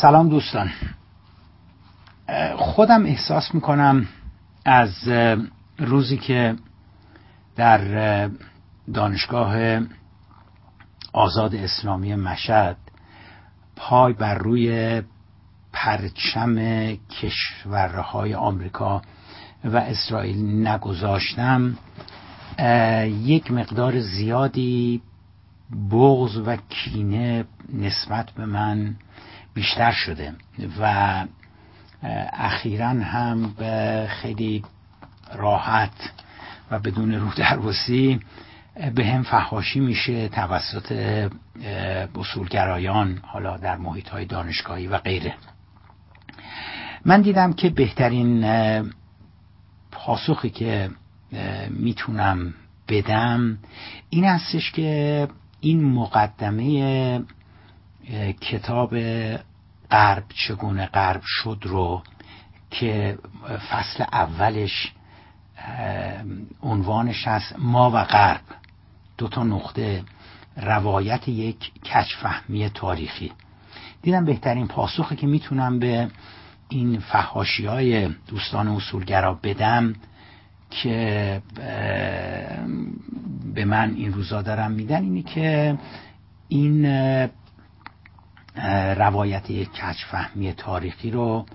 [0.00, 0.70] سلام دوستان.
[2.56, 4.08] خودم احساس می‌کنم
[4.64, 5.08] از
[5.78, 6.56] روزی که
[7.56, 8.30] در
[8.94, 9.80] دانشگاه
[11.12, 12.76] آزاد اسلامی مشهد
[13.76, 15.02] پای بر روی
[15.72, 16.56] پرچم
[16.96, 19.02] کشورهای آمریکا
[19.64, 21.78] و اسرائیل نگذاشتم
[23.24, 25.02] یک مقدار زیادی
[25.90, 28.96] بغض و کینه نسبت به من
[29.58, 30.32] بیشتر شده.
[30.80, 31.24] و
[32.32, 34.64] اخیرا هم به خیلی
[35.34, 36.10] راحت
[36.70, 37.30] و بدون رو
[38.94, 40.92] به هم فحاشی میشه توسط
[42.14, 45.34] اصولگرایان حالا در محیط های دانشگاهی و غیره.
[47.04, 48.44] من دیدم که بهترین
[49.90, 50.90] پاسخی که
[51.70, 52.54] می‌تونم
[52.88, 53.58] بدم
[54.10, 55.28] این هستش که
[55.60, 57.20] این مقدمه
[58.40, 58.94] کتاب
[59.90, 62.02] غرب چگونه غرب شد رو
[62.70, 63.18] که
[63.70, 64.92] فصل اولش
[66.62, 68.40] عنوانش هست ما و غرب.
[69.18, 70.04] دو تا نقطه
[70.56, 73.32] روایت یک کچفهمی تاریخی.
[74.02, 76.08] دیدم بهترین پاسخی که می‌تونم به
[76.68, 79.94] این فحاشی های دوستان اصولگرا بدم
[80.70, 81.42] که
[83.54, 85.78] به من این روزا دارم میدن اینی که
[86.48, 86.86] این
[88.96, 91.46] روایت یک کچفهمی تاریخی رو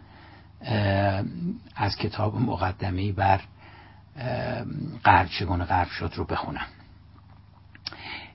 [1.75, 3.41] از کتاب مقدمه بر
[5.05, 6.65] غرب چگونه غرب شد رو بخونم.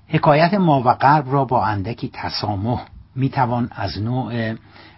[0.08, 4.56] حکایت ما و غرب را با اندکی تسامح می‌توان از نوع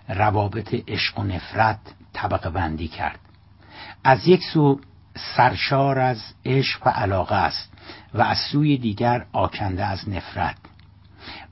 [0.09, 1.79] روابط عشق و نفرت
[2.13, 3.19] طبقه بندی کرد.
[4.05, 4.81] از یک سو
[5.37, 7.73] سرشار از عشق و علاقه است
[8.15, 10.57] و از سوی دیگر آکنده از نفرت.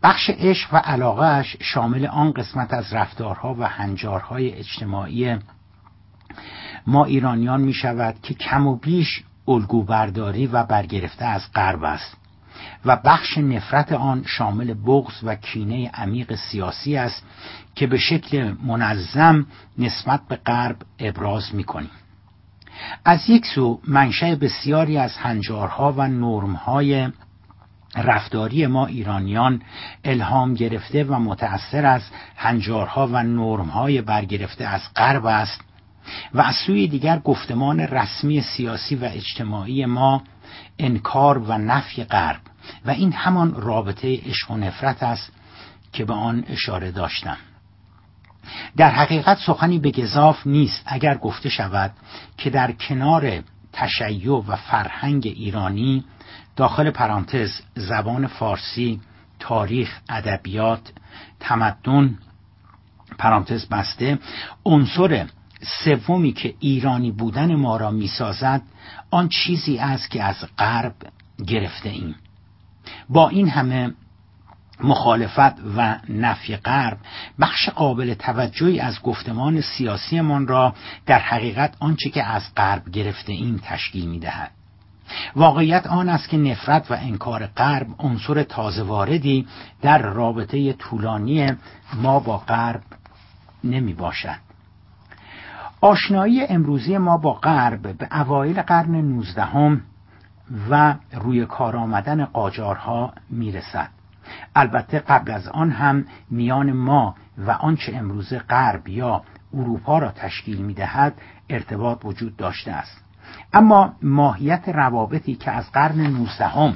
[0.02, 5.36] بخش عشق و علاقهش شامل آن قسمت از رفتارها و هنجارهای اجتماعی
[6.86, 12.16] ما ایرانیان می شود که کم و بیش الگو برداری و برگرفته از غرب است
[12.84, 17.22] و بخش نفرت آن شامل بغض و کینه عمیق سیاسی است
[17.74, 19.46] که به شکل منظم
[19.78, 21.90] نسبت به غرب ابراز می کنیم.
[23.04, 27.08] از یک سو منشأ بسیاری از هنجارها و نرمهای
[27.96, 29.62] رفتاری ما ایرانیان
[30.04, 32.02] الهام گرفته و متأثر از
[32.36, 35.60] هنجارها و نرمهای برگرفته از غرب است
[36.34, 40.22] و از سوی دیگر گفتمان رسمی سیاسی و اجتماعی ما
[40.78, 42.40] انکار و نفی غرب
[42.84, 45.32] و این همان رابطه عشق و نفرت است
[45.92, 47.36] که به آن اشاره داشتم.
[48.76, 51.92] در حقیقت سخنی به گذاف نیست اگر گفته شود
[52.38, 56.04] که در کنار تشیع و فرهنگ ایرانی
[56.58, 59.00] داخل پرانتز زبان فارسی
[59.38, 60.92] تاریخ ادبیات
[61.40, 62.18] تمدن
[63.18, 64.18] پرانتز بسته
[64.64, 65.26] عنصر
[65.84, 68.62] سومی که ایرانی بودن ما را می‌سازد
[69.10, 70.94] آن چیزی است که از غرب
[71.46, 72.14] گرفته ایم
[73.08, 73.94] با این همه
[74.80, 76.98] مخالفت و نفی غرب
[77.40, 80.74] بخش قابل توجهی از گفتمان سیاسیمان را
[81.06, 84.57] در حقیقت آنچه که از غرب گرفته این تشکیل می دهد.
[85.36, 89.46] واقعیت آن است که نفرت و انکار غرب عنصر تازه واردی
[89.82, 91.52] در رابطه طولانی
[91.94, 92.82] ما با غرب
[93.64, 94.38] نمی باشد.
[95.80, 99.80] آشنایی امروزی ما با غرب به اوایل قرن نوزدهم
[100.70, 103.88] و روی کار آمدن قاجارها می‌رسد
[104.54, 109.22] البته قبل از آن هم میان ما و آنچه امروزه غرب یا
[109.54, 111.14] اروپا را تشکیل می‌دهد
[111.50, 113.07] ارتباط وجود داشته است
[113.52, 116.74] اما ماهیت روابطی که از قرن نوزدهم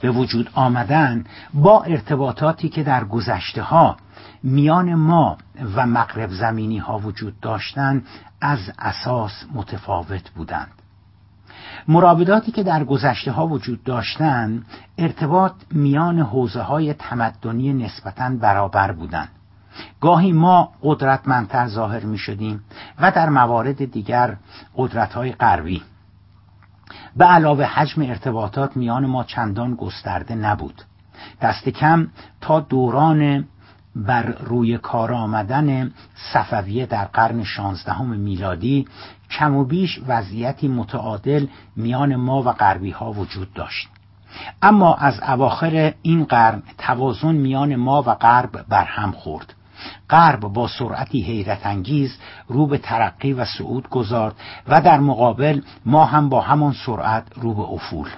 [0.00, 1.24] به وجود آمدن
[1.54, 3.96] با ارتباطاتی که در گذشته ها
[4.42, 5.38] میان ما
[5.76, 8.06] و مغرب زمینی ها وجود داشتند
[8.40, 10.70] از اساس متفاوت بودند.
[11.88, 14.66] مرابطاتی که در گذشته ها وجود داشتند
[14.98, 19.28] ارتباط میان حوزه های تمدنی نسبتا برابر بودند.
[20.00, 22.64] گاهی ما قدرتمندتر ظاهر می شدیم
[23.00, 24.36] و در موارد دیگر
[24.76, 25.82] قدرت های غربی.
[27.16, 30.82] به علاوه حجم ارتباطات میان ما چندان گسترده نبود.
[31.40, 32.08] دست کم
[32.40, 33.44] تا دوران
[33.96, 35.92] بر روی کار آمدن
[36.32, 38.86] صفویه در قرن شانزدهم میلادی
[39.30, 41.46] کم و بیش وضعیتی متعادل
[41.76, 43.88] میان ما و غربی ها وجود داشت.
[44.62, 49.54] اما از اواخر این قرن توازن میان ما و غرب برهم خورد.
[50.10, 54.34] غرب با سرعتی حیرت انگیز رو به ترقی و صعود گذارد
[54.68, 58.08] و در مقابل ما هم با همان سرعت رو به افول.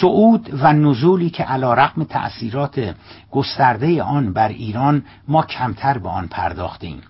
[0.00, 2.94] صعود و نزولی که علا رقم تأثیرات
[3.30, 7.00] گسترده آن بر ایران ما کمتر به آن پرداختیم.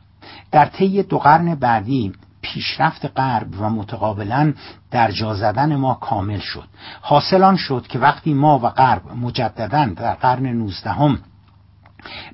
[0.50, 2.12] در طی دو قرن بعدی
[2.42, 4.52] پیشرفت غرب و متقابلا
[4.90, 6.68] در جا زدن ما کامل شد.
[7.00, 11.18] حاصل شد که وقتی ما و غرب مجددا در قرن نوزدهم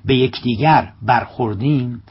[0.05, 2.03] به یکدیگر برخوردیم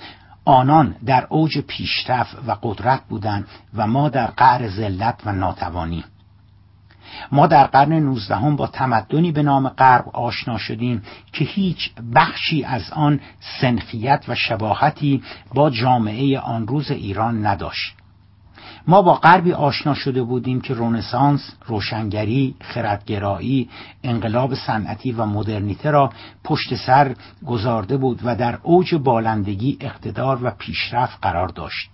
[0.44, 6.04] آنان در اوج پیشرفت و قدرت بودند و ما در قعر ذلت و ناتوانی.
[7.32, 11.02] ما در قرن نوزدهم با تمدنی به نام غرب آشنا شدیم
[11.32, 13.20] که هیچ بخشی از آن
[13.60, 15.22] سنخیت و شباهتی
[15.54, 17.94] با جامعه آن روز ایران نداشت.
[18.88, 23.68] ما با غربی آشنا شده بودیم که رونسانس، روشنگری، خردگرایی،
[24.04, 26.12] انقلاب صنعتی و مدرنیته را
[26.44, 27.14] پشت سر
[27.46, 31.90] گذارده بود و در اوج بالندگی اقتدار و پیشرفت قرار داشت.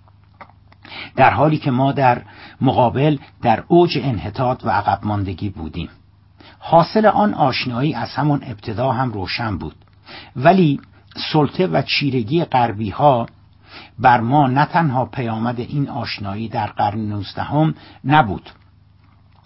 [1.15, 2.21] در حالی که ما در
[2.61, 5.89] مقابل در اوج انحطاط و عقب ماندگی بودیم
[6.59, 9.75] حاصل آن آشنایی از همان ابتدا هم روشن بود
[10.35, 10.79] ولی
[11.33, 13.27] سلطه و چیرگی غربی ها
[13.99, 17.75] بر ما نه تنها پیامد این آشنایی در قرن نوزدهم
[18.05, 18.49] نبود.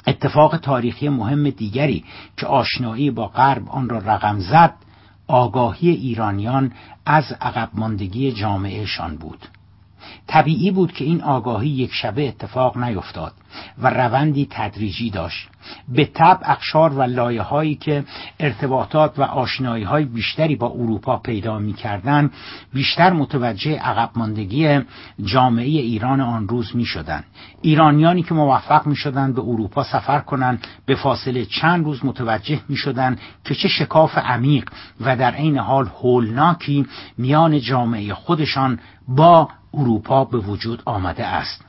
[0.07, 2.05] اتفاق تاریخی مهم دیگری
[2.37, 4.73] که آشنایی با غرب آن را رقم زد
[5.27, 6.71] آگاهی ایرانیان
[7.05, 9.47] از عقب ماندگی جامعهشان بود.
[10.27, 13.33] طبیعی بود که این آگاهی یک شبه اتفاق نیفتاد
[13.81, 15.49] و روندی تدریجی داشت
[15.89, 18.03] به طب اقشار و لایه هایی که
[18.39, 22.31] ارتباطات و آشنایی های بیشتری با اروپا پیدا می کردن
[22.73, 24.79] بیشتر متوجه عقب ماندگی
[25.23, 27.23] جامعه ایران آن روز می شدن.
[27.61, 32.75] ایرانیانی که موفق می شدن به اروپا سفر کنند به فاصله چند روز متوجه می
[32.75, 34.69] شدن که چه شکاف عمیق
[35.01, 36.85] و در عین حال هولناکی
[37.17, 41.65] میان جامعه خودشان با اروپا به وجود آمده است.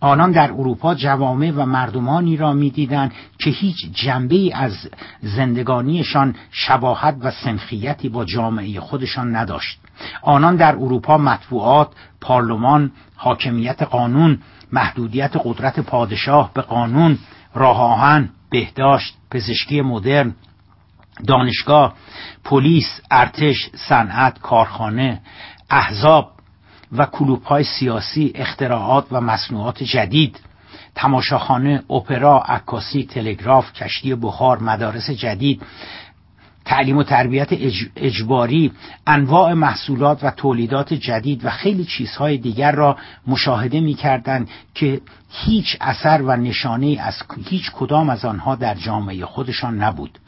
[0.00, 4.88] آنان در اروپا جوامع و مردمانی را می‌دیدند که هیچ جنبه از
[5.22, 9.78] زندگانیشان شباهت و سنخیتی با جامعه خودشان نداشت.
[10.22, 11.88] آنان در اروپا مطبوعات
[12.20, 14.38] پارلمان حاکمیت قانون
[14.72, 17.18] محدودیت قدرت پادشاه به قانون
[17.54, 20.34] راه آهن بهداشت پزشکی مدرن
[21.26, 21.94] دانشگاه
[22.44, 25.20] پلیس ارتش صنعت کارخانه
[25.70, 26.33] احزاب
[26.98, 27.06] و
[27.44, 30.40] های سیاسی اختراعات و مصنوعات جدید.
[30.94, 35.62] تماشاخانه اپرا عکاسی تلگراف کشتی بخار مدارس جدید
[36.64, 37.48] تعلیم و تربیت
[37.96, 38.72] اجباری
[39.06, 42.96] انواع محصولات و تولیدات جدید و خیلی چیزهای دیگر را
[43.26, 43.98] مشاهده می
[44.74, 45.00] که
[45.30, 47.14] هیچ اثر و نشانه از
[47.44, 50.18] هیچ کدام از آنها در جامعه خودشان نبود.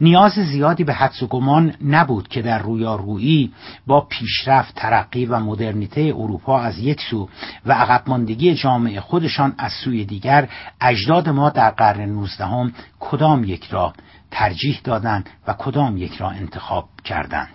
[0.00, 3.52] نیاز زیادی به حدس و گمان نبود که در رویارویی
[3.86, 7.28] با پیشرفت ترقی و مدرنیته اروپا از یک سو
[7.66, 10.48] و عقب ماندگی جامعه خودشان از سوی دیگر
[10.80, 13.92] اجداد ما در قرن نوزدهم کدام یک را
[14.30, 17.48] ترجیح دادند و کدام یک را انتخاب کردند؟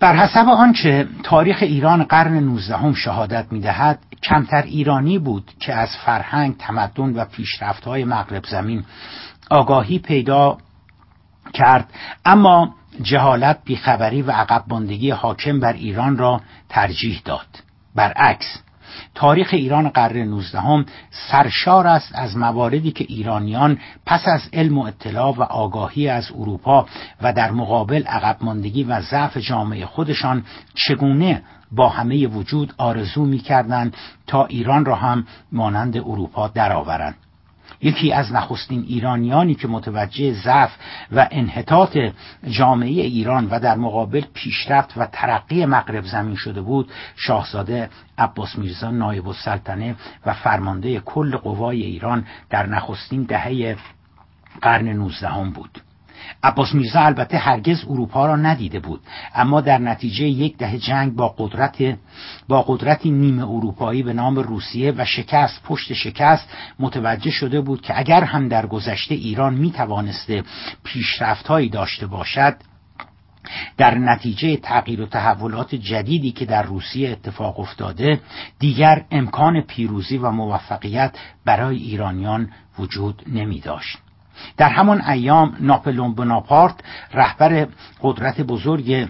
[0.00, 6.56] بر حسب آنچه تاریخ ایران قرن نوزدهم شهادت می‌دهد کمتر ایرانی بود که از فرهنگ
[6.56, 8.84] تمدن و پیشرفت‌های مغرب زمین
[9.54, 10.58] آگاهی پیدا
[11.52, 11.90] کرد.
[12.24, 17.46] اما جهالت بیخبری و عقب ماندگی حاکم بر ایران را ترجیح داد.
[17.94, 18.62] برعکس
[19.14, 25.34] تاریخ ایران قرن نوزدهم سرشار است از مواردی که ایرانیان پس از علم و اطلاع
[25.36, 26.86] و آگاهی از اروپا
[27.22, 33.96] و در مقابل عقب ماندگی و ضعف جامعه خودشان چگونه با همه وجود آرزو می‌کردند
[34.26, 37.16] تا ایران را هم مانند اروپا درآورند.
[37.84, 40.70] یکی از نخستین ایرانیانی که متوجه ضعف
[41.12, 41.98] و انحطاط
[42.48, 48.90] جامعه ایران و در مقابل پیشرفت و ترقی مغرب زمین شده بود شاهزاده عباس میرزا
[48.90, 53.76] نایب السلطنه و فرمانده کل قوای ایران در نخستین دهه
[54.62, 55.83] قرن نوزدهم بود.
[56.44, 59.00] عباس میرزا البته هرگز اروپا را ندیده بود.
[59.34, 61.98] اما در نتیجه یک دهه جنگ با قدرت
[62.48, 66.48] با قدرتی نیمه اروپایی به نام روسیه و شکست پشت شکست
[66.78, 70.42] متوجه شده بود که اگر هم در گذشته ایران می توانسته
[70.84, 72.56] پیشرفتهایی داشته باشد
[73.76, 78.20] در نتیجه تغییر و تحولات جدیدی که در روسیه اتفاق افتاده
[78.58, 83.98] دیگر امکان پیروزی و موفقیت برای ایرانیان وجود نمی داشت
[84.56, 86.74] در همان ایام ناپلون بناپارت
[87.12, 87.66] رهبر
[88.02, 89.08] قدرت بزرگ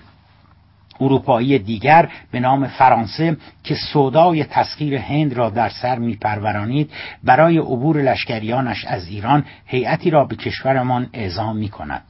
[1.00, 6.90] اروپایی دیگر به نام فرانسه که سودای تسخیر هند را در سر میپرورانید
[7.24, 12.02] برای عبور لشکریانش از ایران هیئتی را به کشورمان اعزام می کند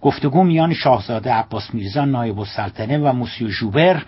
[0.00, 4.02] گفتگو میان شاهزاده عباس میرزا نایب السلطنه و موسیو ژوبر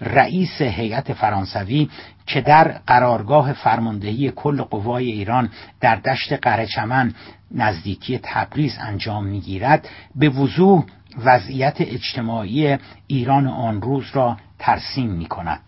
[0.00, 1.88] رئیس هیئت فرانسوی
[2.26, 7.14] که در قرارگاه فرماندهی کل قوای ایران در دشت قرچمن
[7.50, 10.84] نزدیکی تبریز انجام می‌گیرد به وضوح
[11.24, 15.60] وضعیت اجتماعی ایران آن روز را ترسیم می کند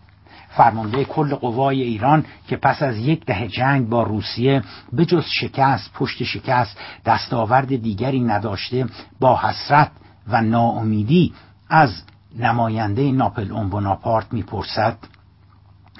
[0.49, 5.93] فرمانده کل قوای ایران که پس از یک دهه جنگ با روسیه به جز شکست
[5.93, 8.85] پشت شکست دستاورد دیگری نداشته
[9.19, 9.91] با حسرت
[10.27, 11.33] و ناامیدی
[11.69, 12.03] از
[12.35, 14.97] نماینده ناپل اون بناپارت می‌پرسد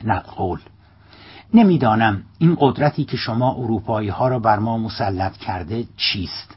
[0.04, 0.58] نقل
[1.54, 6.56] نمی‌دانم این قدرتی که شما اروپایی ها را بر ما مسلط کرده چیست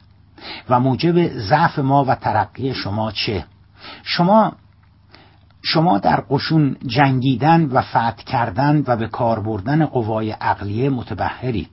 [0.69, 3.45] و موجب ضعف ما و ترقی شما چه؟
[4.03, 4.51] شما
[5.61, 11.69] شما در قشون جنگیدن و فتح کردن و به کار بردن قوای عقلیه متبهرید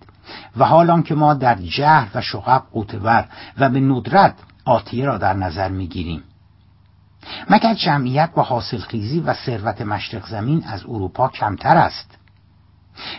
[0.57, 3.25] و حالان که ما در جهر و شقب قوتور
[3.59, 4.35] و به ندرت
[4.65, 6.23] آتیه را در نظر می‌گیریم.
[7.51, 12.20] مگر جمعیت و حاصلخیزی و ثروت مشرق زمین از اروپا کمتر است؟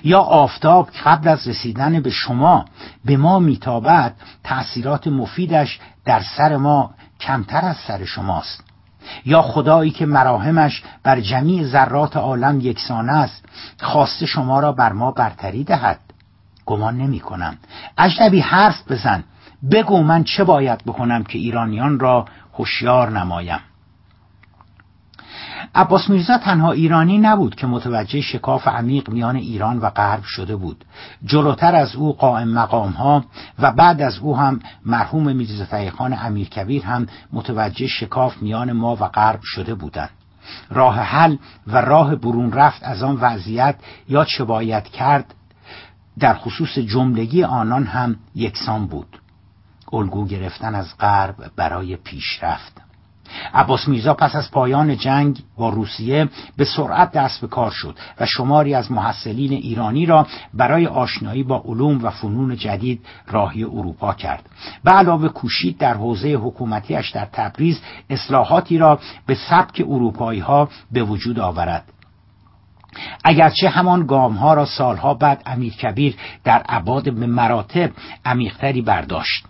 [0.04, 2.66] یا آفتاب قبل از رسیدن به شما
[3.06, 8.64] به ما میتابد تأثیرات مفیدش در سر ما کمتر از سر شماست.
[9.26, 13.46] یا خدایی که مراهمش بر جمیع ذرات عالم یکسانه است
[13.80, 16.00] خواسته شما را بر ما برتری دهد.
[16.66, 17.58] گمان نمی کنم
[17.98, 19.24] اجنبی حرف بزن.
[19.72, 22.26] بگو من چه باید بکنم که ایرانیان را
[22.58, 23.60] هوشیار نمایم.
[25.76, 30.86] عباس میرزا تنها ایرانی نبود که متوجه شکاف عمیق میان ایران و غرب شده بود.
[31.26, 33.26] جلوتر از او قائم مقام ها
[33.60, 39.08] و بعد از او هم مرحوم میرزا امیر امیرکبیر هم متوجه شکاف میان ما و
[39.08, 40.10] غرب شده بودند.
[40.70, 41.38] راه حل
[41.68, 43.76] و راه برون رفت از آن وضعیت
[44.10, 45.34] یا چه باید کرد
[46.20, 49.22] در خصوص جملگی آنان هم یکسان بود.
[49.94, 52.82] الگو گرفتن از غرب برای پیشرفت.
[53.54, 58.26] عباس میرزا پس از پایان جنگ با روسیه به سرعت دست به کار شد و
[58.26, 64.50] شماری از محصلین ایرانی را برای آشنایی با علوم و فنون جدید راهی اروپا کرد.
[64.84, 71.04] به علاوه کوشید در حوزه حکومتیش در تبریز اصلاحاتی را به سبک اروپایی ها به
[71.04, 71.84] وجود آورد.
[73.24, 77.92] اگرچه همان گام ها را سالها بعد امیر کبیر در عباد به مراتب
[78.26, 79.46] عمیقتری برداشت.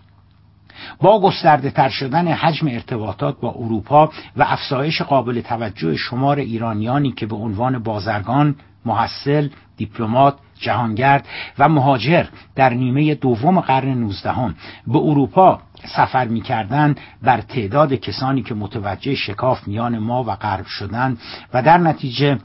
[1.00, 7.26] با گسترده تر شدن حجم ارتباطات با اروپا و افزایش قابل توجه شمار ایرانیانی که
[7.26, 14.54] به عنوان بازرگان، محصل، دیپلمات، جهانگرد و مهاجر در نیمه دوم قرن نوزدهم
[14.86, 15.60] به اروپا
[15.96, 21.18] سفر می‌کردند بر تعداد کسانی که متوجه شکاف میان ما و غرب شدند
[21.54, 22.38] و در نتیجه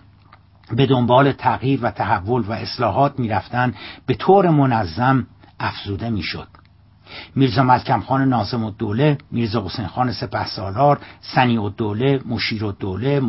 [0.72, 3.76] به دنبال تغییر و تحول و اصلاحات می‌رفتند
[4.06, 5.28] به طور منظم
[5.60, 6.48] افزوده می‌شد.
[7.36, 13.20] میرزا ملکم خان نازم الدوله میرزا حسین خان سپه سالار سنی الدوله مشیر الدوله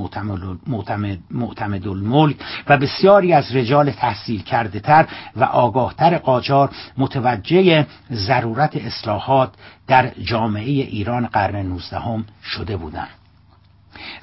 [1.31, 2.37] معتمد الملک
[2.69, 5.07] و بسیاری از رجال تحصیل کرده تر
[5.37, 9.51] و آگاهتر قاجار متوجه ضرورت اصلاحات
[9.87, 13.09] در جامعه ایران قرن نوزدهم شده بودند.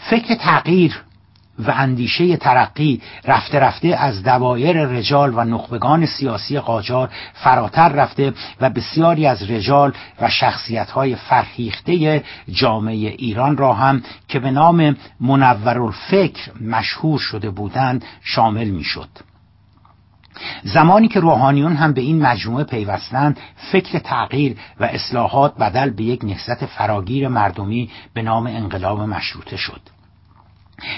[0.10, 1.04] فکر تغییر
[1.60, 8.70] و اندیشه ترقی رفته رفته از دوایر رجال و نخبگان سیاسی قاجار فراتر رفته و
[8.70, 17.20] بسیاری از رجال و شخصیت‌های فرهیخته جامعه ایران را هم که به نام منورالفکر مشهور
[17.20, 19.10] شده بودند شامل می‌شد.
[20.64, 23.40] زمانی که روحانیون هم به این مجموعه پیوستند
[23.72, 29.95] فکر تغییر و اصلاحات بدل به یک نهضت فراگیر مردمی به نام انقلاب مشروطه شد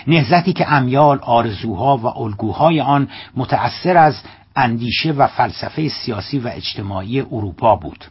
[0.07, 4.21] نهزتی که امیال آرزوها و الگوهای آن متأثر از
[4.55, 8.05] اندیشه و فلسفه سیاسی و اجتماعی اروپا بود.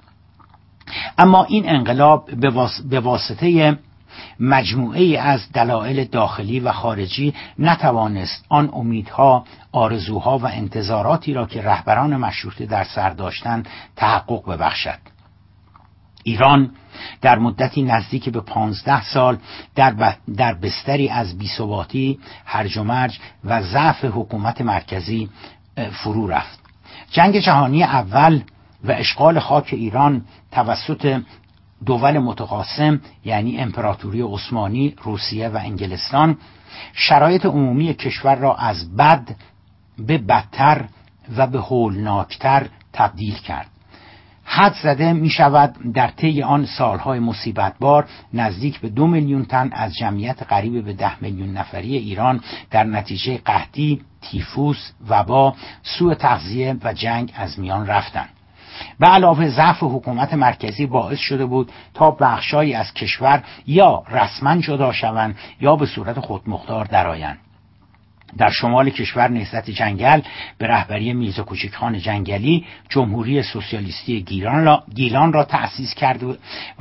[1.19, 2.31] اما این انقلاب
[2.91, 3.79] به واسطه
[4.41, 12.17] مجموعه از دلایل داخلی و خارجی نتوانست آن امیدها آرزوها و انتظاراتی را که رهبران
[12.17, 15.16] مشروطه در سر داشتند تحقق ببخشد.
[16.27, 16.71] ایران
[17.21, 19.39] در مدتی نزدیک به پانزده سال
[19.75, 25.29] در, در بستری از بیثباتی هرج و مرج و ضعف حکومت مرکزی
[25.93, 26.61] فرو رفت.
[27.11, 28.43] جنگ جهانی اول
[28.85, 31.23] و اشغال خاک ایران توسط
[31.87, 36.39] دول متقاسم یعنی امپراتوری عثمانی، روسیه و انگلستان
[36.93, 39.37] شرایط عمومی کشور را از بد
[39.99, 40.85] به بدتر
[41.37, 43.76] و به هولناکتر تبدیل کرد.
[44.49, 49.95] حد زده می شود در طی آن سالهای مصیبتبار نزدیک به دو میلیون تن از
[49.95, 56.93] جمعیت قریب به ده میلیون نفری ایران در نتیجه قحطی، تیفوس، وبا، سوء تغذیه و
[56.93, 58.29] جنگ از میان رفتند.
[59.01, 64.93] به علاوه ضعف حکومت مرکزی باعث شده بود تا بخشهایی از کشور یا رسما جدا
[64.93, 67.39] شوند یا به صورت خودمختار درآیند
[68.39, 70.21] در شمال کشور نهضت جنگل
[70.59, 76.23] به رهبری میرزا کوچکخان جنگلی جمهوری سوسیالیستی گیلان را, گیلان را تأسیس کرد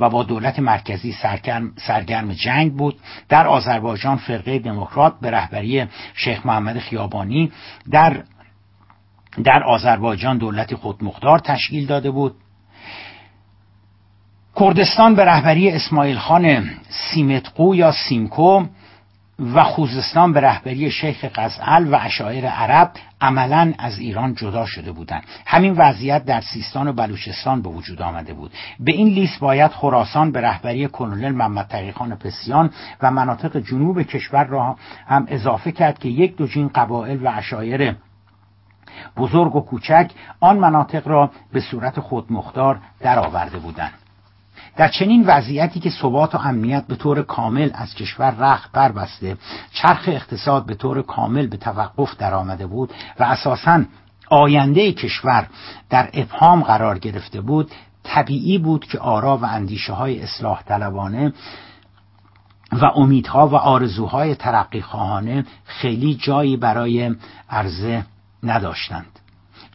[0.00, 2.96] و با دولت مرکزی سرگرم, سرگرم جنگ بود.
[3.28, 7.52] در آذربایجان فرقه دموکرات به رهبری شیخ محمد خیابانی
[7.90, 8.22] در
[9.44, 12.34] در آذربایجان دولت خودمختار تشکیل داده بود.
[14.60, 18.64] کردستان به رهبری اسماعیل خان سیمتقو یا سیمکو
[19.38, 22.90] و خوزستان به رهبری شیخ قزعل و اشایر عرب
[23.20, 25.22] عملا از ایران جدا شده بودند.
[25.46, 28.50] همین وضعیت در سیستان و بلوچستان به وجود آمده بود.
[28.80, 32.70] به این لیست باید خراسان به رهبری کنونل محمد تقیخان پسیان
[33.02, 34.76] و مناطق جنوب کشور را
[35.06, 37.96] هم اضافه کرد که یک دوجین قبایل و اشایر
[39.16, 44.05] بزرگ و کوچک آن مناطق را به صورت خودمختار درآورده بودند.
[44.76, 49.36] در چنین وضعیتی که ثبات و امنیت به طور کامل از کشور رخت بربسته
[49.72, 53.84] چرخ اقتصاد به طور کامل به توقف درآمده بود و اساسا
[54.30, 55.46] آینده کشور
[55.90, 57.70] در ابهام قرار گرفته بود
[58.02, 61.32] طبیعی بود که آرا و اندیشه های اصلاح طلبانه
[62.72, 67.14] و امیدها و آرزوهای ترقی خواهانه خیلی جایی برای
[67.50, 68.04] عرضه
[68.42, 69.15] نداشتند.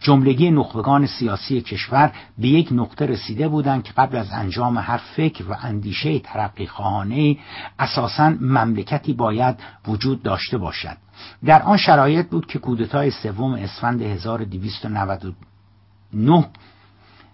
[0.02, 5.52] جملگی نخبگان سیاسی کشور به یک نقطه رسیده بودند که قبل از انجام هر فکر
[5.52, 7.38] و اندیشه ترقی خواهانه
[7.80, 10.98] اساسا مملکتی باید وجود داشته باشد.
[11.46, 16.46] در آن شرایط بود که کودتای سوم اسفند 1299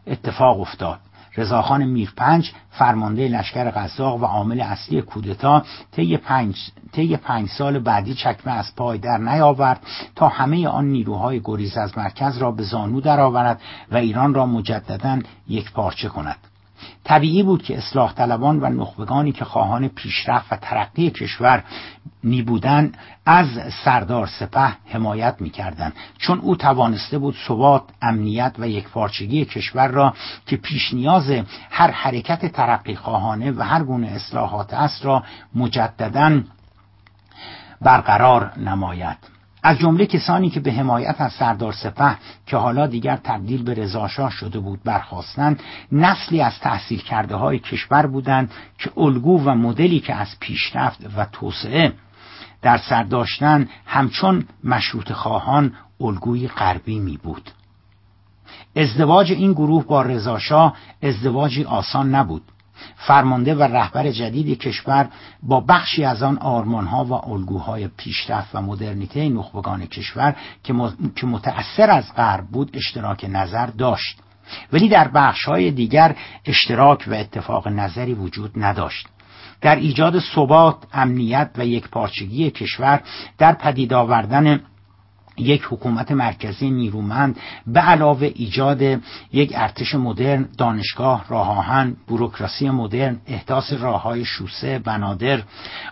[0.07, 0.99] اتفاق افتاد.
[1.37, 6.55] رضاخان میرپنج فرمانده لشکر قزاق و عامل اصلی کودتا طی پنج,
[6.91, 9.79] طی پنج سال بعدی چکمه از پای در نیاورد
[10.15, 15.19] تا همه آن نیروهای گریز از مرکز را به زانو درآورد و ایران را مجددا
[15.47, 16.46] یک پارچه کند.
[17.07, 21.63] طبیعی بود که اصلاح طلبان و نخبگانی که خواهان پیشرفت و ترقی کشور
[22.23, 22.91] می بودن
[23.25, 23.47] از
[23.83, 25.93] سردار سپه حمایت می کردن.
[26.17, 30.13] چون او توانسته بود ثبات، امنیت و یکپارچگی کشور را
[30.45, 31.31] که پیش نیاز
[31.69, 35.23] هر حرکت ترقی خواهانه و هر گونه اصلاحات است را
[35.55, 36.41] مجددا
[37.81, 39.36] برقرار نماید
[39.67, 44.31] از جمله کسانی که به حمایت از سردار سپه که حالا دیگر تبدیل به رضاشاه
[44.31, 45.59] شده بود برخواستند
[45.91, 51.25] نسلی از تحصیل کرده های کشور بودند که الگو و مدلی که از پیشرفت و
[51.25, 51.93] توسعه
[52.61, 57.51] در سر داشتن همچون مشروط خواهان الگوی غربی می بود
[58.75, 62.41] ازدواج این گروه با رضاشاه ازدواجی آسان نبود.
[62.95, 65.09] فرمانده و رهبر جدید کشور
[65.43, 70.35] با بخشی از آن آرمانها و الگوهای پیشرفت و مدرنیته نخبگان کشور
[71.15, 74.19] که متأثر از غرب بود اشتراک نظر داشت.
[74.73, 79.07] ولی در بخشهای دیگر اشتراک و اتفاق نظری وجود نداشت.
[79.61, 83.01] در ایجاد ثبات، امنیت و یکپارچگی کشور
[83.37, 84.61] در پدید آوردن
[85.37, 88.81] یک حکومت مرکزی نیرومند به علاوه ایجاد
[89.33, 95.41] یک ارتش مدرن دانشگاه راه آهن بوروکراسی مدرن احداث راههای شوسه بنادر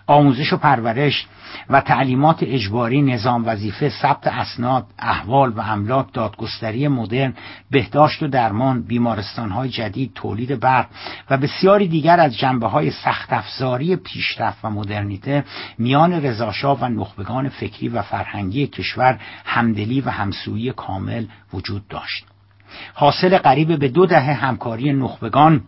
[0.08, 1.28] آموزش و پرورش
[1.70, 7.34] و تعلیمات اجباری نظام وظیفه ثبت اسناد احوال و املاک دادگستری مدرن
[7.72, 10.88] بهداشت و درمان بیمارستانهای جدید تولید برق
[11.30, 15.44] و بسیاری دیگر از جنبه های سخت افزاری پیشرفت و مدرنیته
[15.78, 22.26] میان رضاشاه و نخبگان فکری و فرهنگی کشور همدلی و همسویی کامل وجود داشت.
[22.94, 25.64] حاصل قریب به دو دهه همکاری نخبگان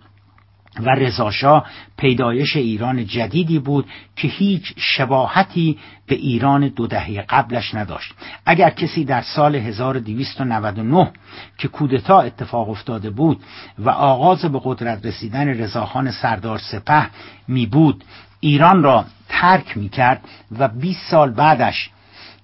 [0.79, 1.65] و رضاشاه
[1.97, 5.77] پیدایش ایران جدیدی بود که هیچ شباهتی
[6.07, 8.13] به ایران دو دهه قبلش نداشت.
[8.45, 11.11] اگر کسی در سال 1299
[11.57, 13.43] که کودتا اتفاق افتاده بود
[13.79, 17.09] و آغاز به قدرت رسیدن رضاخان سردار سپه
[17.47, 18.03] می بود
[18.39, 20.21] ایران را ترک می کرد
[20.59, 21.89] و 20 سال بعدش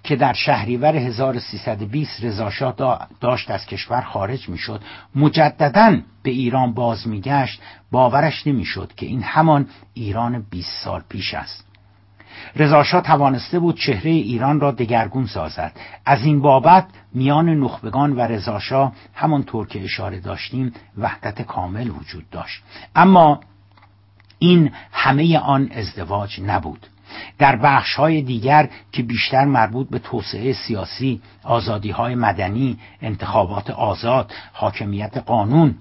[0.04, 2.76] که در شهریور 1320 رضاشاه
[3.22, 4.82] داشت از کشور خارج می‌شد.
[5.16, 7.62] مجددا به ایران باز میگشت.
[7.92, 11.66] باورش نمی‌شد که این همان ایران 20 سال پیش است.
[12.56, 15.80] رضاشاه توانسته بود چهره ایران را دگرگون سازد.
[16.06, 22.64] از این بابت میان نخبگان و رضاشاه همانطور که اشاره داشتیم وحدت کامل وجود داشت.
[22.96, 23.40] اما
[24.40, 26.88] این همه آن ازدواج نبود.
[27.38, 34.32] در بخش های دیگر که بیشتر مربوط به توسعه سیاسی آزادی های مدنی انتخابات آزاد
[34.54, 35.76] حاکمیت قانون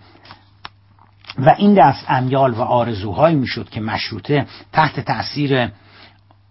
[1.39, 5.69] و این دست امیال و آرزوهایی می‌شد که مشروطه تحت تأثیر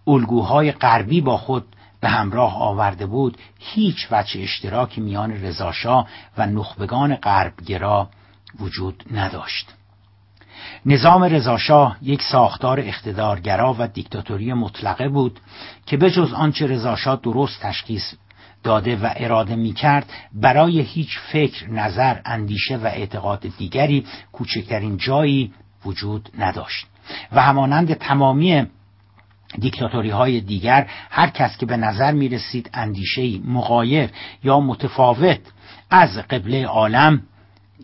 [0.08, 1.65] الگوهای غربی با خود
[2.02, 8.10] به همراه آورده بود هیچ وجه اشتراکی میان رضاشاه و نخبگان غربگرا
[8.60, 9.81] وجود نداشت.
[10.86, 15.39] نظام رضاشاه یک ساختار اقتدارگرا و دیکتاتوری مطلقه بود
[15.86, 18.13] که به جز آنچه رضاشاه درست تشخیص
[18.63, 25.54] داده و اراده می کرد برای هیچ فکر، نظر، اندیشه و اعتقاد دیگری کوچکترین جایی
[25.86, 26.88] وجود نداشت.
[27.32, 28.65] و همانند تمامی
[29.60, 34.10] دیکتاتوری های دیگر هر کس که به نظر می رسید اندیشه مغایر
[34.44, 35.39] یا متفاوت
[35.89, 37.22] از قبله عالم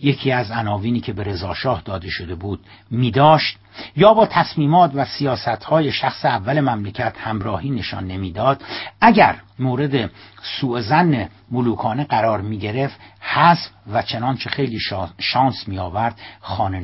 [0.02, 2.60] یکی از عناوینی که به رضاشاه داده شده بود
[2.92, 3.58] می داشت
[3.96, 8.64] یا با تصمیمات و سیاست های شخص اول مملکت همراهی نشان نمی‌داد
[9.02, 10.12] اگر مورد
[10.60, 14.80] سوء زن ملوکانه قرار می گرفت حذف و چنانچه خیلی
[15.20, 16.80] شانس می آورد خانه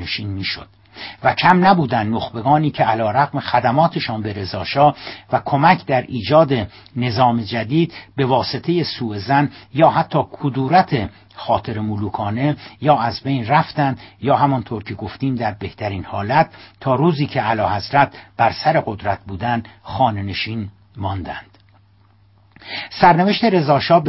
[1.24, 4.96] و کم نبودن نخبگانی که علا رقم خدماتشان به رضاشاه
[5.32, 12.56] و کمک در ایجاد نظام جدید به واسطه سوء زن یا حتی کدورت خاطر ملوکانه
[12.82, 17.70] یا از بین رفتن یا همانطور که گفتیم در بهترین حالت تا روزی که علا
[17.70, 21.58] حضرت بر سر قدرت بودن خانه نشین ماندند.
[22.90, 24.04] سرنوشت رضاشاه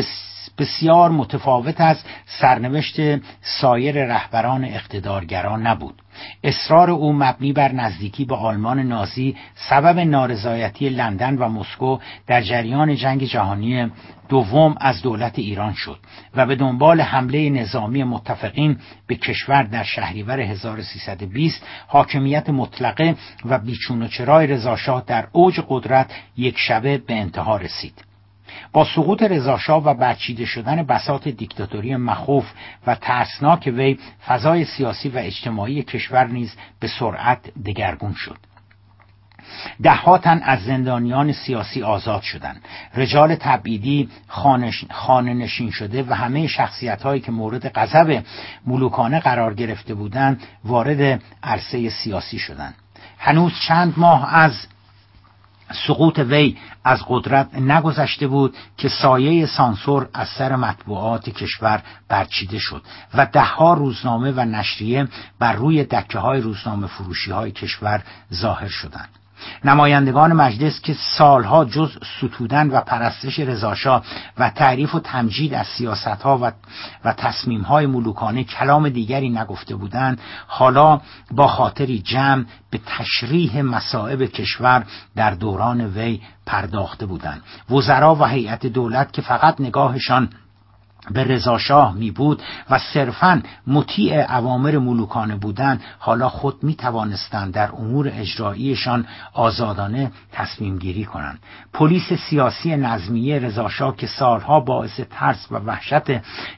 [0.58, 2.96] بسیار متفاوت از سرنوشت
[3.40, 6.02] سایر رهبران اقتدارگران نبود.
[6.44, 12.96] اصرار او مبنی بر نزدیکی به آلمان نازی سبب نارضایتی لندن و مسکو در جریان
[12.96, 13.90] جنگ جهانی
[14.28, 15.98] دوم از دولت ایران شد
[16.34, 24.02] و به دنبال حمله نظامی متفقین به کشور در شهریور 1320 حاکمیت مطلقه و بیچون
[24.02, 28.13] و چرای رضاشاه در اوج قدرت یک شبه به انتها رسید.
[28.72, 32.52] با سقوط رضاشاه و برچیده شدن بساط دیکتاتوری مخوف
[32.86, 38.36] و ترسناک وی فضای سیاسی و اجتماعی کشور نیز به سرعت دگرگون شد.
[39.82, 42.64] دهها تن از زندانیان سیاسی آزاد شدند.
[42.94, 44.08] رجال تبعیدی
[44.90, 48.22] خانه نشین شده و همه شخصیت هایی که مورد غضب
[48.66, 52.74] ملوکانه قرار گرفته بودند وارد عرصه سیاسی شدند.
[53.18, 54.66] هنوز چند ماه از
[55.72, 62.82] سقوط وی از قدرت نگذشته بود که سایه سانسور از سر مطبوعات کشور برچیده شد
[63.14, 68.02] و دهها روزنامه و نشریه بر روی دکه های روزنامه فروشی های کشور
[68.34, 69.23] ظاهر شدند.
[69.64, 74.02] نمایندگان مجلس که سالها جز ستودن و پرستش رضاشاه
[74.38, 76.52] و تعریف و تمجید از سیاستها و,
[77.04, 84.84] و تصمیمهای ملوکانه کلام دیگری نگفته بودند حالا با خاطری جمع به تشریح مصائب کشور
[85.16, 87.42] در دوران وی پرداخته بودند.
[87.70, 90.28] وزرا و هیئت دولت که فقط نگاهشان
[91.10, 97.70] به رضاشاه می بود و صرفا مطیع اوامر ملوکانه بودند حالا خود می توانستند در
[97.72, 101.38] امور اجراییشان آزادانه تصمیم گیری کنند.
[101.72, 106.10] پلیس سیاسی نظمیه رضاشاه که سالها باعث ترس و وحشت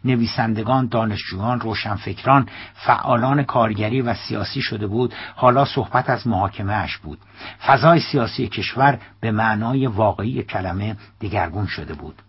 [0.05, 7.19] نویسندگان دانشجویان روشنفکران فعالان کارگری و سیاسی شده بود حالا صحبت از محاکمه اش بود.
[7.67, 12.23] فضای سیاسی کشور به معنای واقعی کلمه دگرگون شده بود.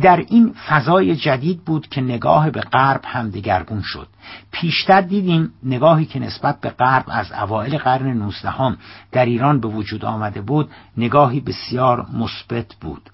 [0.00, 4.08] در این فضای جدید بود که نگاه به غرب هم دگرگون شد.
[4.52, 8.76] پیشتر دیدیم نگاهی که نسبت به غرب از اوایل قرن نوزدهم
[9.12, 13.10] در ایران به وجود آمده بود نگاهی بسیار مثبت بود.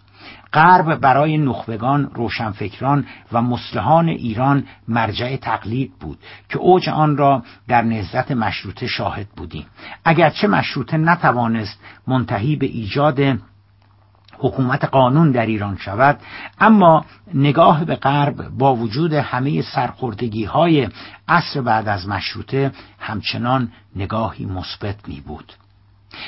[0.53, 7.83] غرب برای نخبگان روشنفکران و مسلحان ایران مرجع تقلید بود که اوج آن را در
[7.83, 9.67] نهضت مشروطه شاهد بودیم.
[10.05, 13.21] اگرچه مشروطه نتوانست منتهی به ایجاد
[14.41, 16.19] حکومت قانون در ایران شود
[16.61, 20.89] اما نگاه به غرب با وجود همه سرخوردگی های
[21.29, 25.53] عصر بعد از مشروطه همچنان نگاهی مثبت می بود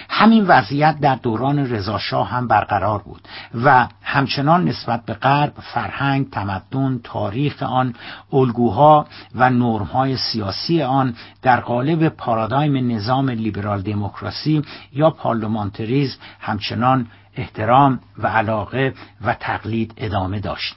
[0.09, 3.29] همین وضعیت در دوران رضاشاه هم برقرار بود
[3.65, 7.95] و همچنان نسبت به غرب فرهنگ تمدن تاریخ آن
[8.33, 18.01] الگوها و نرمهای سیاسی آن در قالب پارادایم نظام لیبرال دموکراسی یا پارلمانتریزم همچنان احترام
[18.19, 20.77] و علاقه و تقلید ادامه داشت.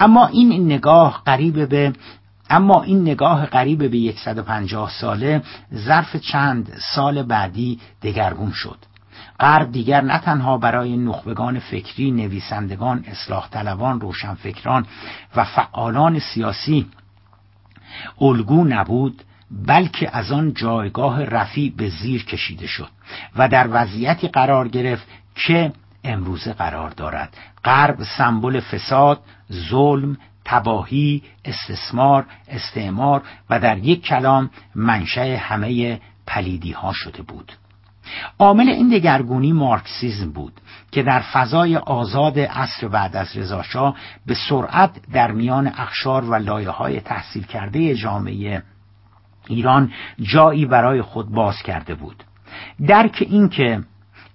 [0.00, 1.92] اما این نگاه قریب به
[2.50, 5.42] اما این نگاه قریب به 150 ساله
[5.74, 8.78] ظرف چند سال بعدی دگرگون شد.
[9.40, 14.86] غرب دیگر نه تنها برای نخبگان فکری نویسندگان اصلاح طلبان روشنفکران
[15.36, 16.86] و فعالان سیاسی
[18.20, 19.22] الگو نبود
[19.66, 22.88] بلکه از آن جایگاه رفیع به زیر کشیده شد
[23.36, 25.06] و در وضعیتی قرار گرفت
[25.46, 25.72] که
[26.04, 27.36] امروزه قرار دارد.
[27.64, 29.20] غرب سمبل فساد
[29.52, 37.52] ظلم تباهی استثمار استعمار و در یک کلام منشأ همه پلیدی ها شده بود.
[38.38, 40.52] عامل این دگرگونی مارکسیزم بود
[40.90, 43.96] که در فضای آزاد عصر بعد از رضاشاه
[44.26, 48.62] به سرعت در میان اخشار و لایه های تحصیل کرده جامعه
[49.48, 52.24] ایران جایی برای خود باز کرده بود.
[52.86, 53.82] درک اینکه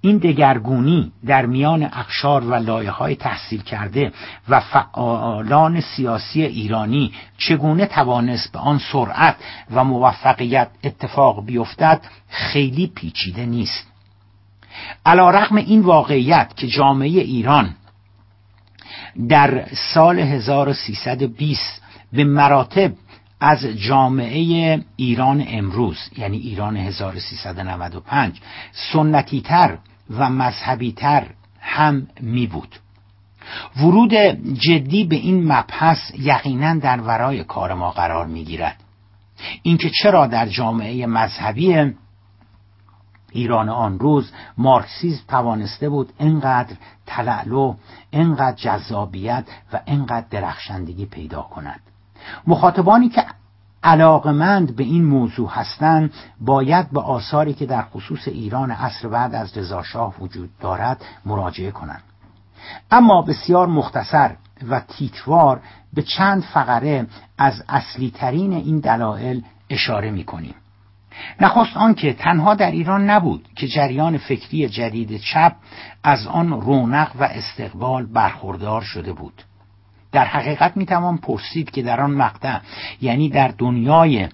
[0.06, 4.12] این دگرگونی در میان اقشار و لایه های تحصیل کرده
[4.50, 9.36] و فعالان سیاسی ایرانی چگونه توانست به آن سرعت
[9.72, 13.88] و موفقیت اتفاق بیفتد خیلی پیچیده نیست.
[15.06, 17.76] علا رقم این واقعیت که جامعه ایران
[19.30, 21.82] در سال 1320
[22.13, 22.92] به مراتب
[23.39, 28.42] از جامعه ایران امروز یعنی ایران 1395
[28.94, 29.78] سنتی تر
[30.17, 31.28] و مذهبی تر
[31.60, 32.80] هم می بود
[33.78, 34.13] ورود
[34.54, 38.84] جدی به این مبحث یقینا در ورای کار ما قرار می گیرد
[39.62, 41.93] اینکه چرا در جامعه مذهبی
[43.32, 47.76] ایران آن روز مارکسیزم توانسته بود اینقدر تلعلو
[48.12, 51.80] اینقدر جذابیت و اینقدر درخشندگی پیدا کند.
[52.47, 53.26] مخاطبانی که
[53.84, 59.58] علاقمند به این موضوع هستند باید به آثاری که در خصوص ایران عصر بعد از
[59.58, 62.04] رضاشاه وجود دارد مراجعه کنند.
[62.91, 64.36] اما بسیار مختصر
[64.69, 65.62] و تیتوار
[65.93, 70.56] به چند فقره از اصلی ترین این دلایل اشاره می کنیم
[71.41, 75.56] نخست آنکه تنها در ایران نبود که جریان فکری جدید چپ
[76.04, 79.43] از آن رونق و استقبال برخوردار شده بود.
[80.13, 82.60] در حقیقت می‌توان پرسید که در آن مقطع
[83.02, 84.28] یعنی در دنیای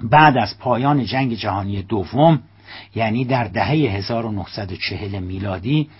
[0.00, 2.42] بعد از پایان جنگ جهانی دوم
[2.94, 5.90] یعنی در دهه 1940 میلادی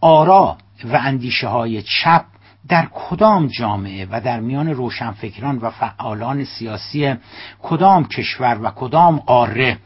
[0.00, 2.24] آرا و اندیشه های چپ
[2.68, 7.14] در کدام جامعه و در میان روشنفکران و فعالان سیاسی
[7.62, 9.78] کدام کشور و کدام قاره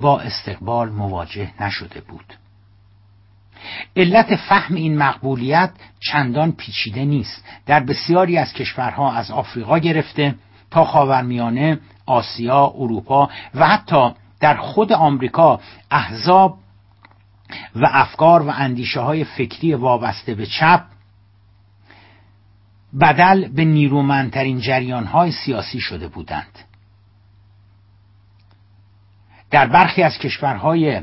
[0.00, 2.39] با استقبال مواجه نشده بود؟
[3.96, 5.70] علت فهم این مقبولیت
[6.00, 7.44] چندان پیچیده نیست.
[7.66, 10.34] در بسیاری از کشورها از آفریقا گرفته
[10.70, 16.58] تا خاورمیانه آسیا اروپا و حتی در خود آمریکا احزاب
[17.76, 20.84] و افکار و اندیشه های فکری وابسته به چپ
[23.00, 26.58] بدل به نیرومندترین جریان های سیاسی شده بودند.
[29.50, 31.02] در برخی از کشورهای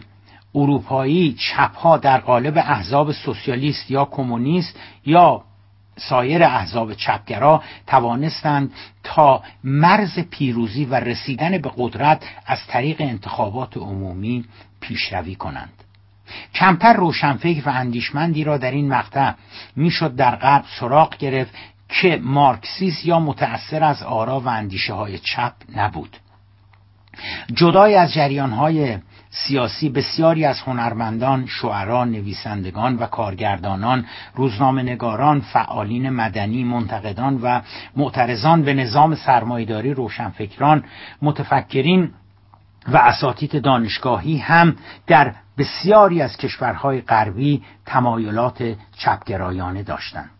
[0.56, 5.44] اروپایی چپها در قالب احزاب سوسیالیست یا کمونیست یا
[5.98, 8.72] سایر احزاب چپگرا توانستند
[9.04, 14.46] تا مرز پیروزی و رسیدن به قدرت از طریق انتخابات عمومی
[14.80, 15.74] پیشروی کنند.
[16.54, 19.34] کمتر روشنفکر و اندیشمندی را در این مقطع
[19.76, 21.54] می‌شد در غرب سراغ گرفت
[21.90, 26.18] که مارکسیس یا متأثر از آرا و اندیشه های چپ نبود.
[27.54, 28.98] جدای از جریان های
[29.30, 37.62] سیاسی بسیاری از هنرمندان، شعرا، نویسندگان و کارگردانان، روزنامهنگاران، فعالین مدنی، منتقدان و
[37.96, 40.84] معترضان به نظام سرمایداری روشنفکران،
[41.22, 42.10] متفکرین
[42.88, 44.76] و اساتید دانشگاهی هم
[45.08, 50.37] در بسیاری از کشورهای غربی تمایلات چپگرایانه داشتند.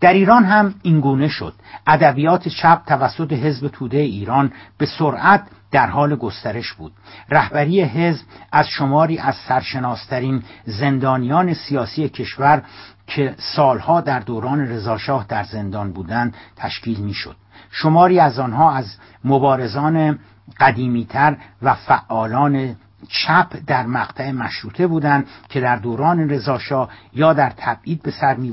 [0.00, 1.54] در ایران هم اینگونه شد.
[1.86, 6.92] ادبیات چپ توسط حزب توده ایران به سرعت در حال گسترش بود.
[7.28, 12.62] رهبری حزب از شماری از سرشناسترین زندانیان سیاسی کشور
[13.06, 17.36] که سالها در دوران رضاشاه در زندان بودند تشکیل می‌شد.
[17.70, 20.18] شماری از آنها از مبارزان
[20.60, 22.76] قدیمیتر و فعالان
[23.08, 28.50] چپ در مقطع مشروطه بودند که در دوران رضاشاه یا در تبعید به سر می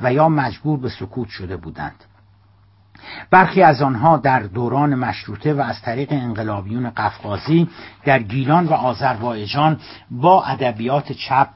[0.00, 2.04] و یا مجبور به سکوت شده بودند.
[3.30, 7.68] برخی از آنها در دوران مشروطه و از طریق انقلابیون قفقازی
[8.04, 11.48] در گیلان و آذربایجان با ادبیات چپ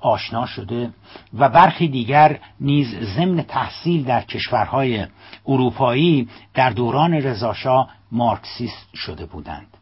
[0.00, 0.90] آشنا شده
[1.38, 5.06] و برخی دیگر نیز ضمن تحصیل در کشورهای
[5.46, 9.77] اروپایی در دوران رضاشاه مارکسیست شده بودند.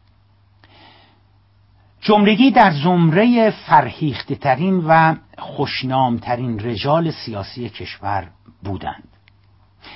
[2.07, 8.27] جملگی در زمره فرهیخته ترین و خوشنامترین رجال سیاسی کشور
[8.63, 9.07] بودند.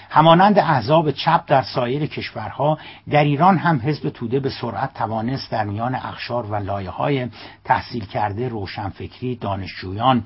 [0.10, 2.78] همانند احزاب چپ در سایر کشورها
[3.10, 7.28] در ایران هم حزب توده به سرعت توانست در میان اخشار و لایه های
[7.64, 10.24] تحصیل کرده روشنفکری دانشجویان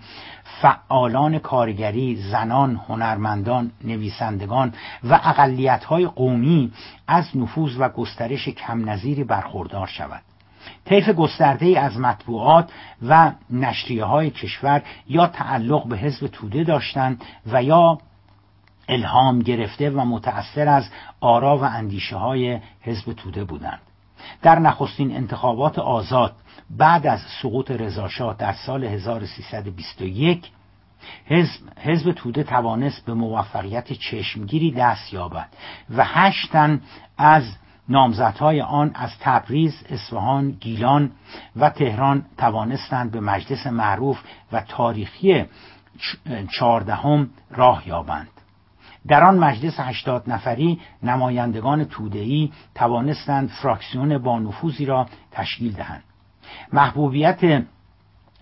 [0.62, 6.71] فعالان کارگری زنان هنرمندان نویسندگان و اقلیت‌های قومی
[7.08, 10.35] از نفوذ و گسترش کم نظیری برخوردار شود.
[10.86, 12.71] طیف گسترده از مطبوعات
[13.08, 17.97] و نشریه های کشور یا تعلق به حزب توده داشتند و یا
[18.89, 20.89] الهام گرفته و متأثر از
[21.21, 23.80] آرا و اندیشه های حزب توده بودند.
[24.41, 26.36] در نخستین انتخابات آزاد
[26.69, 30.51] بعد از سقوط رضاشاه در سال 1321
[31.25, 35.47] حزب, حزب توده توانست به موفقیت چشمگیری دست یابد
[35.95, 36.82] و هشتن
[37.17, 37.43] از
[37.89, 41.12] نامزدهای آن از تبریز، اصفهان، گیلان
[41.56, 44.19] و تهران توانستند به مجلس معروف
[44.52, 45.45] و تاریخی
[46.52, 48.30] چهاردهم راه یابند.
[49.08, 56.04] در آن مجلس هشتاد نفری نمایندگان تودهی توانستند فراکسیون با نفوذی را تشکیل دهند.
[56.74, 57.63] محبوبیت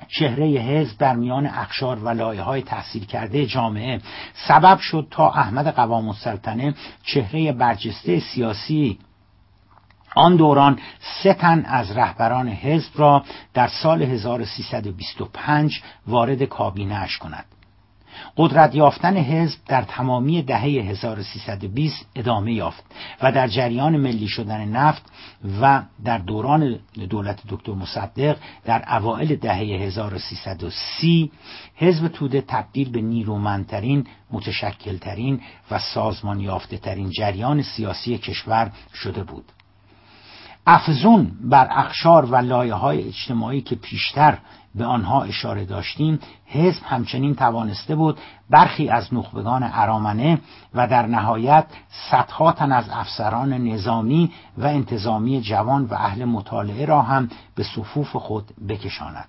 [0.07, 4.01] چهره حزب در میان اخشار و لایه های تحصیل کرده جامعه
[4.47, 8.99] سبب شد تا احمد قوام السلطنه چهره برجسته سیاسی
[10.15, 10.79] آن دوران
[11.23, 13.23] سه تن از رهبران حزب را
[13.53, 17.45] در سال 1325 وارد کابینه کند.
[18.37, 22.83] قدرت یافتن حزب در تمامی دهه 1320 ادامه یافت
[23.21, 25.03] و در جریان ملی شدن نفت
[25.61, 31.31] و در دوران دولت دکتر مصدق در اوائل دهه 1330
[31.75, 39.45] حزب توده تبدیل به نیرومندترین متشکلترین و سازمان یافته ترین جریان سیاسی کشور شده بود.
[40.67, 44.37] افزون بر اخشار و لایه های اجتماعی که پیشتر
[44.75, 50.39] به آنها اشاره داشتیم حزب همچنین توانسته بود برخی از نخبگان ارامنه
[50.73, 51.65] و در نهایت
[52.11, 58.15] صدها تن از افسران نظامی و انتظامی جوان و اهل مطالعه را هم به صفوف
[58.15, 59.27] خود بکشاند.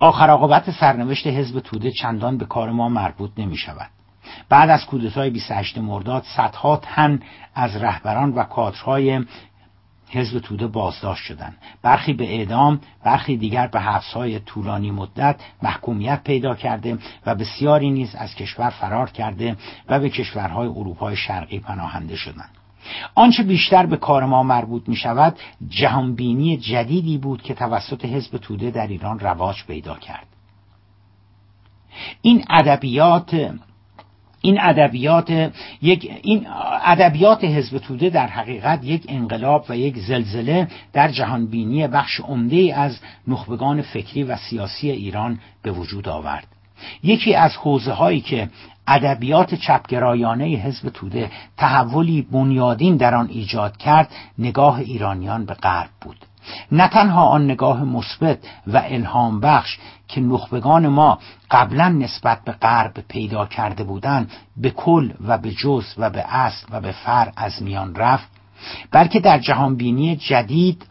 [0.00, 3.90] آخر عاقبت سرنوشت حزب توده چندان به کار ما مربوط نمی شود
[4.48, 7.20] بعد از کودتای 28 مرداد صدها تن
[7.54, 9.24] از رهبران و کادرهای
[10.10, 16.54] حزب توده بازداشت شدند برخی به اعدام برخی دیگر به حبسهای طولانی مدت محکومیت پیدا
[16.54, 19.56] کرده و بسیاری نیز از کشور فرار کرده
[19.88, 22.50] و به کشورهای اروپای شرقی پناهنده شدند.
[23.14, 25.36] آنچه بیشتر به کار ما مربوط می شود
[25.68, 30.26] جهانبینی جدیدی بود که توسط حزب توده در ایران رواج پیدا کرد.
[32.22, 33.50] این ادبیات
[34.40, 36.46] این ادبیات یک این
[36.84, 42.98] ادبیات حزب توده در حقیقت یک انقلاب و یک زلزله در جهانبینی بخش عمده از
[43.28, 46.46] نخبگان فکری و سیاسی ایران به وجود آورد.
[47.02, 48.48] یکی از حوزه هایی که
[48.86, 56.27] ادبیات چپگرایانه حزب توده تحولی بنیادین در آن ایجاد کرد نگاه ایرانیان به غرب بود.
[56.72, 61.18] نه تنها آن نگاه مثبت و الهام بخش که نخبگان ما
[61.50, 66.66] قبلا نسبت به غرب پیدا کرده بودند به کل و به جز و به اصل
[66.70, 68.28] و به فر از میان رفت
[68.90, 70.86] بلکه در جهانبینی جدید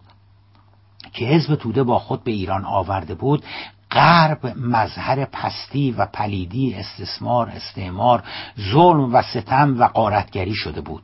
[1.14, 3.44] که حزب توده با خود به ایران آورده بود
[3.92, 8.24] غرب مظهر پستی و پلیدی استثمار استعمار
[8.72, 11.04] ظلم و ستم و قارتگری شده بود.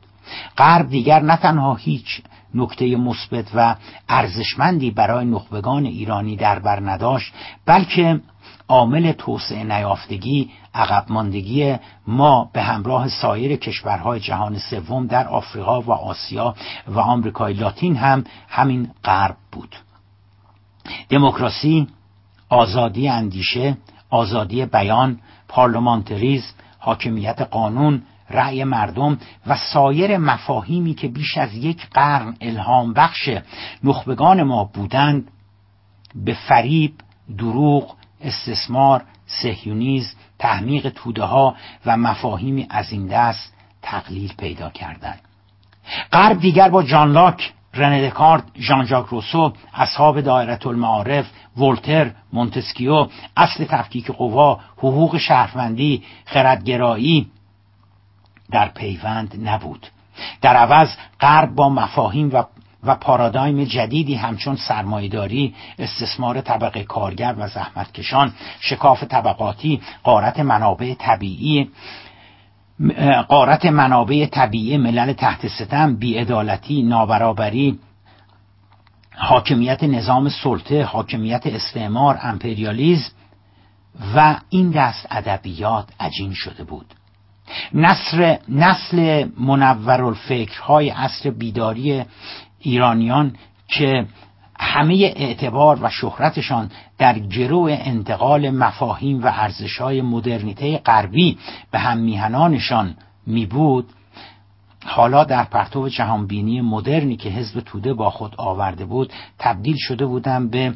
[0.58, 2.22] غرب دیگر نه تنها هیچ
[2.54, 3.76] نکته مثبت و
[4.08, 7.32] ارزشمندی برای نخبگان ایرانی در بر نداشت
[7.66, 8.20] بلکه
[8.68, 15.92] عامل توسعه نیافتگی عقب ماندگی ما به همراه سایر کشورهای جهان سوم در آفریقا و
[15.92, 16.54] آسیا
[16.88, 19.76] و آمریکای لاتین هم همین غرب بود.
[21.08, 21.88] دموکراسی
[22.48, 23.76] آزادی اندیشه
[24.10, 32.36] آزادی بیان پارلمانتریزم حاکمیت قانون رأی مردم و سایر مفاهیمی که بیش از یک قرن
[32.40, 33.28] الهام بخش
[33.84, 35.30] نخبگان ما بودند
[36.14, 36.94] به فریب،
[37.38, 41.54] دروغ، استثمار، سهیونیز، تحمیق توده ها
[41.86, 45.20] و مفاهیمی از این دست تقلیل پیدا کردند.
[46.12, 53.08] غرب دیگر با جان لاک، رنه دکارت، ژان ژاک روسو، اصحاب دایره المعارف، ولتر، مونتسکیو،
[53.36, 57.30] اصل تفکیک قوا، حقوق شهروندی، خردگرایی،
[58.50, 59.86] در پیوند نبود.
[60.42, 60.88] در عوض
[61.20, 62.44] غرب با مفاهیم و
[62.86, 71.70] و پارادایم جدیدی همچون سرمایهداری استثمار طبقه کارگر و زحمتکشان شکاف طبقاتی قارت منابع طبیعی
[73.28, 77.78] قارت منابع طبیعی ملل تحت ستم بیعدالتی نابرابری
[79.16, 83.12] حاکمیت نظام سلطه حاکمیت استعمار امپریالیزم
[84.16, 86.94] و این دست ادبیات عجین شده بود.
[87.74, 92.04] نصر نسل منور الفکرهای عصر بیداری
[92.58, 93.36] ایرانیان
[93.68, 94.06] که
[94.58, 101.38] همه اعتبار و شهرتشان در گرو انتقال مفاهیم و ارزشهای مدرنیته غربی
[101.70, 103.88] به هم میهنانشان می بود
[104.86, 110.48] حالا در پرتو جهانبینی مدرنی که حزب توده با خود آورده بود تبدیل شده بودن
[110.48, 110.74] به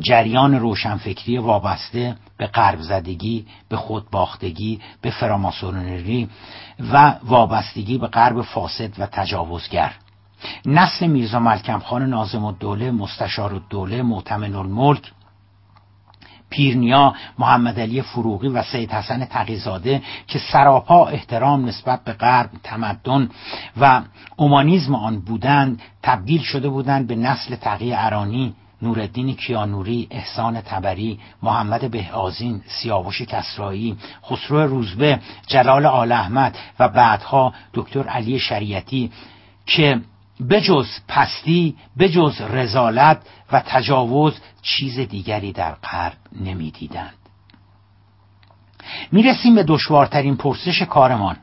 [0.00, 6.28] جریان روشنفکری وابسته به قرب زدگی به خودباختگی به فراماسونری
[6.92, 9.92] و وابستگی به غرب فاسد و تجاوزگر.
[10.66, 15.12] نسل میرزا ملکم خان نازم الدوله مستشار الدوله معتمن الملک
[16.50, 23.30] پیرنیا محمد علی فروغی و سید حسن تقیزاده که سراپا احترام نسبت به غرب تمدن
[23.80, 24.02] و
[24.36, 28.54] اومانیزم آن بودند تبدیل شده بودند به نسل تقی ارانی.
[28.82, 37.54] نوردین کیانوری، احسان تبری، محمد بهآزین، سیاوش کسرایی، خسرو روزبه، جلال آل احمد و بعدها
[37.74, 39.12] دکتر علی شریعتی
[39.66, 40.00] که
[40.50, 43.22] بجز پستی بجز رزالت
[43.52, 47.14] و تجاوز چیز دیگری در غرب نمی‌دیدند.
[49.12, 51.36] می‌رسیم به دشوارترین پرسش کارمان.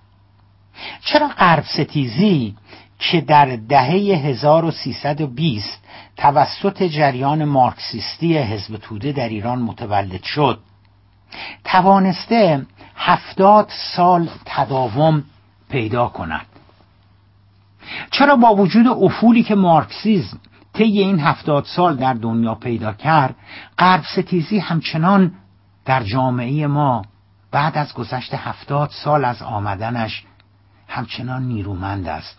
[1.06, 2.56] چرا غرب ستیزی
[3.00, 3.90] که در دهه
[4.26, 5.84] 1320
[6.20, 10.60] توسط جریان مارکسیستی حزب توده در ایران متولد شد.
[11.64, 12.66] توانسته
[12.96, 15.24] هفتاد سال تداوم
[15.70, 16.46] پیدا کند.
[18.12, 20.40] چرا با وجود افولی که مارکسیزم
[20.74, 23.36] طی این هفتاد سال در دنیا پیدا کرد
[23.78, 25.32] غرب ستیزی همچنان
[25.86, 27.02] در جامعه ما
[27.52, 30.24] بعد از گذشت هفتاد سال از آمدنش
[30.88, 32.39] همچنان نیرومند است؟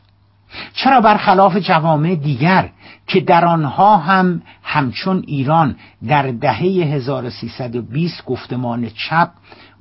[0.73, 2.71] چرا برخلاف جوامع دیگر
[3.07, 5.77] که در آنها هم همچون ایران
[6.09, 9.31] در دهه 1320 گفتمان چپ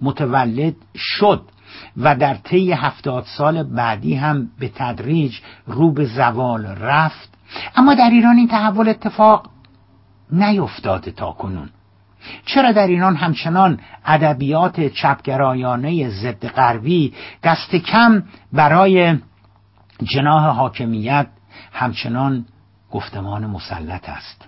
[0.02, 1.42] متولد شد
[1.98, 7.30] و در طی هفتاد سال بعدی هم به تدریج رو به زوال رفت
[7.76, 9.50] اما در ایران این تحول اتفاق
[10.32, 11.70] نیفتاده تا کنون.
[12.46, 17.14] چرا در ایران همچنان ادبیات چپگرایانه ضد غربی
[17.44, 19.18] دست کم برای
[20.04, 21.28] جناح حاکمیت
[21.72, 22.46] همچنان
[22.92, 24.48] گفتمان مسلط است.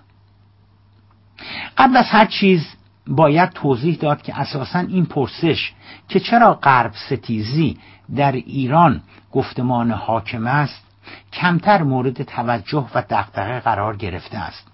[1.78, 2.66] قبل از هر چیز
[3.06, 5.72] باید توضیح داد که اساسا این پرسش
[6.08, 7.78] که چرا غرب ستیزی
[8.16, 10.86] در ایران گفتمان حاکم است
[11.32, 14.66] کمتر مورد توجه و دقدقه قرار گرفته است.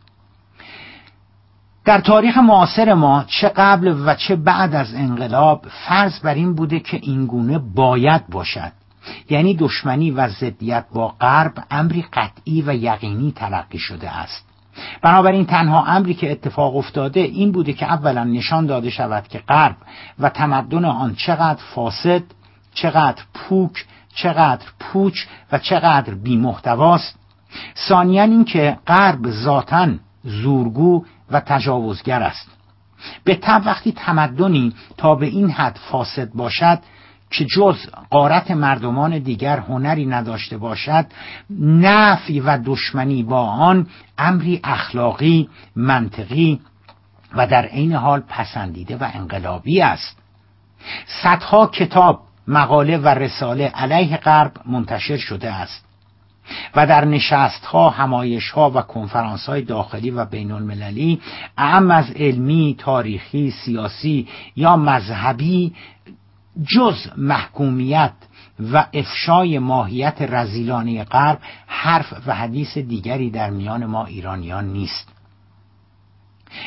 [1.84, 6.80] در تاریخ معاصر ما چه قبل و چه بعد از انقلاب فرض بر این بوده
[6.80, 8.72] که اینگونه باید باشد.
[9.30, 14.48] یعنی دشمنی و ضدیت با غرب امری قطعی و یقینی تلقی شده است.
[15.02, 19.76] بنابراین تنها امری که اتفاق افتاده این بوده که اولا نشان داده شود که غرب
[20.18, 22.22] و تمدن آن چقدر فاسد
[22.74, 27.18] چقدر پوک چقدر پوچ و چقدر بیمحتواست.
[27.88, 29.88] ثانیا اینکه غرب ذاتا
[30.24, 32.48] زورگو و تجاوزگر است.
[33.24, 36.78] به طب وقتی تمدنی تا به این حد فاسد باشد
[37.30, 37.76] که جز
[38.10, 41.06] قارت مردمان دیگر هنری نداشته باشد
[41.60, 43.86] نفی و دشمنی با آن
[44.18, 46.60] امری اخلاقی منطقی
[47.34, 50.18] و در عین حال پسندیده و انقلابی است.
[51.22, 55.88] صدها کتاب مقاله و رساله علیه غرب منتشر شده است
[56.76, 61.20] و در نشست ها همایش ها و کنفرانس های داخلی و بین المللی
[61.58, 65.72] اعم از علمی، تاریخی، سیاسی یا مذهبی
[66.66, 68.12] جز محکومیت
[68.72, 75.08] و افشای ماهیت رزیلانی غرب حرف و حدیث دیگری در میان ما ایرانیان نیست.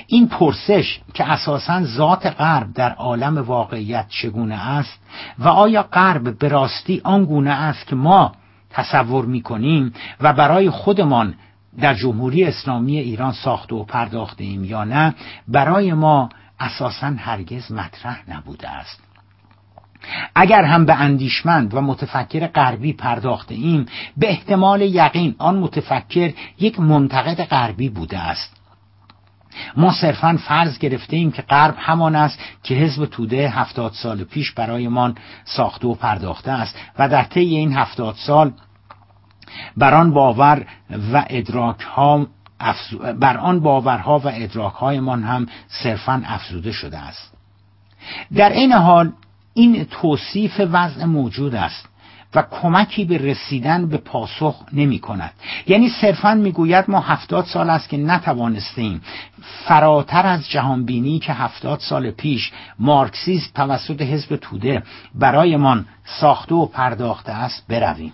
[0.07, 4.99] این پرسش که اساسا ذات غرب در عالم واقعیت چگونه است
[5.39, 8.31] و آیا غرب به راستی آنگونه است که ما
[8.69, 11.35] تصور می‌کنیم و برای خودمان
[11.79, 15.15] در جمهوری اسلامی ایران ساخته و پرداخته ایم یا نه
[15.47, 16.29] برای ما
[16.59, 19.10] اساسا هرگز مطرح نبوده است.
[20.35, 23.85] اگر هم به اندیشمند و متفکر غربی پرداخته ایم
[24.17, 28.61] به احتمال یقین آن متفکر یک منتقد غربی بوده است.
[29.77, 34.51] ما صرفا فرض گرفته ایم که غرب همان است که حزب توده هفتاد سال پیش
[34.51, 38.51] برایمان ساخته و پرداخته است و در طی این هفتاد سال
[39.77, 40.65] بر آن باور
[41.13, 42.27] و ادراک ها
[43.19, 47.33] بر آن باورها و ادراک هایمان هم صرفا افزوده شده است.
[48.35, 49.11] در این حال
[49.53, 51.87] این توصیف وضع موجود است
[52.35, 55.33] و کمکی به رسیدن به پاسخ نمی کند.
[55.67, 59.01] یعنی صرفا می‌گوید ما هفتاد سال است که نتوانستیم
[59.65, 64.83] فراتر از جهانبینی که هفتاد سال پیش مارکسیست توسط حزب توده
[65.15, 68.13] برایمان ساخته و پرداخته است برویم.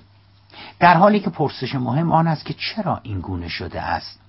[0.80, 4.27] در حالی که پرسش مهم آن است که چرا این گونه شده است؟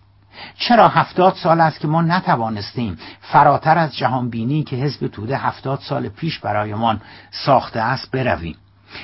[0.59, 6.09] چرا هفتاد سال است که ما نتوانستیم فراتر از جهانبینی که حزب توده هفتاد سال
[6.09, 7.01] پیش برایمان
[7.31, 8.57] ساخته است برویم؟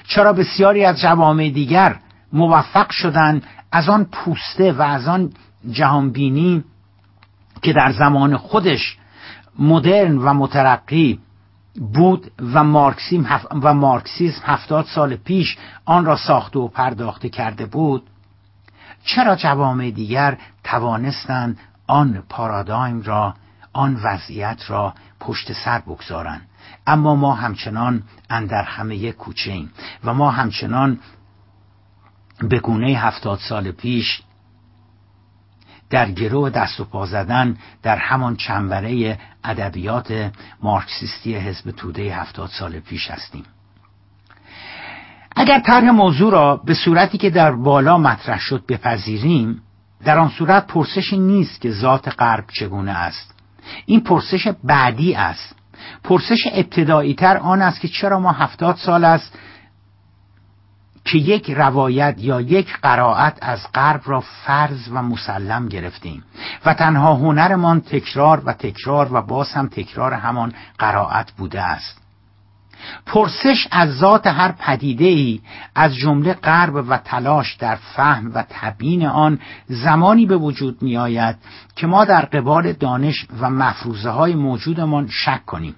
[0.08, 1.96] چرا بسیاری از جوامع دیگر
[2.32, 5.32] موفق شدند از آن پوسته و از آن
[5.70, 6.64] جهانبینی
[7.62, 8.96] که در زمان خودش
[9.58, 11.18] مدرن و مترقی
[11.94, 18.02] بود و مارکسیزم و مارکسیسم هفتاد سال پیش آن را ساخته و پرداخته کرده بود؟
[19.04, 23.34] چرا جوامع دیگر توانستند آن پارادایم را
[23.72, 26.48] آن وضعیت را پشت سر بگذارند
[26.86, 29.70] اما ما همچنان اندر همه کوچه ایم
[30.04, 30.98] و ما همچنان
[32.38, 34.22] به گونه هفتاد سال پیش
[35.90, 40.32] در گروه دست و پا زدن در همان چنبره ادبیات
[40.62, 43.44] مارکسیستی حزب توده هفتاد سال پیش هستیم.
[45.36, 49.62] اگر طرح موضوع را به صورتی که در بالا مطرح شد بپذیریم
[50.04, 53.34] در آن صورت پرسشی نیست که ذات غرب چگونه است.
[53.86, 55.56] این پرسش بعدی است.
[56.04, 59.38] پرسش ابتدایی تر آن است که چرا ما هفتاد سال است
[61.04, 66.24] که یک روایت یا یک قرائت از غرب را فرض و مسلم گرفتیم
[66.66, 72.03] و تنها هنرمان تکرار و تکرار و باز هم تکرار همان قرائت بوده است.
[73.06, 75.40] پرسش از ذات هر پدیده ای
[75.74, 81.36] از جمله غرب و تلاش در فهم و تبیین آن زمانی به وجود می آید
[81.76, 85.74] که ما در قبال دانش و مفروضه های موجودمان شک کنیم.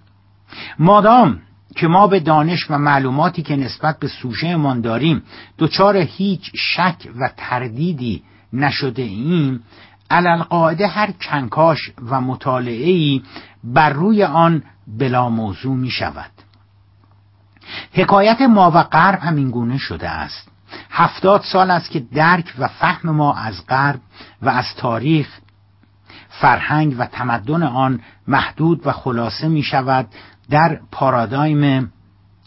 [0.78, 1.38] مادام
[1.76, 5.22] که ما به دانش و معلوماتی که نسبت به سوژهمان داریم
[5.58, 9.62] دچار هیچ شک و تردیدی نشده ایم
[10.10, 11.78] علالقاعده هر کنکاش
[12.10, 13.20] و مطالعه
[13.64, 14.62] بر روی آن
[14.98, 16.30] بلا موضوع می شود
[17.92, 20.48] حکایت ما و غرب همین گونه شده است.
[20.90, 24.00] هفتاد سال است که درک و فهم ما از غرب
[24.42, 25.28] و از تاریخ
[26.28, 30.08] فرهنگ و تمدن آن محدود و خلاصه می شود
[30.50, 31.92] در پارادایم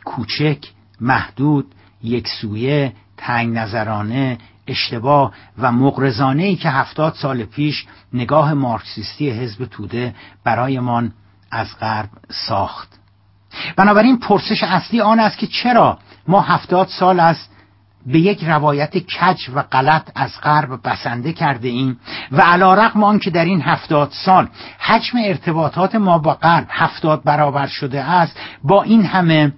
[0.06, 0.58] کوچک
[1.02, 9.66] محدود یکسویه تنگ نظرانه اشتباه و مغرزانه ای که هفتاد سال پیش نگاه مارکسیستی حزب
[9.66, 11.14] توده برایمان
[11.52, 12.10] از غرب
[12.48, 12.99] ساخت.
[13.76, 17.50] بنابراین پرسش اصلی آن است که چرا ما هفتاد سال است
[18.06, 22.00] به یک روایت کج و غلط از غرب بسنده کرده ایم
[22.32, 24.48] و علا رقم که در این هفتاد سال
[24.80, 29.54] حجم ارتباطات ما با غرب هفتاد برابر شده است با این همه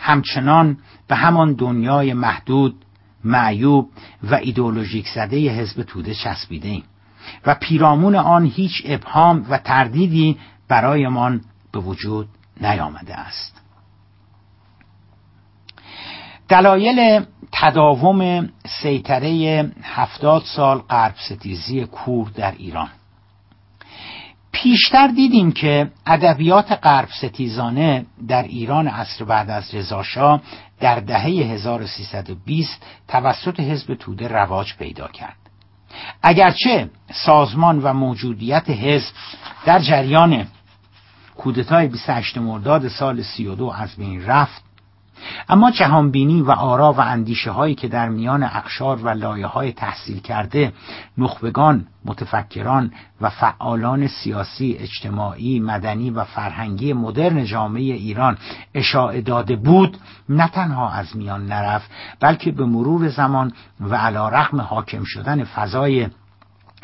[0.00, 2.74] همچنان به همان دنیای محدود
[3.24, 3.90] معیوب
[4.30, 6.84] و ایدولوژیک زده حزب توده چسبیده ایم
[7.46, 11.40] و پیرامون آن هیچ ابهام و تردیدی برایمان
[11.72, 12.28] به وجود
[12.60, 13.62] نیامده است.
[16.48, 18.48] دلایل تداوم
[18.82, 22.88] سیطره هفتاد سال غرب ستیزی کور در ایران.
[24.52, 30.42] پیشتر دیدیم که ادبیات غرب ستیزانه در ایران عصر بعد از رضاشاه
[30.80, 35.36] در دهه 1320 توسط حزب توده رواج پیدا کرد.
[36.22, 39.14] اگرچه سازمان و موجودیت حزب
[39.66, 40.46] در جریان
[41.38, 44.66] کودتای 28 مرداد سال 32 از بین رفت.
[45.48, 50.20] اما جهانبینی و آرا و اندیشه هایی که در میان اقشار و لایه های تحصیل
[50.20, 50.72] کرده
[51.18, 58.38] نخبگان، متفکران و فعالان سیاسی، اجتماعی، مدنی و فرهنگی مدرن جامعه ایران
[58.74, 59.96] اشاعه داده بود
[60.28, 66.08] نه تنها از میان نرفت بلکه به مرور زمان و علا رحم حاکم شدن فضای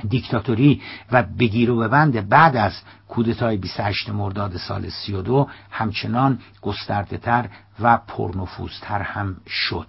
[0.08, 0.82] دیکتاتوری
[1.12, 2.72] و بگیر و ببند بعد از
[3.08, 7.48] کودتای 28 مرداد سال 32 همچنان گسترده تر
[7.80, 9.86] و پرنفوذتر هم شد.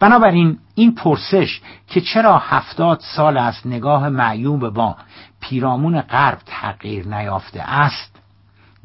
[0.00, 4.96] بنابراین این پرسش که چرا هفتاد سال است نگاه معیوب با
[5.40, 8.16] پیرامون غرب تغییر نیافته است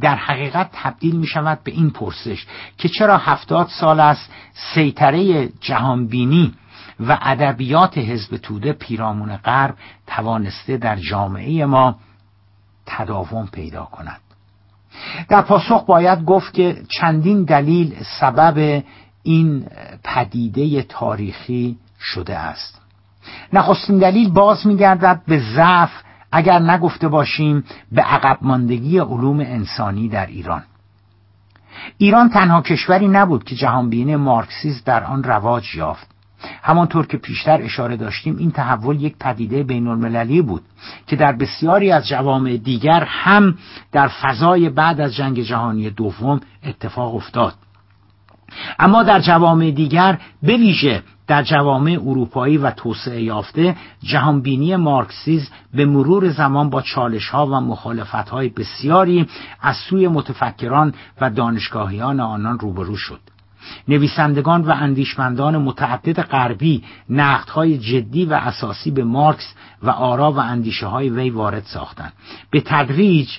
[0.01, 2.45] در حقیقت تبدیل می شود به این پرسش
[2.77, 4.31] که چرا هفتاد سال است
[4.73, 6.53] سیطره جهانبینی
[7.07, 9.75] و ادبیات حزب توده پیرامون غرب
[10.07, 11.95] توانسته در جامعه ما
[12.85, 14.19] تداوم پیدا کند.
[15.29, 18.83] در پاسخ باید گفت که چندین دلیل سبب
[19.23, 19.65] این
[20.03, 22.81] پدیده تاریخی شده است.
[23.53, 25.91] نخستین دلیل باز میگردد به ضعف
[26.31, 30.63] اگر نگفته باشیم به عقب ماندگی علوم انسانی در ایران.
[31.97, 36.07] ایران تنها کشوری نبود که جهانبینی مارکسیز در آن رواج یافت.
[36.63, 40.61] همانطور که پیشتر اشاره داشتیم این تحول یک پدیده بین المللی بود
[41.07, 43.57] که در بسیاری از جوامع دیگر هم
[43.91, 47.53] در فضای بعد از جنگ جهانی دوم اتفاق افتاد.
[48.79, 55.85] اما در جوامع دیگر به ویژه در جوامع اروپایی و توسعه یافته جهانبینی مارکسیز به
[55.85, 59.27] مرور زمان با چالش ها و مخالفت های بسیاری
[59.61, 63.19] از سوی متفکران و دانشگاهیان آنان روبرو شد.
[63.87, 69.53] نویسندگان و اندیشمندان متعدد غربی نقدهای جدی و اساسی به مارکس
[69.83, 72.13] و آرا و اندیشه های وی وارد ساختند.
[72.51, 73.29] به تدریج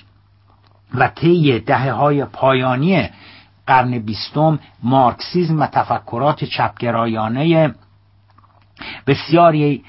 [0.95, 3.09] و طی دهه های پایانی
[3.67, 7.75] قرن بیستم مارکسیزم و تفکرات چپگرایانه
[9.07, 9.83] بسیاری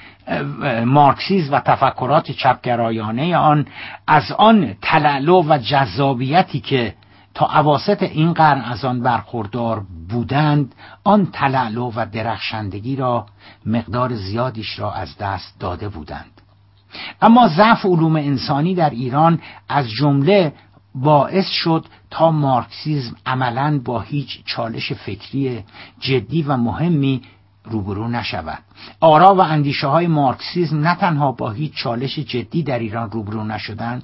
[0.85, 3.66] مارکسیز و تفکرات چپگرایانه آن
[4.07, 6.95] از آن تلالو و جذابیتی که
[7.35, 10.74] تا عواست این قرن از آن برخوردار بودند
[11.05, 13.26] آن تلالو و درخشندگی را
[13.66, 16.41] مقدار زیادیش را از دست داده بودند.
[17.22, 20.53] اما ضعف علوم انسانی در ایران از جمله
[20.95, 25.64] باعث شد تا مارکسیزم عملا با هیچ چالش فکری
[26.01, 27.22] جدی و مهمی
[27.64, 28.59] روبرو نشود.
[29.01, 34.03] آرا و اندیشه های مارکسیزم نه تنها با هیچ چالش جدی در ایران روبرو نشدند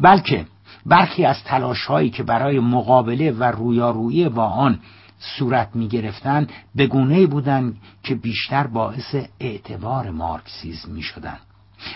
[0.00, 0.46] بلکه
[0.86, 4.78] برخی از تلاش هایی که برای مقابله و رویارویی با آن
[5.18, 11.40] صورت می گرفتن به گونه بودند که بیشتر باعث اعتبار مارکسیزم می شدند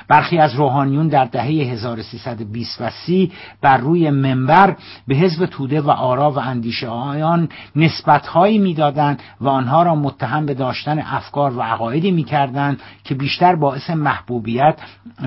[0.08, 4.76] برخی از روحانیون در دهه 1320 و 30 بر روی منبر
[5.08, 10.54] به حزب توده و آرا و اندیشه آیان نسبتهایی می‌دادند و آنها را متهم به
[10.54, 14.78] داشتن افکار و عقایدی می‌کردند که بیشتر باعث محبوبیت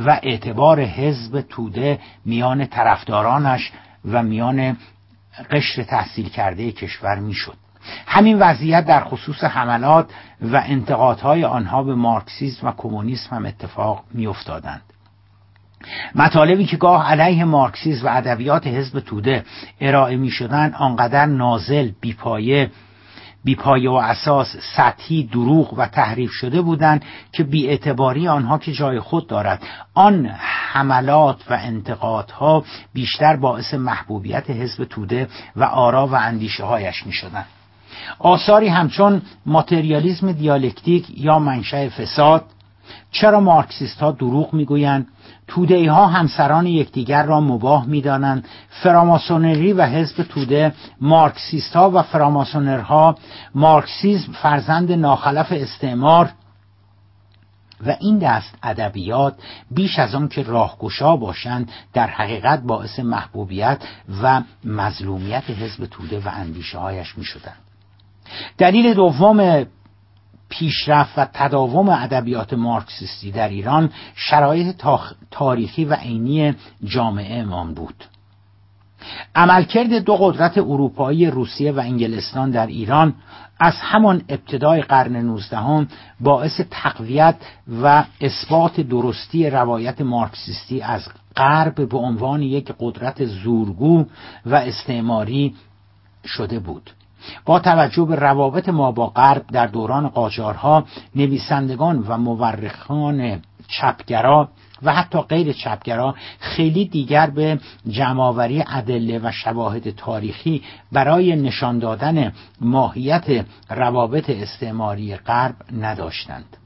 [0.06, 3.72] و اعتبار حزب توده میان طرفدارانش
[4.06, 4.78] و میان
[5.52, 7.69] قشر تحصیل کرده کشور می‌شد.
[8.08, 10.10] همین وضعیت در خصوص حملات
[10.42, 14.82] و انتقادهای آنها به مارکسیسم و کمونیسم هم اتفاق میافتادند.
[16.16, 19.44] مطالبی که گاه علیه مارکسیسم و ادبیات حزب توده
[19.82, 20.32] ارائه می
[20.80, 22.72] آنقدر نازل بیپایه
[23.44, 29.28] بیپایه و اساس سطحی دروغ و تحریف شده بودند که بیاعتباری آنها که جای خود
[29.28, 29.64] دارد.
[29.94, 30.26] آن
[30.72, 32.64] حملات و انتقادها
[32.94, 37.48] بیشتر باعث محبوبیت حزب توده و آرا و اندیشه هایش می شدند
[38.20, 42.46] آثاری همچون ماتریالیزم دیالکتیک یا منشأ فساد.
[43.12, 45.08] چرا مارکسیست ها دروغ می‌گویند؟
[45.48, 48.48] توده ها همسران یکدیگر را مباه می‌دانند.
[48.70, 53.18] فراماسونری و حزب توده مارکسیست ها و فراماسونرها
[53.56, 56.30] مارکسیزم فرزند ناخلف استعمار
[57.86, 59.36] و این دست ادبیات
[59.72, 63.82] بیش از آن که راهگشا باشند در حقیقت باعث محبوبیت
[64.24, 67.69] و مظلومیت حزب توده و اندیشه هایش می شدند.
[68.58, 69.66] دلیل دوم
[70.50, 74.76] پیشرفت و تداوم ادبیات مارکسیستی در ایران شرایط
[75.32, 78.06] تاریخی و عینی جامعه امان بود.
[79.36, 83.14] عملکرد دو قدرت اروپایی روسیه و انگلستان در ایران
[83.60, 85.88] از همان ابتدای قرن نوزدهم
[86.20, 87.36] باعث تقویت
[87.82, 94.06] و اثبات درستی روایت مارکسیستی از غرب به عنوان یک قدرت زورگو
[94.46, 95.56] و استعماری
[96.26, 96.92] شده بود.
[97.46, 104.50] با توجه به روابط ما با غرب در دوران قاجارها نویسندگان و مورخان چپگرا
[104.84, 112.32] و حتی غیر چپگرا خیلی دیگر به جمعآوری ادله و شواهد تاریخی برای نشان دادن
[112.62, 116.58] ماهیت روابط استعماری غرب نداشتند.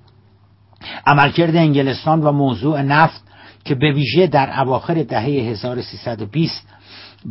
[1.08, 3.24] عملکرد انگلستان و موضوع نفت
[3.66, 6.73] که به ویژه در اواخر دهه 1320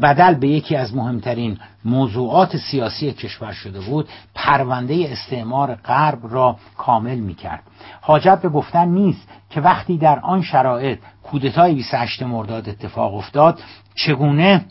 [0.03, 7.18] بدل به یکی از مهمترین موضوعات سیاسی کشور شده بود پرونده استعمار غرب را کامل
[7.18, 7.62] می کرد
[8.01, 13.61] حاجت به گفتن نیست که وقتی در آن شرایط کودتای 28 مرداد اتفاق افتاد
[13.95, 14.64] چگونه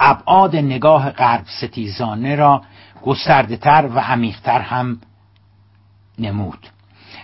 [0.00, 2.62] ابعاد نگاه غرب ستیزانه را
[3.02, 5.00] گسترده تر و عمیقتر هم
[6.18, 6.66] نمود.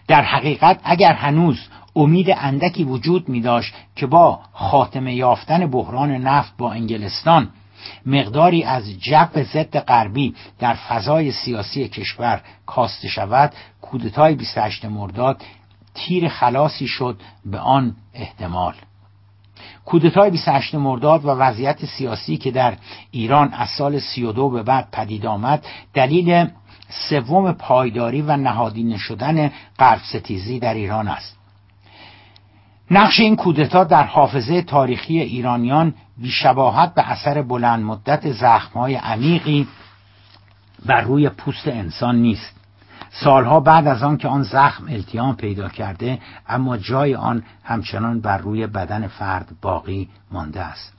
[0.08, 6.56] در حقیقت اگر هنوز امید اندکی وجود می داشت که با خاتمه یافتن بحران نفت
[6.58, 7.48] با انگلستان
[8.06, 15.42] مقداری از جب ضد غربی در فضای سیاسی کشور کاسته شود کودتای 28 مرداد
[15.94, 18.74] تیر خلاصی شد به آن احتمال.
[19.84, 22.76] کودتای 28 مرداد و وضعیت سیاسی که در
[23.10, 26.46] ایران از سال 32 به بعد پدید آمد دلیل
[26.88, 31.35] سوم پایداری و نهادینه شدن غرب ستیزی در ایران است.
[32.90, 39.68] نقش این کودتا در حافظه تاریخی ایرانیان بیشباهت به اثر بلند مدت زخمهای عمیقی
[40.86, 42.52] بر روی پوست انسان نیست.
[43.10, 46.18] سالها بعد از آن که آن زخم التیام پیدا کرده
[46.48, 50.92] اما جای آن همچنان بر روی بدن فرد باقی مانده است.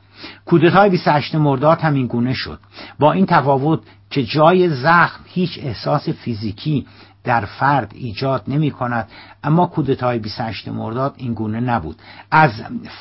[0.45, 2.59] کودتای 28 مرداد هم این گونه شد.
[2.99, 3.79] با این تفاوت
[4.09, 6.85] که جای زخم هیچ احساس فیزیکی
[7.27, 9.09] در فرد ایجاد نمی کند.
[9.43, 11.95] اما کودتای 28 مرداد این گونه نبود.
[12.31, 12.51] از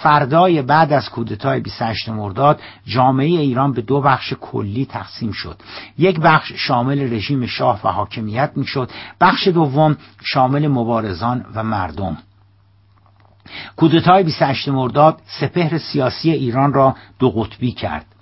[0.03, 5.57] فردای بعد از کودتای 28 مرداد جامعه ایران به دو بخش کلی تقسیم شد.
[5.99, 8.91] یک بخش شامل رژیم شاه و حاکمیت می شد.
[9.21, 12.17] بخش دوم شامل مبارزان و مردم.
[13.77, 18.16] کودتای 28 مرداد سپهر سیاسی ایران را دو قطبی کرد.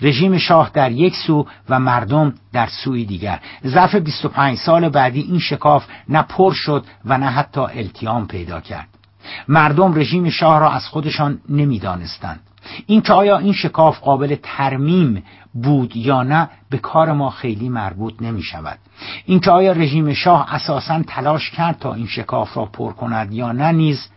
[0.00, 3.40] رژیم شاه در یک سو و مردم در سوی دیگر.
[3.66, 8.88] ظرف 25 سال بعدی این شکاف نه پر شد و نه حتی التیام پیدا کرد.
[9.48, 12.40] مردم رژیم شاه را از خودشان نمی‌دانستند.
[12.86, 15.22] اینکه آیا این شکاف قابل ترمیم
[15.54, 18.78] بود یا نه به کار ما خیلی مربوط نمی شود
[19.26, 23.72] اینکه آیا رژیم شاه اساسا تلاش کرد تا این شکاف را پر کند یا نه
[23.72, 24.08] نیز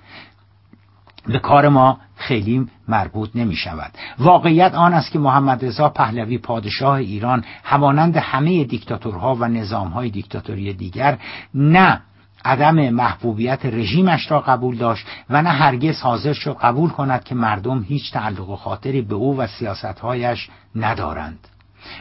[1.28, 6.93] به کار ما خیلی مربوط نمی شود واقعیت آن است که محمد رضا پهلوی پادشاه
[6.93, 11.17] ایران همانند همه دیکتاتورها و نظامهای دیکتاتوری دیگر
[11.53, 12.01] نه
[12.45, 17.84] عدم محبوبیت رژیمش را قبول داشت و نه هرگز حاضر شد قبول کند که مردم
[17.84, 21.47] هیچ تعلق و خاطری به او و سیاستهایش ندارند.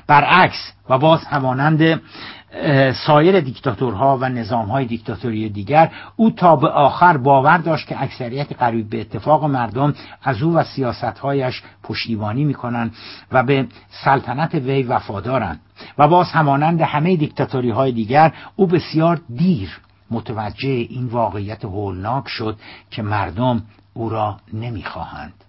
[0.07, 2.01] برعکس و باز همانند
[3.07, 8.91] سایر دیکتاتورها و نظامهای دیکتاتوری دیگر او تا به آخر باور داشت که اکثریت قریب
[8.91, 12.95] به اتفاق مردم از او و سیاستهایش پشتیبانی می‌کنند
[13.33, 13.67] و به
[14.05, 15.61] سلطنت وی وفادارند.
[15.99, 19.81] و باز همانند همه دیکتاتوری های دیگر او بسیار دیر
[20.11, 22.57] متوجه این واقعیت هولناک شد
[22.91, 23.63] که مردم
[23.95, 25.42] او را نمی‌خواهند.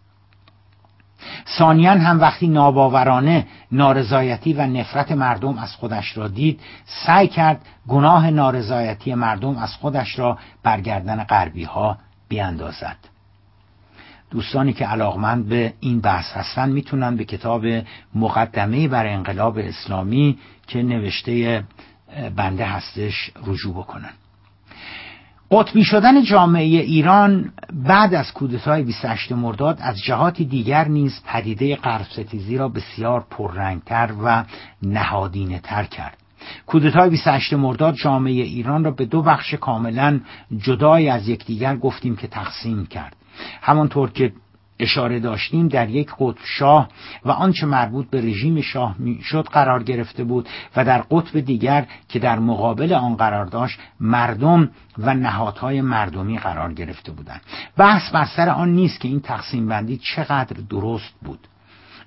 [1.58, 6.60] ثانیا هم وقتی ناباورانه نارضایتی و نفرت مردم از خودش را دید
[7.06, 11.98] سعی کرد گناه نارضایتی مردم از خودش را برگردن غربی ها
[12.30, 12.98] بیاندازد.
[14.32, 17.66] دوستانی که علاقمند به این بحث هستند می‌تونن به کتاب
[18.16, 21.64] مقدمه بر انقلاب اسلامی که نوشته
[22.36, 24.14] بنده هستش رجوع بکنن
[25.54, 32.04] قطبی شدن جامعه ایران بعد از کودتای 28 مرداد از جهات دیگر نیز پدیده غرب
[32.04, 34.44] ستیزی را بسیار پررنگتر و
[34.84, 36.18] نهادینه تر کرد.
[36.66, 40.20] کودتای 28 مرداد جامعه ایران را به دو بخش کاملا
[40.58, 43.16] جدای از یکدیگر گفتیم که تقسیم کرد.
[43.62, 44.34] همانطور که
[44.84, 46.90] اشاره داشتیم در یک قطب شاه
[47.26, 52.20] و آنچه مربوط به رژیم شاه شد قرار گرفته بود و در قطب دیگر که
[52.20, 57.42] در مقابل آن قرار داشت مردم و نهادهای مردمی قرار گرفته بودند.
[57.78, 61.40] بحث بر سر آن نیست که این تقسیم بندی چقدر درست بود.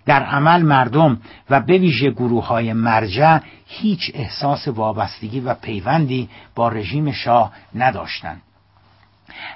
[0.07, 1.21] در عمل مردم
[1.51, 8.43] و به ویژه گروه های مرجع هیچ احساس وابستگی و پیوندی با رژیم شاه نداشتند.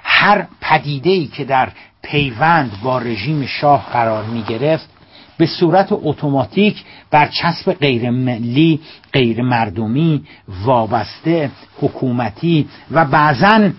[0.03, 1.71] هر پدیده‌ای که در
[2.03, 4.89] پیوند با رژیم شاه قرار می گرفت
[5.37, 8.81] به صورت اتوماتیک بر چسب غیر ملی،
[9.13, 10.23] غیر مردمی،
[10.65, 13.69] وابسته، حکومتی و بعضا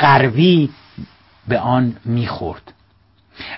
[0.00, 0.70] غربی
[1.48, 2.72] به آن می‌خورد.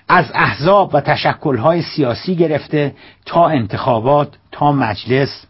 [0.08, 2.94] از احزاب و تشکلهای سیاسی گرفته
[3.26, 5.46] تا انتخابات تا مجلس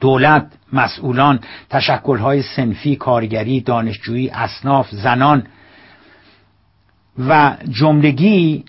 [0.00, 5.46] دولت مسئولان تشکلهای سنفی کارگری دانشجویی اصناف زنان
[7.18, 8.64] و جملگی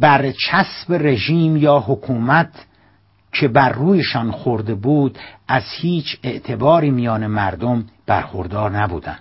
[0.00, 2.66] بر چسب رژیم یا حکومت
[3.32, 5.18] که بر رویشان خورده بود
[5.48, 9.20] از هیچ اعتباری میان مردم برخوردار نبودند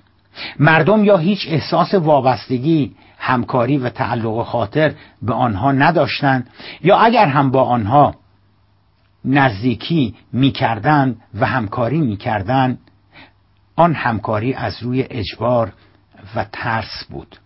[0.60, 6.50] مردم یا هیچ احساس وابستگی همکاری و تعلق خاطر به آنها نداشتند
[6.84, 8.16] یا اگر هم با آنها
[9.26, 12.78] نزدیکی می‌کردند و همکاری می‌کردند
[13.76, 15.74] آن همکاری از روی اجبار
[16.36, 17.40] و ترس بود.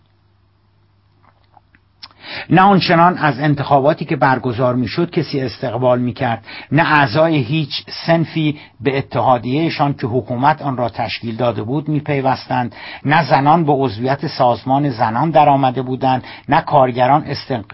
[2.49, 8.97] نه آنچنان از انتخاباتی که برگزار می‌شد کسی استقبال می‌کرد نه اعضای هیچ سنفی به
[8.97, 12.75] اتحادیهشان که حکومت آن را تشکیل داده بود میپیوستند
[13.05, 17.25] نه زنان به عضویت سازمان زنان درآمده بودند نه کارگران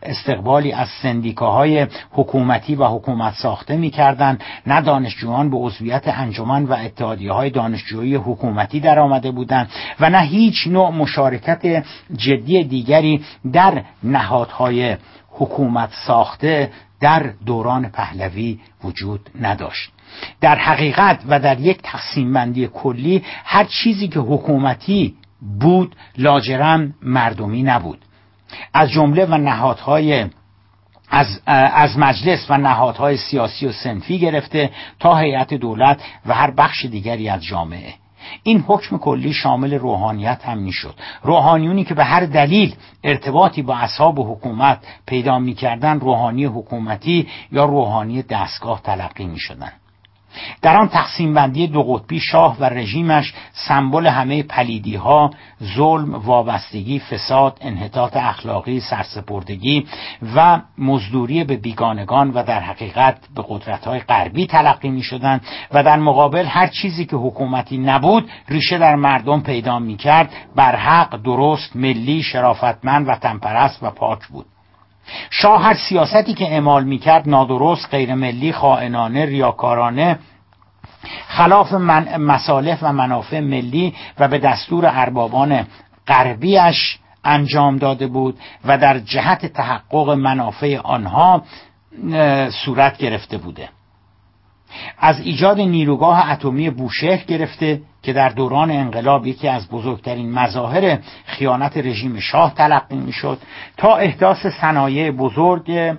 [0.03, 7.31] استقبالی از سندیکاهای حکومتی و حکومت ساخته می‌کردند نه دانشجویان به عضویت انجمن و اتحادیه
[7.31, 11.83] های دانشجویی حکومتی درآمده بودند و نه هیچ نوع مشارکت
[12.15, 13.21] جدی دیگری
[13.53, 14.97] در نهاد نهادهای
[15.29, 19.91] حکومت ساخته در دوران پهلوی وجود نداشت.
[20.41, 25.15] در حقیقت و در یک تقسیم بندی کلی هر چیزی که حکومتی
[25.59, 27.99] بود لاجرم مردمی نبود.
[28.73, 30.25] از جمله و نهادهای
[31.09, 36.85] از, از مجلس و نهادهای سیاسی و سنفی گرفته تا هیئت دولت و هر بخش
[36.85, 37.93] دیگری از جامعه.
[38.43, 40.95] این حکم کلی شامل روحانیت هم می‌شد.
[41.23, 48.21] روحانیونی که به هر دلیل ارتباطی با اصحاب حکومت پیدا می‌کردن روحانی حکومتی یا روحانی
[48.21, 49.71] دستگاه تلقی می‌شدن.
[50.61, 55.31] در آن تقسیم بندی دو قطبی شاه و رژیمش سمبل همه پلیدی ها
[55.75, 59.87] ظلم وابستگی فساد انحطاط اخلاقی سرسپردگی
[60.35, 65.83] و مزدوری به بیگانگان و در حقیقت به قدرت های غربی تلقی می شدن و
[65.83, 71.21] در مقابل هر چیزی که حکومتی نبود ریشه در مردم پیدا می کرد بر حق
[71.23, 74.45] درست ملی شرافتمند و تنپرست و پاک بود.
[75.29, 80.19] شاه هر سیاستی که اعمال می‌کرد نادرست غیر ملی خائنانه ریاکارانه
[81.27, 85.67] خلاف من مصالح و منافع ملی و به دستور اربابان
[86.07, 91.43] غربیش انجام داده بود و در جهت تحقق منافع آنها
[92.65, 93.69] صورت گرفته بوده.
[94.97, 101.77] از ایجاد نیروگاه اتمی بوشهر گرفته که در دوران انقلاب یکی از بزرگترین مظاهر خیانت
[101.77, 103.37] رژیم شاه تلقی می‌شد
[103.77, 105.95] تا احداث صنایع بزرگ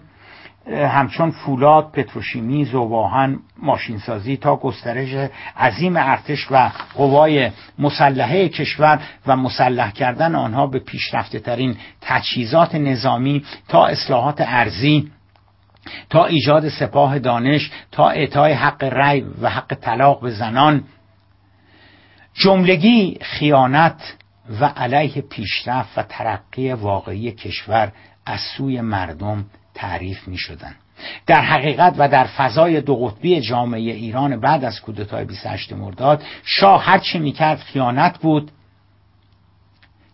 [0.73, 9.91] همچون فولاد، پتروشیمی، زوباهن، ماشینسازی تا گسترش عظیم ارتش و قوای مسلحه کشور و مسلح
[9.91, 15.11] کردن آنها به پیشرفته ترین تجهیزات نظامی تا اصلاحات ارزی
[16.11, 20.85] تا ایجاد سپاه دانش تا اعطای حق رأی و حق طلاق به زنان
[22.37, 24.15] جملگی خیانت
[24.61, 27.93] و علیه پیشرفت و ترقی واقعی کشور
[28.27, 30.75] از سوی مردم تعریف می شدن.
[31.27, 36.85] در حقیقت و در فضای دو قطبی جامعه ایران بعد از کودتای 28 مرداد شاه
[36.85, 38.51] هر چه می‌کرد خیانت بود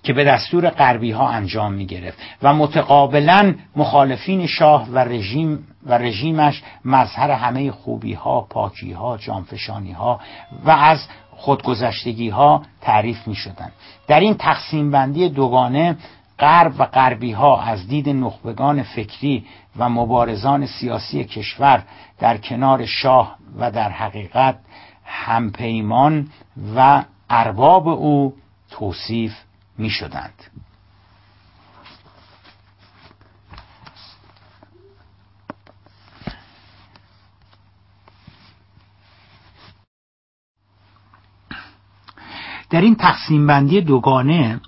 [0.03, 5.99] که به دستور غربی ها انجام می گرفت و متقابلا مخالفین شاه و رژیم و
[5.99, 10.21] رژیمش مظهر همه خوبی ها پاکی ها جانفشانی ها
[10.65, 11.09] و از
[11.43, 13.73] خودگذشتگی ها تعریف می شدن.
[14.07, 15.97] در این تقسیم بندی دوگانه
[16.39, 19.45] غرب و غربی ها از دید نخبگان فکری
[19.77, 21.83] و مبارزان سیاسی کشور
[22.19, 24.59] در کنار شاه و در حقیقت
[25.05, 26.29] همپیمان
[26.77, 28.35] و ارباب او
[28.71, 29.35] توصیف
[29.79, 30.35] می شدند.
[42.73, 44.61] در این تقسیم بندی دوگانه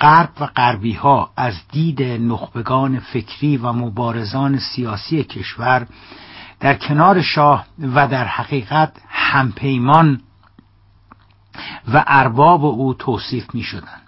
[0.00, 5.86] غرب و غربی ها از دید نخبگان فکری و مبارزان سیاسی کشور
[6.60, 10.20] در کنار شاه و در حقیقت همپیمان
[11.94, 14.00] و ارباب او توصیف می شدن.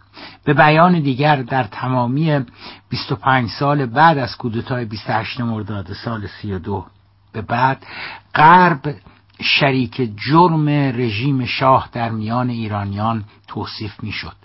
[0.45, 2.45] به بیان دیگر در تمامی
[2.89, 6.87] 25 سال بعد از کودتای 28 مرداد سال 32
[7.33, 7.87] به بعد
[8.35, 8.95] غرب
[9.41, 14.37] شریک جرم رژیم شاه در میان ایرانیان توصیف می شد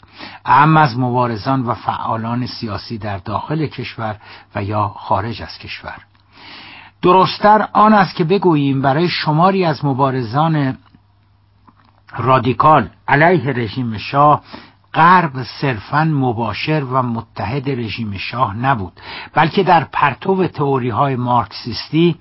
[0.46, 4.16] اهم از مبارزان و فعالان سیاسی در داخل کشور
[4.56, 5.98] و یا خارج از کشور.
[7.02, 10.78] درستتر آن است که بگوییم برای شماری از مبارزان
[12.18, 14.42] رادیکال علیه رژیم شاه
[14.94, 18.94] غرب صرفا مباشر و متحد رژیم شاه نبود
[19.34, 22.16] بلکه در پرتو تئوری های مارکسیستی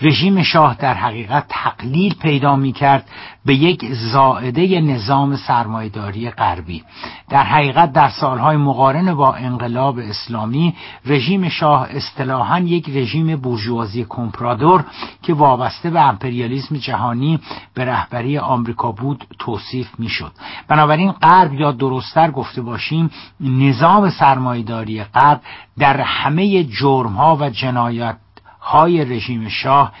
[0.00, 3.08] رژیم شاه در حقیقت تقلیل پیدا می کرد
[3.44, 6.82] به یک زائده نظام سرمایداری غربی.
[7.28, 10.74] در حقیقت در سالهای مقارن با انقلاب اسلامی
[11.06, 14.84] رژیم شاه اصطلاحا یک رژیم بورژوازی کمپرادور
[15.22, 17.40] که وابسته به امپریالیسم جهانی
[17.74, 20.32] به رهبری آمریکا بود توصیف می‌شد.
[20.68, 23.10] بنابراین غرب یا درستتر گفته باشیم
[23.40, 25.40] نظام سرمایداری غرب
[25.78, 28.16] در همه جرم ها و جنایت
[28.60, 29.92] های رژیم شاه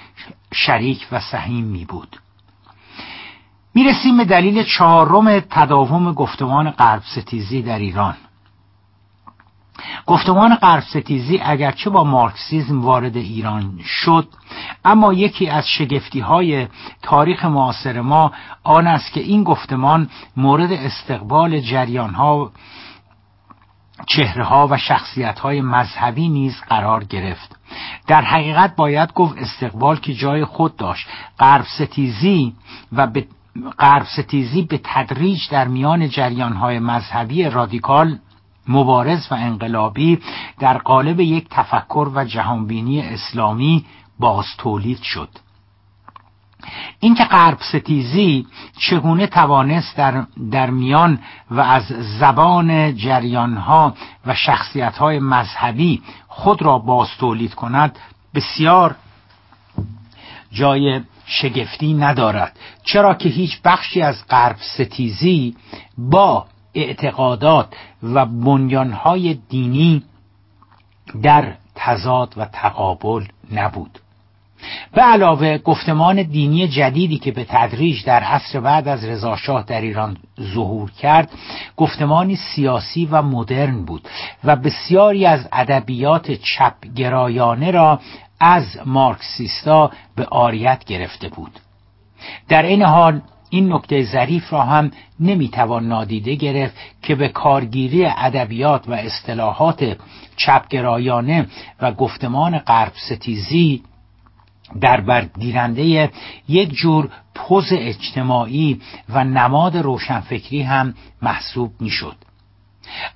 [0.54, 2.16] شریک و سهیم می بود.
[3.74, 8.16] می رسیم به دلیل چهارم تداوم گفتمان غرب ستیزی در ایران.
[10.06, 14.28] گفتمان غرب ستیزی اگرچه با مارکسیزم وارد ایران شد
[14.84, 16.68] اما یکی از شگفتی های
[17.02, 18.32] تاریخ معاصر ما
[18.64, 22.52] آن است که این گفتمان مورد استقبال جریان ها
[24.06, 27.56] چهره ها و شخصیت های مذهبی نیز قرار گرفت.
[28.06, 31.08] در حقیقت باید گفت استقبال که جای خود داشت.
[31.38, 32.54] غرب ستیزی
[32.92, 33.26] و به
[33.78, 38.18] غرب ستیزی به تدریج در میان جریان های مذهبی رادیکال
[38.68, 40.18] مبارز و انقلابی
[40.58, 43.84] در قالب یک تفکر و جهانبینی اسلامی
[44.18, 45.28] باز تولید شد.
[47.00, 48.46] اینکه غرب ستیزی
[48.80, 51.18] چگونه توانست در, در میان
[51.50, 51.82] و از
[52.18, 53.94] زبان جریانها
[54.26, 57.98] و شخصیتهای مذهبی خود را باز تولید کند
[58.34, 58.96] بسیار
[60.52, 62.58] جای شگفتی ندارد.
[62.84, 65.56] چرا که هیچ بخشی از غرب ستیزی
[65.98, 70.02] با اعتقادات و بنیانهای دینی
[71.22, 73.98] در تضاد و تقابل نبود.
[74.92, 80.16] به علاوه گفتمان دینی جدیدی که به تدریج در عصر بعد از رضاشاه در ایران
[80.40, 81.30] ظهور کرد
[81.76, 84.08] گفتمانی سیاسی و مدرن بود
[84.44, 88.00] و بسیاری از ادبیات چپ گرایانه را
[88.40, 91.52] از مارکسیستا به آریت گرفته بود.
[92.48, 93.20] در این حال
[93.50, 99.96] این نکته ظریف را هم نمی‌توان نادیده گرفت که به کارگیری ادبیات و اصطلاحات
[100.36, 101.46] چپگرایانه
[101.80, 103.82] و گفتمان غرب ستیزی
[104.80, 106.10] در برگیرنده
[106.48, 112.16] یک جور پوز اجتماعی و نماد روشنفکری هم محسوب می‌شد.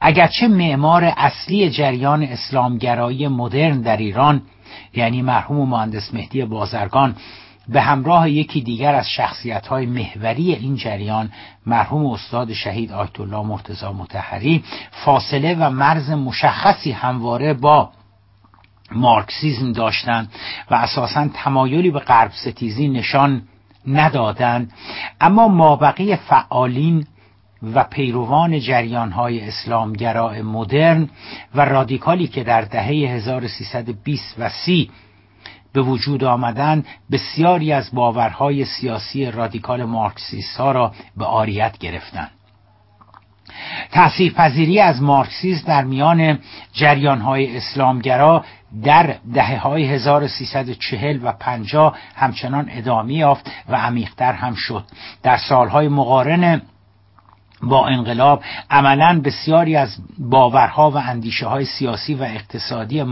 [0.00, 4.42] اگرچه معمار اصلی جریان اسلامگرایی مدرن در ایران
[4.94, 7.16] یعنی مرحوم مهندس مهدی بازرگان
[7.68, 11.32] به همراه یکی دیگر از شخصیت های محوری این جریان
[11.66, 17.90] مرحوم استاد شهید آیت الله مرتضی متحری فاصله و مرز مشخصی همواره با
[18.94, 20.32] مارکسیزم داشتند
[20.70, 23.42] و اساسا تمایلی به غرب ستیزی نشان
[23.86, 24.72] ندادند
[25.20, 27.06] اما مابقی فعالین
[27.74, 31.08] و پیروان جریان های اسلامگرا مدرن
[31.54, 34.90] و رادیکالی که در دهه 1320 و 30
[35.72, 42.30] به وجود آمدن بسیاری از باورهای سیاسی رادیکال مارکسیست ها را به آریت گرفتند
[43.90, 46.38] تأثیر پذیری از مارکسیسم در میان
[46.72, 48.44] جریان های اسلامگرا
[48.84, 54.84] در دهه های 1340 و 50 همچنان ادامه یافت و عمیقتر هم شد.
[55.22, 56.62] در سالهای مقارن
[57.62, 63.04] با انقلاب عملا بسیاری از باورها و اندیشه های سیاسی و اقتصادی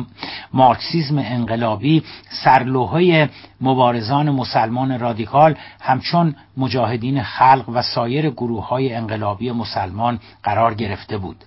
[0.52, 2.02] مارکسیزم انقلابی
[2.44, 3.30] سرلوحه
[3.60, 11.44] مبارزان مسلمان رادیکال همچون مجاهدین خلق و سایر گروه های انقلابی مسلمان قرار گرفته بود.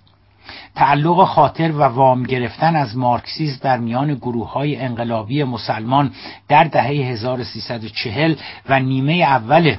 [0.76, 6.12] تعلق خاطر و وام گرفتن از مارکسیزم در میان گروه های انقلابی مسلمان
[6.48, 8.36] در دهه 1340
[8.70, 9.76] و نیمه اول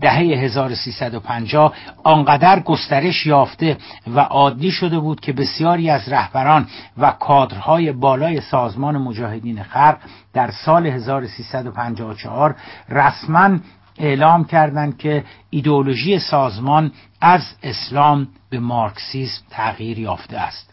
[0.00, 1.74] دهه 1350
[2.04, 3.76] آنقدر گسترش یافته
[4.14, 6.66] و عادی شده بود که بسیاری از رهبران
[6.98, 9.98] و کادرهای بالای سازمان مجاهدین خلق
[10.32, 12.56] در سال 1354
[12.88, 13.58] رسما
[13.98, 20.67] اعلام کردند که ایدئولوژی سازمان از اسلام به مارکسیسم تغییر یافته است.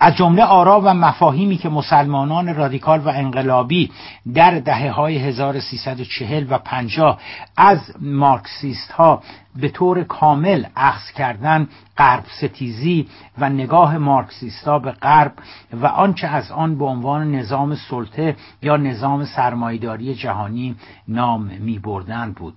[0.00, 3.90] از جمله آرا و مفاهیمی که مسلمانان رادیکال و انقلابی
[4.34, 7.18] در دهه های 1340 و 50
[7.56, 9.22] از مارکسیست ها
[9.56, 13.08] به طور کامل اخذ کردن غرب ستیزی
[13.38, 15.32] و نگاه مارکسیستا به غرب
[15.72, 20.76] و آنچه از آن به عنوان نظام سلطه یا نظام سرمایداری جهانی
[21.08, 22.54] نام می بردن بود.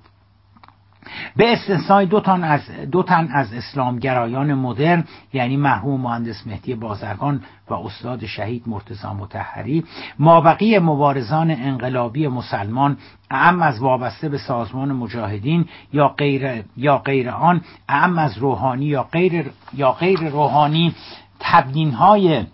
[1.35, 5.03] به استثنای دو تن از دو تن از اسلامگرایان مدرن
[5.33, 9.83] یعنی مرحوم مهندس مهدی بازرگان و استاد شهید مرتضی متحری
[10.19, 12.97] مابقی مبارزان انقلابی مسلمان
[13.31, 19.03] اعم از وابسته به سازمان مجاهدین یا غیر یا غیر آن اعم از روحانی یا
[19.03, 20.95] غیر یا غیر روحانی
[21.39, 22.45] تبیین های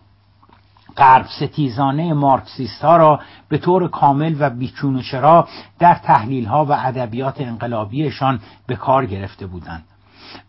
[0.97, 3.19] غرب ستیزانه مارکسیست ها را
[3.49, 5.47] به طور کامل و بیچون و چرا
[5.79, 9.83] در تحلیل ها و ادبیات انقلابیشان به کار گرفته بودند.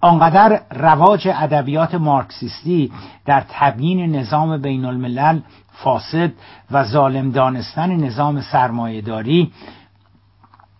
[0.01, 2.93] آنقدر رواج ادبیات مارکسیستی
[3.27, 5.41] در تبیین نظام بین الملل
[5.73, 6.33] فاسد
[6.71, 9.53] و ظالم دانستن نظام سرمایهداری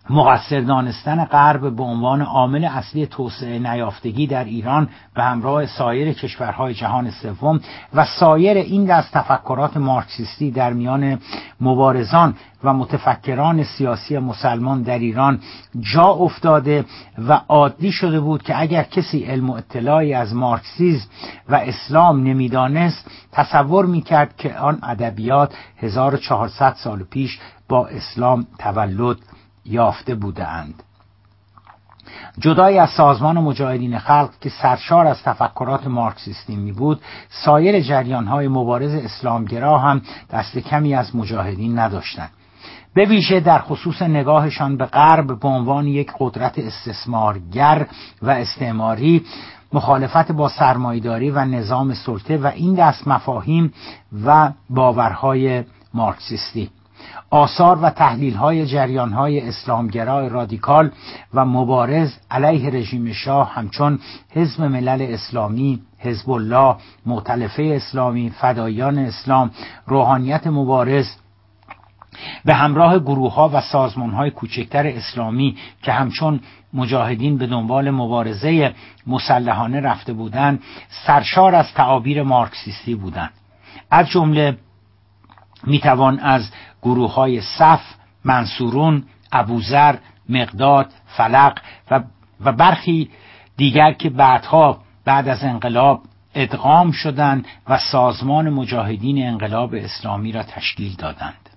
[0.09, 6.73] مقصر دانستن غرب به عنوان عامل اصلی توسعه نیافتگی در ایران به همراه سایر کشورهای
[6.73, 7.59] جهان سوم
[7.93, 11.19] و سایر این دست تفکرات مارکسیستی در میان
[11.61, 15.39] مبارزان و متفکران سیاسی مسلمان در ایران
[15.93, 16.85] جا افتاده
[17.27, 21.07] و عادی شده بود که اگر کسی علم و اطلاعی از مارکسیزم
[21.49, 27.39] و اسلام نمی‌دانست تصور می‌کرد که آن ادبیات 1400 سال پیش
[27.69, 29.17] با اسلام تولد
[29.69, 30.83] یافته بودند.
[32.39, 38.47] جدای از سازمان مجاهدین خلق که سرشار از تفکرات مارکسیستی می بود سایر جریان های
[38.47, 40.01] مبارز اسلامگرا هم
[40.31, 42.29] دست کمی از مجاهدین نداشتند.
[42.93, 47.87] به ویژه در خصوص نگاهشان به غرب به عنوان یک قدرت استثمارگر
[48.21, 49.25] و استعماری
[49.73, 53.73] مخالفت با سرمایداری و نظام سلطه و این دست مفاهیم
[54.25, 55.63] و باورهای
[55.93, 56.69] مارکسیستی.
[57.29, 60.91] آثار و تحلیل های جریان های اسلامگرای رادیکال
[61.33, 63.99] و مبارز علیه رژیم شاه همچون
[64.31, 66.75] حزب ملل اسلامی حزب الله
[67.05, 69.51] معتلفه اسلامی فدایان اسلام
[69.87, 71.07] روحانیت مبارز
[72.45, 76.39] به همراه گروه ها و سازمان های کوچکتر اسلامی که همچون
[76.73, 78.73] مجاهدین به دنبال مبارزه
[79.07, 80.63] مسلحانه رفته بودند
[81.05, 83.31] سرشار از تعابیر مارکسیستی بودند.
[83.91, 84.57] از جمله
[85.63, 86.51] می‌توان از
[86.81, 87.81] گروه های صف،
[88.25, 89.95] منصورون، ابوذر،
[90.29, 91.59] مقداد، فلق
[91.91, 92.03] و,
[92.45, 93.09] و برخی
[93.57, 96.01] دیگر که بعدها بعد از انقلاب
[96.35, 101.49] ادغام شدند و سازمان مجاهدین انقلاب اسلامی را تشکیل دادند.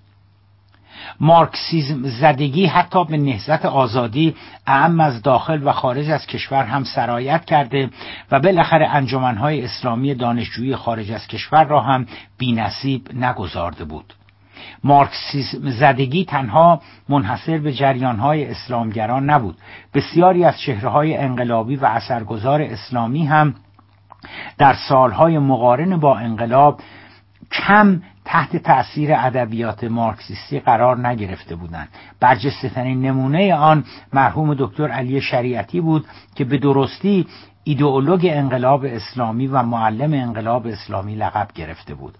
[1.19, 4.35] مارکسیزم زدگی حتی به نهزت آزادی
[4.67, 7.89] اعم از داخل و خارج از کشور هم سرایت کرده
[8.31, 12.05] و بالاخره انجمنهای اسلامی دانشجویی خارج از کشور را هم
[12.37, 14.13] بینصیب نگذارده بود.
[14.83, 19.57] مارکسیسم زدگی تنها منحصر به جریانهای اسلامگران نبود.
[19.93, 23.55] بسیاری از چهرههای انقلابی و اثرگذار اسلامی هم
[24.57, 26.79] در سالهای مقارن با انقلاب
[27.51, 31.87] کم تحت تأثیر ادبیات مارکسیستی قرار نگرفته بودند.
[32.19, 33.83] برجسته ترین نمونه آن
[34.13, 36.05] مرحوم دکتر علی شریعتی بود
[36.35, 37.27] که به درستی
[37.63, 42.17] ایدئولوگ انقلاب اسلامی و معلم انقلاب اسلامی لقب گرفته بود.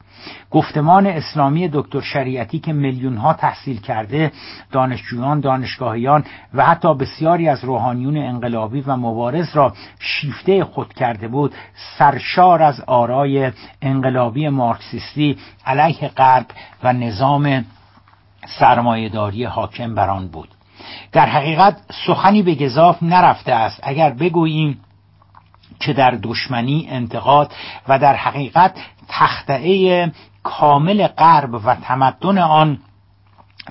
[0.51, 4.31] گفتمان اسلامی دکتر شریعتی که میلیون ها تحصیل کرده
[4.71, 6.23] دانشجویان دانشگاهیان
[6.53, 11.53] و حتی بسیاری از روحانیون انقلابی و مبارز را شیفته خود کرده بود
[11.97, 16.45] سرشار از آرای انقلابی مارکسیستی علیه غرب
[16.83, 17.65] و نظام
[18.59, 20.49] سرمایهداری حاکم بر آن بود.
[21.11, 21.77] در حقیقت
[22.07, 23.79] سخنی به گذاف نرفته است.
[23.83, 24.79] اگر بگوییم
[25.85, 27.53] که در دشمنی انتقاد
[27.87, 28.75] و در حقیقت
[29.07, 30.11] تختعه
[30.43, 32.79] کامل غرب و تمدن آن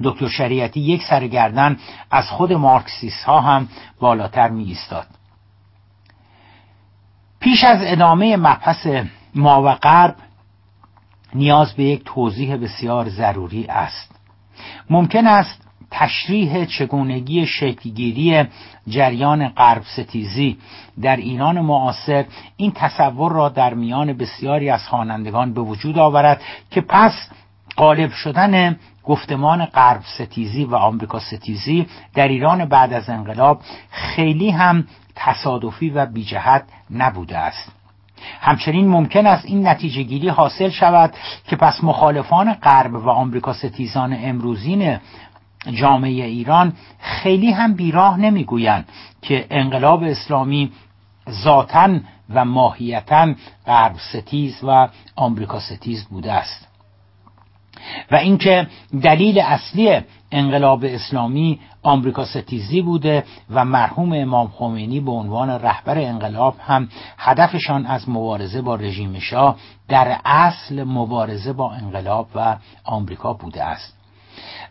[0.03, 1.77] دکتر شریعتی یک سرگردن
[2.11, 3.69] از خود مارکسیس ها هم
[4.01, 5.07] بالاتر می ایستاد
[7.41, 8.87] پیش از ادامه مبحث
[9.35, 10.17] ما و غرب
[11.35, 14.15] نیاز به یک توضیح بسیار ضروری است.
[14.91, 15.62] ممکن است
[15.93, 18.45] تشریح چگونگی شکلگیری
[18.89, 20.59] جریان غرب ستیزی
[21.03, 22.25] در ایران معاصر
[22.57, 26.41] این تصور را در میان بسیاری از خوانندگان به وجود آورد
[26.71, 27.13] که پس
[27.77, 34.87] غالب شدن گفتمان غرب ستیزی و آمریکا ستیزی در ایران بعد از انقلاب خیلی هم
[35.15, 37.73] تصادفی و بیجهت نبوده است.
[38.41, 41.15] همچنین ممکن است این نتیجه گیری حاصل شود
[41.49, 44.99] که پس مخالفان غرب و آمریکا ستیزان امروزین
[45.71, 48.89] جامعه ایران خیلی هم بیراه نمی‌گویند
[49.23, 50.73] که انقلاب اسلامی
[51.31, 51.99] ذاتا
[52.31, 53.35] و ماهیتا
[53.67, 56.69] غرب ستیز و آمریکا ستیز بوده است.
[58.11, 58.67] و اینکه
[59.03, 60.01] دلیل اصلی
[60.33, 66.89] انقلاب اسلامی آمریکا ستیزی بوده و مرحوم امام خمینی به عنوان رهبر انقلاب هم
[67.19, 69.57] هدفشان از مبارزه با رژیم شاه
[69.89, 74.02] در اصل مبارزه با انقلاب و آمریکا بوده است.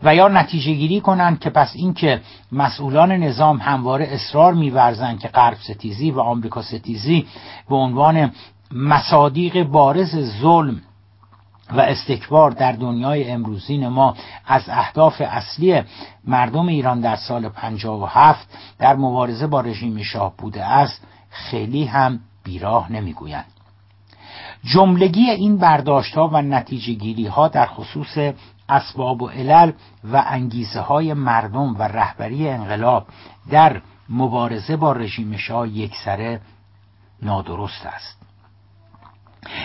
[0.04, 5.58] و یا نتیجه گیری کنند که پس اینکه مسئولان نظام همواره اصرار میورزند که غرب
[5.58, 7.28] ستیزی و آمریکا ستیزی
[7.70, 8.32] به عنوان
[8.72, 10.82] مصادیق بارز ظلم
[11.74, 14.16] و استکبار در دنیای امروزین ما
[14.48, 15.82] از اهداف اصلی
[16.28, 18.48] مردم ایران در سال 57
[18.80, 23.46] در مبارزه با رژیم شاه بوده است خیلی هم بیراه نمی‌گویند.
[24.64, 28.34] جملگی این برداشت ها و نتیجه گیری ها در خصوص
[28.72, 29.72] اسباب و علل
[30.04, 33.08] و انگیزه های مردم و رهبری انقلاب
[33.50, 36.42] در مبارزه با رژیم شاه یکسره
[37.22, 38.22] نادرست است.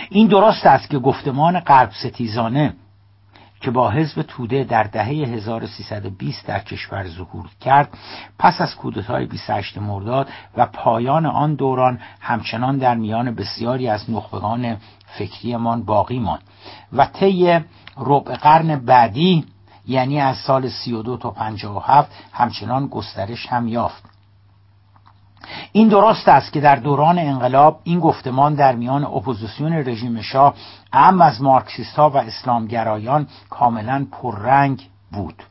[0.09, 2.73] این درست است که گفتمان غرب ستیزانه
[3.61, 7.89] که با حزب توده در دهه 1320 در کشور ظهور کرد
[8.39, 14.77] پس از کودتای 28 مرداد و پایان آن دوران همچنان در میان بسیاری از نخبگان
[15.17, 16.43] فکریمان باقی ماند
[16.93, 17.59] و طی
[17.99, 19.45] ربع قرن بعدی
[19.87, 24.03] یعنی از سال 32 تا 57 همچنان گسترش هم یافت.
[25.71, 30.53] این درست است که در دوران انقلاب این گفتمان در میان اپوزیسیون رژیم شاه
[30.93, 35.43] اعم از مارکسیست ها و اسلامگرایان کاملا پررنگ بود.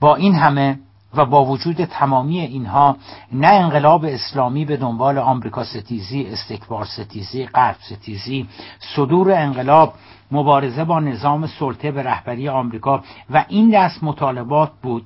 [0.00, 0.78] با این همه
[1.14, 2.96] و با وجود تمامی اینها
[3.32, 8.48] نه انقلاب اسلامی به دنبال آمریکا ستیزی استکبار ستیزی غرب ستیزی
[8.96, 9.94] صدور انقلاب
[10.30, 15.04] مبارزه با نظام سلطه به رهبری آمریکا و این دست مطالبات بود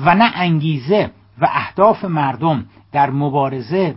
[0.00, 3.96] و نه انگیزه و اهداف مردم در مبارزه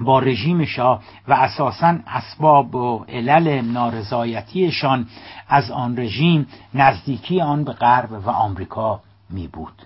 [0.00, 5.06] با رژیم شاه و اساسا اسباب و علل نارضایتیشان
[5.48, 9.82] از آن رژیم نزدیکی آن به غرب و آمریکا می بود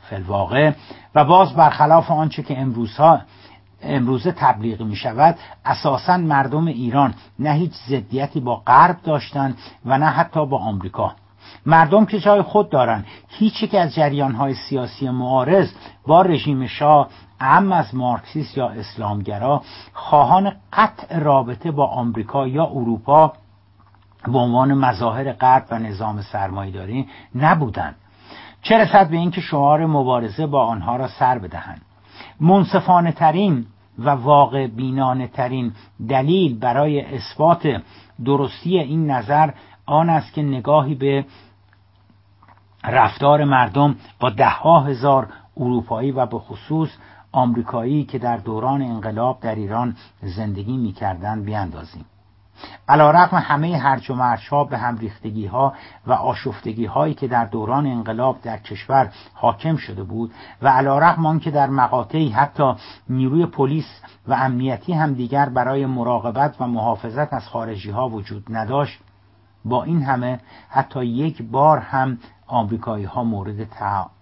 [0.00, 0.72] فلواقع
[1.14, 3.20] و باز برخلاف آنچه که امروزها
[3.82, 10.06] امروزه تبلیغ می شود اساسا مردم ایران نه هیچ ضدیتی با غرب داشتند و نه
[10.06, 11.12] حتی با آمریکا.
[11.66, 15.70] مردم که جای خود دارند هیچ که از جریانهای سیاسی معارض
[16.06, 17.08] با رژیم شاه
[17.40, 19.62] ام از مارکسیست یا اسلامگرا
[19.92, 23.32] خواهان قطع رابطه با آمریکا یا اروپا
[24.24, 27.94] به عنوان مظاهر غرب و نظام سرمایهداری نبودند
[28.62, 31.82] چه رسد به اینکه شعار مبارزه با آنها را سر بدهند؟
[32.40, 33.66] منصفانه ترین
[33.98, 35.72] و واقع بینانه ترین
[36.08, 37.82] دلیل برای اثبات
[38.24, 39.50] درستی این نظر
[39.86, 41.24] آن است که نگاهی به
[42.84, 46.88] رفتار مردم با دهها هزار اروپایی و به خصوص
[47.32, 52.04] آمریکایی که در دوران انقلاب در ایران زندگی می‌کردند بیاندازیم.
[52.88, 55.74] علا رقم همه هرج و مرچ به هم ریختگی ها
[56.06, 60.32] و آشفتگی هایی که در دوران انقلاب در کشور حاکم شده بود
[60.62, 62.74] و علا رقم آنکه در مقاطعی حتی
[63.08, 69.00] نیروی پلیس و امنیتی هم دیگر برای مراقبت و محافظت از خارجی ها وجود نداشت
[69.64, 73.68] با این همه حتی یک بار هم آمریکایی ها مورد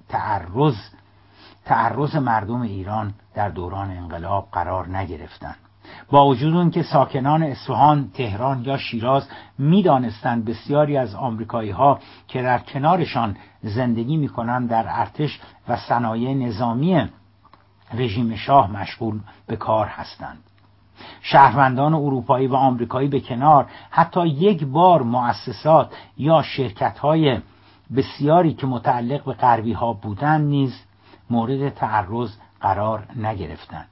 [0.09, 0.77] تعرض
[1.65, 5.68] تعرض مردم ایران در دوران انقلاب قرار نگرفتند.
[6.11, 9.29] با وجود اون که ساکنان اصفهان، تهران یا شیراز
[9.59, 11.99] می‌دانستند بسیاری از آمریکایی ها
[12.29, 17.09] که در کنارشان زندگی می‌کنند در ارتش و صنایع نظامی
[17.95, 20.39] رژیم شاه مشغول به کار هستند.
[21.23, 27.41] شهروندان اروپایی و آمریکایی به کنار حتی یک بار مؤسسات یا شرکت های
[27.97, 30.75] بسیاری که متعلق به غربی ها بودند نیز
[31.31, 33.89] مورد تعرض قرار نگرفتند.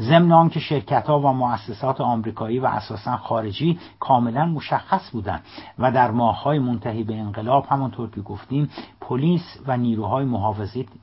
[0.00, 5.42] ضمن آنکه شرکت ها و مؤسسات آمریکایی و اساسا خارجی کاملا مشخص بودند
[5.78, 8.70] و در های منتهی به انقلاب همانطور که گفتیم
[9.00, 10.24] پلیس و نیروهای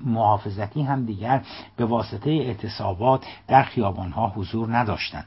[0.02, 1.42] محافظتی هم دیگر
[1.78, 3.64] به واسطه اعتصابات در
[4.16, 5.26] ها حضور نداشتند.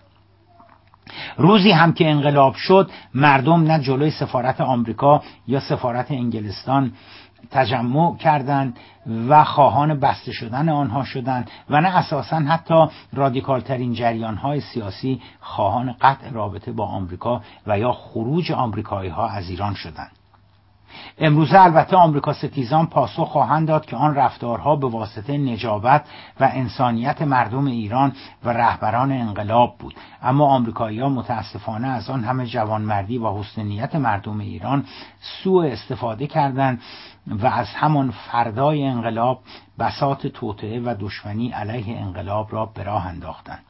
[1.36, 6.92] روزی هم که انقلاب شد مردم نه جلوی سفارت آمریکا یا سفارت انگلستان
[7.50, 8.76] تجمع کردند
[9.28, 15.22] و خواهان بسته شدن آنها شدند و نه اساسا حتی رادیکال ترین جریان های سیاسی
[15.40, 20.12] خواهان قطع رابطه با آمریکا و یا خروج آمریکایی ها از ایران شدند.
[21.18, 26.04] امروزه البته آمریکا ستیزان پاسخ خواهند داد که آن رفتارها به واسطه نجابت
[26.40, 28.12] و انسانیت مردم ایران
[28.44, 29.94] و رهبران انقلاب بود.
[30.22, 34.84] اما آمریکایی‌ها متاسفانه از آن همه جوانمردی و حسن مردم ایران
[35.20, 36.80] سوء استفاده کردند
[37.26, 39.40] و از همان فردای انقلاب
[39.78, 43.64] بسات توطعه و دشمنی علیه انقلاب را به راه انداختند.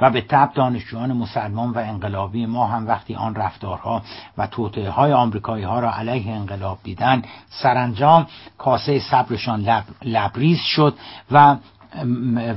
[0.00, 4.02] و به تب دانشجویان مسلمان و انقلابی ما هم وقتی آن رفتارها
[4.38, 8.26] و توطعه های آمریکایی ها را علیه انقلاب دیدن سرانجام
[8.58, 10.94] کاسه صبرشان لب، لبریز شد
[11.30, 11.56] و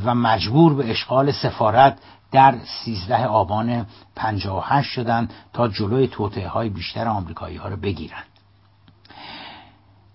[0.05, 1.97] و مجبور به اشغال سفارت
[2.31, 2.55] در
[2.85, 3.85] 13 آبان
[4.15, 8.32] 58 شدند تا جلوی توطعه های بیشتر آمریکایی ها را بگیرند.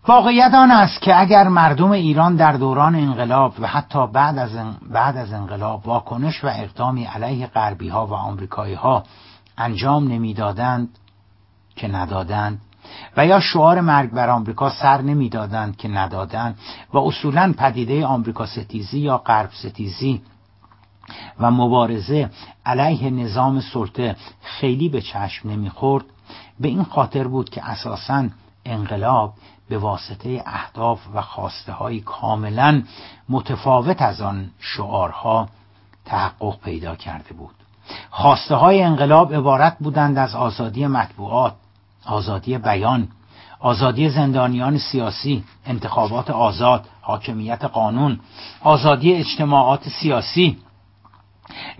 [0.08, 4.50] واقعیت آن است که اگر مردم ایران در دوران انقلاب و حتی بعد از,
[4.90, 9.04] بعد از انقلاب واکنش و اقدامی علیه غربی ها و آمریکایی ها
[9.58, 10.88] انجام نمی‌دادند
[11.76, 12.60] که ندادند
[13.16, 16.58] و یا شعار مرگ بر آمریکا سر نمی‌دادند که ندادند
[16.92, 20.22] و اصولا پدیده آمریکا ستیزی یا غرب ستیزی
[21.40, 22.30] و مبارزه
[22.66, 26.04] علیه نظام سلطه خیلی به چشم نمی‌خورد
[26.60, 28.28] به این خاطر بود که اساساً
[28.68, 29.32] انقلاب
[29.68, 32.82] به واسطه اهداف و خواسته های کاملا
[33.28, 35.48] متفاوت از آن شعارها
[36.04, 37.54] تحقق پیدا کرده بود.
[38.10, 41.54] خواسته های انقلاب عبارت بودند از آزادی مطبوعات
[42.06, 43.08] آزادی بیان
[43.60, 48.20] آزادی زندانیان سیاسی انتخابات آزاد حاکمیت قانون
[48.62, 50.58] آزادی اجتماعات سیاسی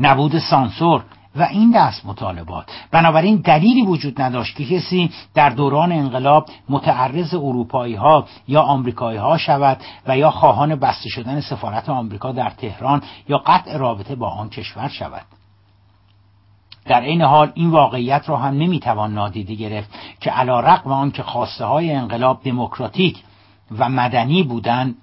[0.01, 1.05] نبود سانسور
[1.39, 2.67] و این دست مطالبات.
[2.91, 9.39] بنابراین دلیلی وجود نداشت که کسی در دوران انقلاب متعرض اروپایی ها یا آمریکایی ها
[9.39, 14.49] شود و یا خواهان بسته شدن سفارت آمریکا در تهران یا قطع رابطه با آن
[14.49, 15.23] کشور شود.
[16.85, 19.91] در این حال این واقعیت را هم نمی‌توان نادیده گرفت
[20.21, 23.23] که علا رقم آن که خواسته های انقلاب دموکراتیک
[23.79, 24.95] و مدنی بودند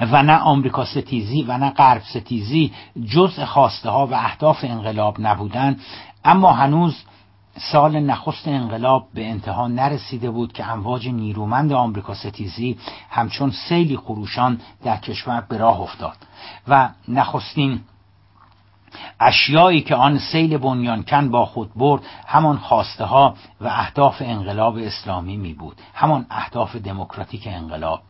[0.00, 2.72] و نه آمریکا ستیزی و نه غرب ستیزی
[3.06, 5.80] جزء خواسته ها و اهداف انقلاب نبودند
[6.24, 6.96] اما هنوز
[7.56, 12.78] سال نخست انقلاب به انتها نرسیده بود که امواج نیرومند آمریکا ستیزی
[13.10, 16.16] همچون سیلی خروشان در کشور به راه افتاد.
[16.68, 17.80] و نخستین
[19.20, 25.36] اشیایی که آن سیل بنیانکن با خود برد همان خواسته ها و اهداف انقلاب اسلامی
[25.36, 28.00] می بود همان اهداف دموکراتیک انقلاب.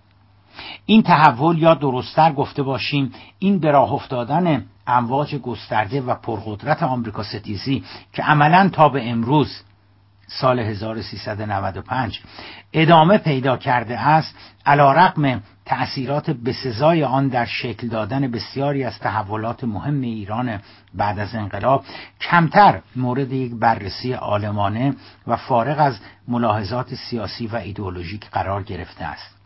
[0.86, 7.22] این تحول یا درستتر گفته باشیم این به راه افتادن امواج گسترده و پرقدرت آمریکا
[7.22, 9.62] ستیزی که عملا تا به امروز
[10.30, 12.20] سال 1395
[12.72, 14.34] ادامه پیدا کرده است
[14.66, 20.60] علا رقم تأثیرات بسزای آن در شکل دادن بسیاری از تحولات مهم ایران
[20.94, 21.84] بعد از انقلاب
[22.20, 24.94] کمتر مورد یک بررسی آلمانه
[25.26, 29.39] و فارغ از ملاحظات سیاسی و ایدئولوژیک قرار گرفته است.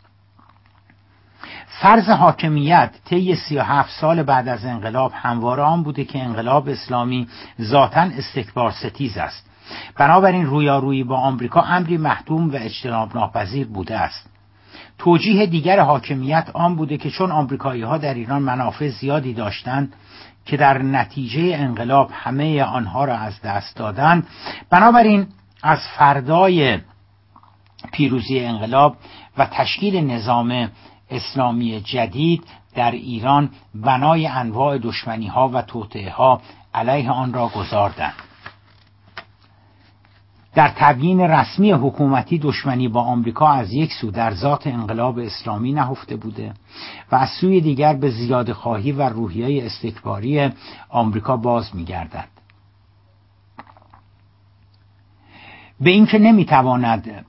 [1.67, 7.27] فرض حاکمیت طی 37 سال بعد از انقلاب همواره آن بوده که انقلاب اسلامی
[7.61, 9.49] ذاتا استکبار ستیز است.
[9.97, 14.29] بنابراین رویارویی با آمریکا امری محتوم و اجتناب ناپذیر بوده است.
[14.97, 19.93] توجیه دیگر حاکمیت آن بوده که چون آمریکایی ها در ایران منافع زیادی داشتند
[20.45, 24.27] که در نتیجه انقلاب همه آنها را از دست دادند
[24.69, 25.27] بنابراین
[25.63, 26.79] از فردای
[27.91, 28.97] پیروزی انقلاب
[29.37, 30.69] و تشکیل نظام
[31.09, 32.43] اسلامی جدید
[32.75, 36.41] در ایران بنای انواع دشمنی ها و توطعه ها
[36.73, 38.13] علیه آن را گذاردند.
[40.55, 46.15] در تبیین رسمی حکومتی دشمنی با آمریکا از یک سو در ذات انقلاب اسلامی نهفته
[46.15, 46.53] بوده
[47.11, 50.49] و از سوی دیگر به زیاد خواهی و روحیه استکباری
[50.89, 52.27] آمریکا باز میگردد.
[55.79, 57.25] به اینکه نمی‌تواند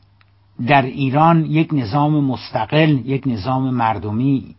[0.66, 4.54] در ایران یک نظام مستقل یک نظام مردمی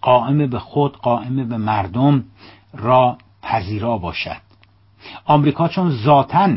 [0.00, 2.24] قائم به خود قائم به مردم
[2.74, 4.36] را پذیرا باشد.
[5.24, 6.48] آمریکا چون ذاتا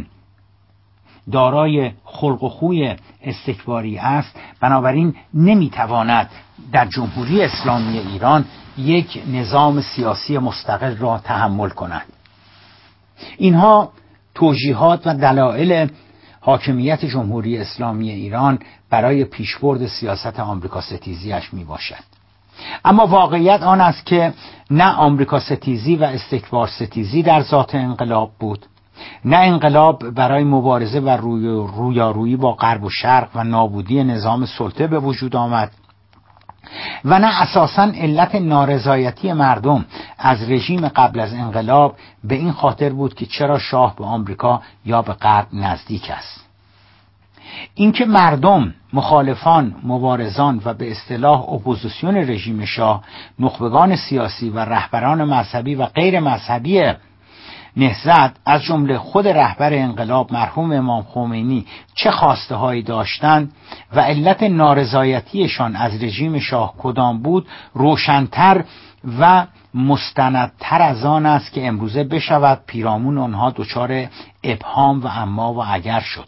[1.32, 6.30] دارای خلق و خوی استکباری است بنابراین نمی‌تواند
[6.72, 8.46] در جمهوری اسلامی ایران
[8.78, 12.06] یک نظام سیاسی مستقل را تحمل کند.
[13.38, 13.92] اینها
[14.36, 15.90] توجیهات و دلایل
[16.48, 18.60] حاکمیت جمهوری اسلامی ایران
[18.90, 22.04] برای پیشبرد سیاست آمریکا ستیزیش می باشد
[22.86, 24.34] اما واقعیت آن است که
[24.72, 28.66] نه آمریکا ستیزی و استکبار ستیزی در ذات انقلاب بود
[29.26, 31.10] نه انقلاب برای مبارزه و
[31.78, 35.72] رویارویی با غرب و شرق و نابودی نظام سلطه به وجود آمد.
[37.06, 39.86] و نه اساسا علت نارضایتی مردم.
[40.18, 45.02] از رژیم قبل از انقلاب به این خاطر بود که چرا شاه به آمریکا یا
[45.02, 46.48] به غرب نزدیک است.
[47.76, 53.04] اینکه مردم مخالفان مبارزان و به اصطلاح اپوزیسیون رژیم شاه
[53.40, 56.94] نخبگان سیاسی و رهبران مذهبی و غیر مذهبی
[57.78, 63.52] نهزت از جمله خود رهبر انقلاب مرحوم امام خمینی چه خواسته هایی داشتند
[63.96, 68.64] و علت نارضایتیشان از رژیم شاه کدام بود روشنتر
[69.20, 74.08] و مستندتر از آن است که امروزه بشود پیرامون آنها دچار
[74.44, 76.28] ابهام و اما و اگر شد.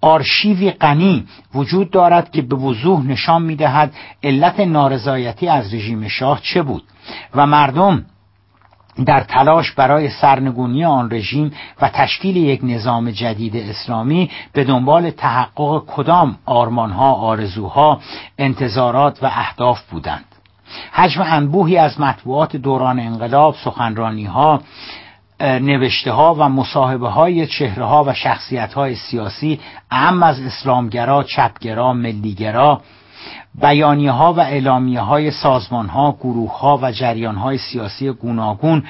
[0.00, 6.62] آرشیوی غنی وجود دارد که به وضوح نشان می‌دهد علت نارضایتی از رژیم شاه چه
[6.62, 6.82] بود
[7.34, 8.04] و مردم
[9.06, 15.82] در تلاش برای سرنگونی آن رژیم و تشکیل یک نظام جدید اسلامی به دنبال تحقق
[15.86, 18.00] کدام آرمانها، آرزوها،
[18.38, 20.24] انتظارات و اهداف بودند.
[20.92, 24.60] حجم انبوهی از مطبوعات دوران انقلاب، سخنرانیها،
[25.40, 29.60] نوشته ها و مصاحبه های چهره ها و شخصیت های سیاسی
[29.90, 32.80] اهم از اسلامگرا، چپگرا، ملیگرا
[33.60, 38.82] بیانیه ها و اعلامیه های سازمان ها، گروه ها و جریان های سیاسی گوناگون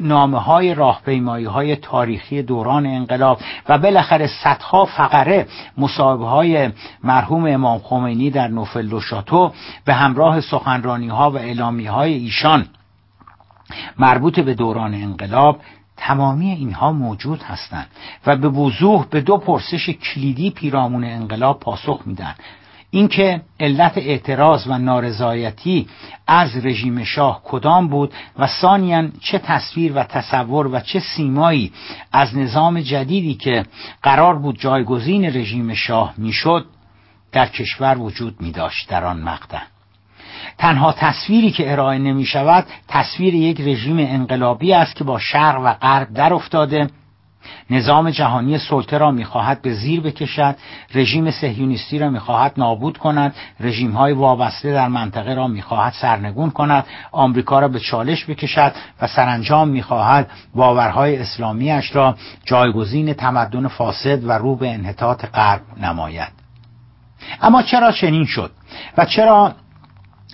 [0.00, 5.46] نامه های راهپیمایی های تاریخی دوران انقلاب و بالاخره صدها فقره
[5.78, 6.70] مصاحبه های
[7.04, 9.52] مرحوم امام خمینی در نوفل و شاتو
[9.84, 12.66] به همراه سخنرانی ها و اعلامیه های ایشان
[13.98, 15.60] مربوط به دوران انقلاب
[15.96, 17.86] تمامی اینها موجود هستند
[18.26, 22.34] و به وضوح به دو پرسش کلیدی پیرامون انقلاب پاسخ میدن
[22.90, 25.86] اینکه علت اعتراض و نارضایتی
[26.26, 31.72] از رژیم شاه کدام بود و ثانیا چه تصویر و تصور و چه سیمایی
[32.12, 33.64] از نظام جدیدی که
[34.02, 36.66] قرار بود جایگزین رژیم شاه می‌شد
[37.32, 39.62] در کشور وجود می داشت در آن مقطع.
[40.58, 45.72] تنها تصویری که ارائه نمی شود تصویر یک رژیم انقلابی است که با شرق و
[45.72, 46.90] غرب در افتاده
[47.70, 50.56] نظام جهانی سلطه را می‌خواهد به زیر بکشد
[50.94, 56.86] رژیم سهیونیستی را می‌خواهد نابود کند رژیم های وابسته در منطقه را می‌خواهد سرنگون کند
[57.12, 58.72] آمریکا را به چالش بکشد
[59.02, 66.32] و سرانجام می‌خواهد باورهای اسلامیش را جایگزین تمدن فاسد و رو به انحطاط غرب نماید.
[67.42, 68.50] اما چرا چنین شد؟
[68.98, 69.54] و چرا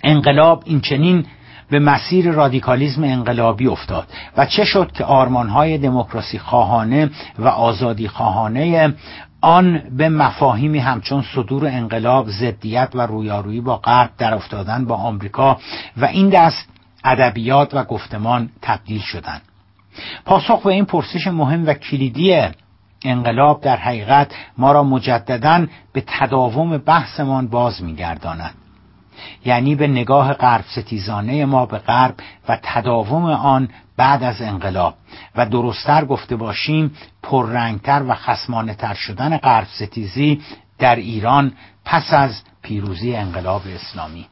[0.03, 1.25] انقلاب این چنین
[1.69, 4.07] به مسیر رادیکالیزم انقلابی افتاد
[4.37, 8.93] و چه شد که آرمانهای دموکراسی خواهانه و آزادی خواهانه
[9.41, 15.57] آن به مفاهیمی همچون صدور انقلاب ضدیت و رویارویی با غرب در افتادن با آمریکا
[15.97, 16.69] و این دست
[17.03, 19.41] ادبیات و گفتمان تبدیل شدند.
[20.25, 22.41] پاسخ به این پرسش مهم و کلیدی
[23.05, 28.53] انقلاب در حقیقت ما را مجددا به تداوم بحثمان باز میگرداند.
[29.45, 32.15] یعنی به نگاه غرب ستیزانه ما به غرب
[32.49, 34.95] و تداوم آن بعد از انقلاب.
[35.35, 40.41] و درستتر گفته باشیم پررنگتر و خسمانه تر شدن غرب ستیزی
[40.79, 41.53] در ایران
[41.85, 44.27] پس از پیروزی انقلاب اسلامی.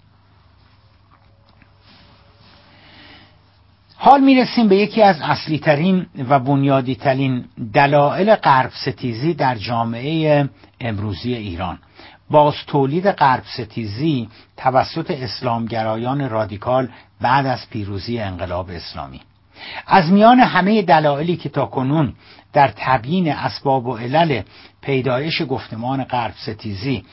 [3.98, 10.50] حال می‌رسیم به یکی از اصلی ترین و بنیادی ترین دلایل غرب ستیزی در جامعه
[10.82, 11.80] امروزی ایران.
[12.30, 16.90] باز تولید غرب ستیزی توسط اسلامگرایان رادیکال
[17.22, 19.22] بعد از پیروزی انقلاب اسلامی
[19.88, 22.14] از میان همه دلایلی که تا کنون
[22.54, 24.42] در تبیین اسباب و علل
[24.82, 27.06] پیدایش گفتمان غرب ستیزی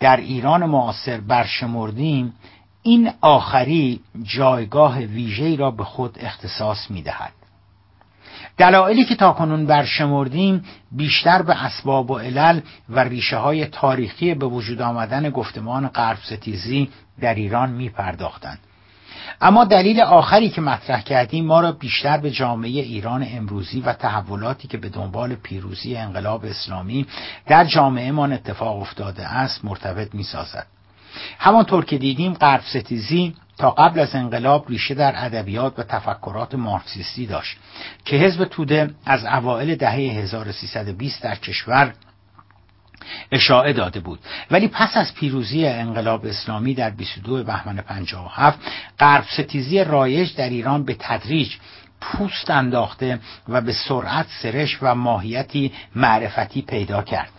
[0.00, 2.34] در ایران معاصر برشمردیم
[2.82, 7.32] این آخری جایگاه ویژه‌ای را به خود اختصاص می‌دهد.
[8.58, 14.82] دلایلی که تاکنون برشمردیم بیشتر به اسباب و علل و ریشه های تاریخی به وجود
[14.82, 16.88] آمدن گفتمان غرب ستیزی
[17.20, 18.58] در ایران می پرداختند.
[19.40, 24.68] اما دلیل آخری که مطرح کردیم ما را بیشتر به جامعه ایران امروزی و تحولاتی
[24.68, 27.06] که به دنبال پیروزی انقلاب اسلامی
[27.46, 30.66] در جامعه ما اتفاق افتاده است مرتبط می سازد.
[31.38, 37.26] همانطور که دیدیم غرب ستیزی تا قبل از انقلاب ریشه در ادبیات و تفکرات مارکسیستی
[37.26, 37.56] داشت
[38.04, 41.94] که حزب توده از اوایل دهه 1320 در کشور
[43.32, 44.18] اشاعه داده بود.
[44.50, 48.58] ولی پس از پیروزی انقلاب اسلامی در 22 بهمن 57
[48.98, 51.54] غرب ستیزی رایج در ایران به تدریج
[52.00, 57.30] پوست انداخته و به سرعت سرش و ماهیتی معرفتی پیدا کرد.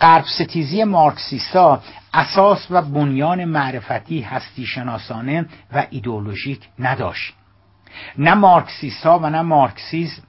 [0.00, 1.80] غرب ستیزی مارکسیستا
[2.14, 7.34] اساس و بنیان معرفتی هستی شناسانه و ایدئولوژیک نداشت.
[8.18, 10.22] نه مارکسیستا و نه مارکسیزم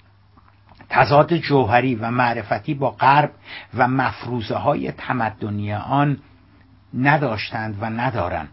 [0.90, 3.32] تضاد جوهری و معرفتی با غرب
[3.74, 6.18] و مفروضه های تمدنی آن
[6.94, 8.50] نداشتند و ندارند.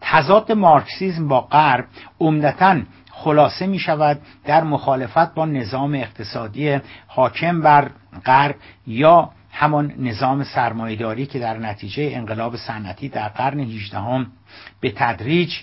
[0.00, 1.84] تضاد مارکسیزم با غرب
[2.20, 2.80] عمدتا
[3.10, 7.90] خلاصه می شود در مخالفت با نظام اقتصادی حاکم بر
[8.24, 8.54] غرب
[8.86, 9.30] یا
[9.60, 14.26] همان نظام سرمایهداری که در نتیجه انقلاب صنعتی در قرن 18
[14.80, 15.54] به تدریج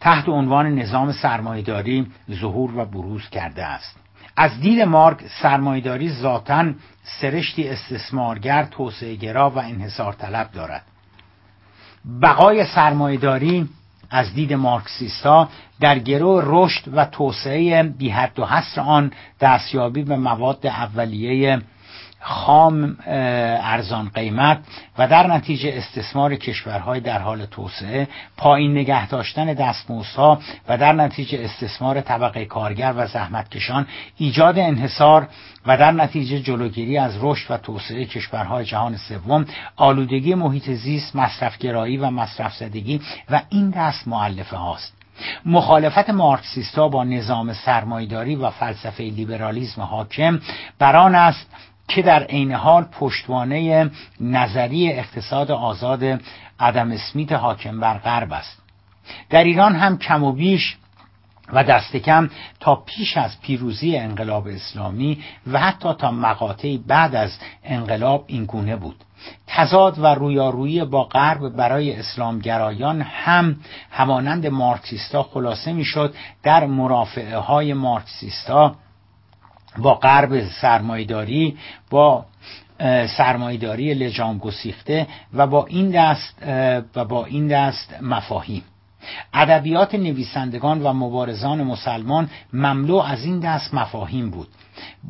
[0.00, 3.96] تحت عنوان نظام سرمایهداری ظهور و بروز کرده است.
[4.36, 6.72] از دید مارک سرمایهداری ذاتا
[7.20, 10.82] سرشتی استثمارگر توسعهگرا و انحصار طلب دارد.
[12.22, 13.68] بقای سرمایهداری
[14.10, 15.48] از دید مارکسیستا
[15.80, 21.62] در گروه رشد و توسعه بی و حصر آن دستیابی به مواد اولیه
[22.22, 24.58] خام ارزان قیمت
[24.98, 31.44] و در نتیجه استثمار کشورهای در حال توسعه پایین نگه داشتن دستمزدها و در نتیجه
[31.44, 35.28] استثمار طبقه کارگر و زحمتکشان ایجاد انحصار
[35.66, 39.46] و در نتیجه جلوگیری از رشد و توسعه کشورهای جهان سوم
[39.76, 43.00] آلودگی محیط زیست مصرفگرایی و مصرف زدگی
[43.30, 44.92] و این دست معلفه هاست.
[45.46, 50.40] مخالفت مارکسیستا با نظام سرمایداری و فلسفه لیبرالیزم حاکم
[50.78, 51.46] بر آن است
[51.88, 56.20] که در عین حال پشتوانه نظری اقتصاد آزاد
[56.60, 58.62] ادم اسمیت حاکم بر غرب است.
[59.30, 60.76] در ایران هم کم و بیش
[61.52, 67.38] و دست کم تا پیش از پیروزی انقلاب اسلامی و حتی تا مقاطعی بعد از
[67.64, 68.96] انقلاب این گونه بود.
[69.46, 73.56] تضاد و رویارویی با غرب برای اسلامگرایان هم
[73.90, 78.74] همانند مارکسیستا خلاصه می‌شد در مرافعه های مارکسیستا
[79.78, 81.56] با غرب سرمایداری
[81.90, 82.24] با
[83.16, 86.42] سرمایداری لجام گسیخته و با این دست
[86.96, 88.62] و با این دست مفاهیم.
[89.34, 94.48] ادبیات نویسندگان و مبارزان مسلمان مملو از این دست مفاهیم بود.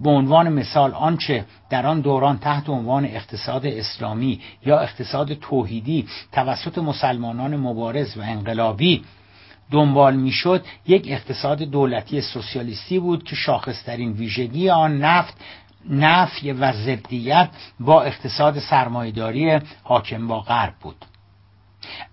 [0.04, 6.78] به عنوان مثال آنچه در آن دوران تحت عنوان اقتصاد اسلامی یا اقتصاد توحیدی توسط
[6.78, 9.04] مسلمانان مبارز و انقلابی
[9.70, 15.34] دنبال می‌شد یک اقتصاد دولتی سوسیالیستی بود که شاخصترین ویژگی آن نفت
[15.90, 17.48] نفی و ضدیت
[17.80, 21.04] با اقتصاد سرمایهداری حاکم با غرب بود.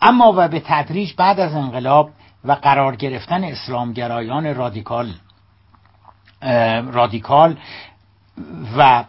[0.01, 2.09] اما و به تدریج بعد از انقلاب
[2.43, 5.13] و قرار گرفتن اسلامگرایان رادیکال
[6.91, 7.57] رادیکال
[8.77, 9.03] و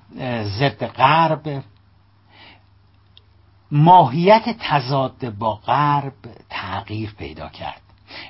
[0.45, 1.62] ضد غرب
[3.70, 6.12] ماهیت تضاد با غرب
[6.51, 7.81] تغییر پیدا کرد.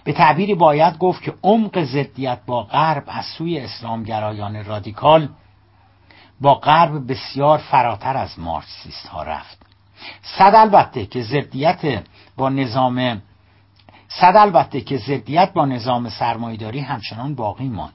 [0.04, 5.28] به تعبیری باید گفت که عمق ضدیت با غرب از سوی اسلامگرایان رادیکال
[6.40, 9.58] با غرب بسیار فراتر از مارکسیست ها رفت.
[10.22, 12.02] صد البته که ضدیت
[12.38, 13.22] با نظام
[14.08, 17.92] صد البته که ضدیت با نظام سرمایه‌داری همچنان باقی ماند.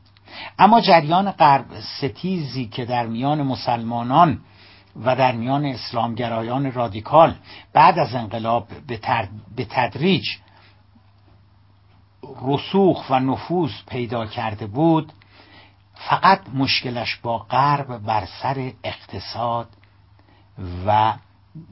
[0.60, 4.40] اما جریان غرب ستیزی که در میان مسلمانان
[5.04, 7.36] و در میان اسلامگرایان رادیکال
[7.74, 8.68] بعد از انقلاب
[9.56, 10.26] به تدریج
[12.42, 15.14] رسوخ و نفوذ پیدا کرده بود
[15.96, 19.68] فقط مشکلش با غرب بر سر اقتصاد
[20.88, 21.14] و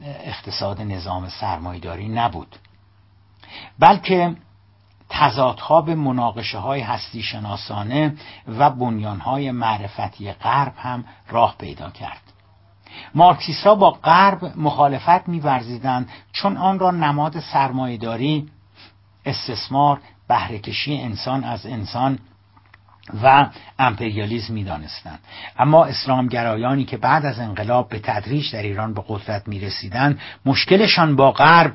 [0.03, 2.55] اقتصاد نظام سرمایداری نبود.
[3.79, 4.35] بلکه
[5.09, 8.15] تضادها به مناقشه های هستی شناسانه
[8.47, 12.21] و بنیان های معرفتی غرب هم راه پیدا کرد.
[13.15, 18.49] مارکسیستا با غرب مخالفت میورزیدند چون آن را نماد سرمایهداری
[19.25, 22.19] استثمار بهرهکشی انسان از انسان
[23.23, 23.45] و
[23.79, 25.19] امپریالیزم می‌دانستند.
[25.59, 31.15] اما اسلامگرایانی که بعد از انقلاب به تدریج در ایران به قدرت می رسیدند مشکلشان
[31.15, 31.73] با غرب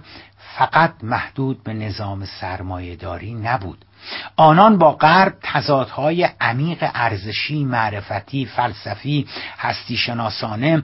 [0.58, 3.84] فقط محدود به نظام سرمایهداری نبود.
[4.36, 9.26] آنان با غرب تضادهای عمیق ارزشی معرفتی فلسفی
[9.58, 10.82] هستی شناسانه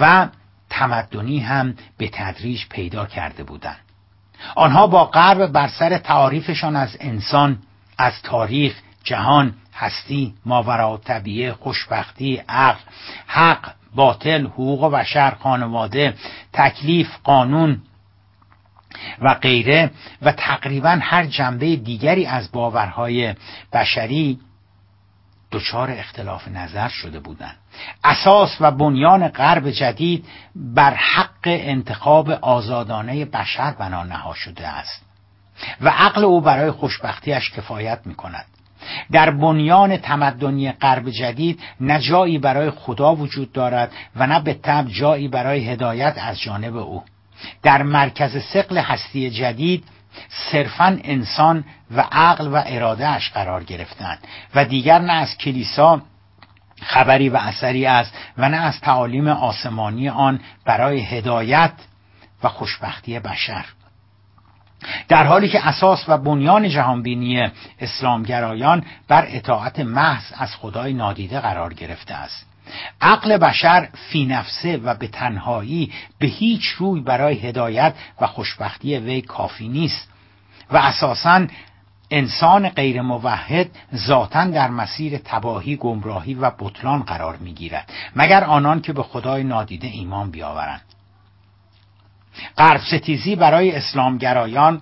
[0.00, 0.28] و
[0.70, 3.80] تمدنی هم به تدریج پیدا کرده بودند.
[4.54, 7.58] آنها با غرب بر سر تعاریفشان از انسان
[7.98, 8.74] از تاریخ
[9.08, 12.80] جهان هستی ماورا طبیعه خوشبختی عقل
[13.26, 16.14] حق باطل حقوق بشر خانواده
[16.52, 17.82] تکلیف قانون
[19.22, 19.90] و غیره
[20.22, 23.34] و تقریبا هر جنبه دیگری از باورهای
[23.72, 24.38] بشری
[25.52, 27.56] دچار اختلاف نظر شده بودند
[28.04, 35.02] اساس و بنیان غرب جدید بر حق انتخاب آزادانه بشر بنا نها شده است.
[35.80, 38.46] و عقل او برای خوشبختیش کفایت می کند
[39.12, 44.88] در بنیان تمدنی غرب جدید نه جایی برای خدا وجود دارد و نه به طب
[44.88, 47.02] جایی برای هدایت از جانب او.
[47.62, 49.84] در مرکز سقل هستی جدید
[50.28, 52.62] صرفا انسان و عقل و
[53.04, 54.18] اش قرار گرفتند
[54.54, 56.02] و دیگر نه از کلیسا
[56.82, 61.72] خبری و اثری است و نه از تعالیم آسمانی آن برای هدایت
[62.42, 63.64] و خوشبختی بشر.
[65.08, 67.50] در حالی که اساس و بنیان جهانبینی
[67.80, 72.46] اسلامگرایان بر اطاعت محض از خدای نادیده قرار گرفته است.
[73.00, 79.20] عقل بشر فی نفسه و به تنهایی به هیچ روی برای هدایت و خوشبختی وی
[79.20, 80.08] کافی نیست
[80.70, 81.46] و اساسا
[82.10, 88.92] انسان غیر موحد ذاتا در مسیر تباهی گمراهی و بطلان قرار می‌گیرد مگر آنان که
[88.92, 90.82] به خدای نادیده ایمان بیاورند.
[92.58, 94.80] غرب ستیزی برای اسلامگرایان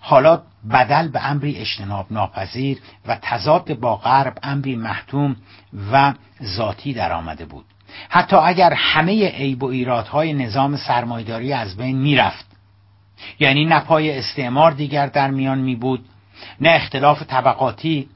[0.00, 0.42] حالا
[0.72, 5.36] بدل به امری اجتناب ناپذیر و تضاد با غرب امری محتوم
[5.92, 7.64] و ذاتی در آمده بود.
[8.08, 12.46] حتی اگر همه عیب و ایرادهای نظام سرمایداری از بین می‌رفت
[13.40, 16.04] یعنی نه پای استعمار دیگر در میان می بود
[16.60, 18.08] نه اختلاف طبقاتی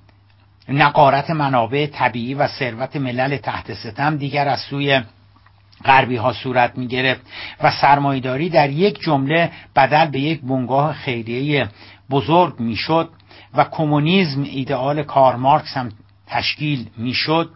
[0.69, 5.03] نه قارت منابع طبیعی و ثروت ملل تحت ستم دیگر از سوی
[5.85, 7.21] غربی ها صورت می گرفت
[7.63, 11.69] و سرمایداری در یک جمله بدل به یک بنگاه خیریه
[12.11, 13.11] بزرگ می شد
[13.55, 15.93] و کمونیسم ایدئال کار مارکس هم
[16.27, 17.51] تشکیل می شد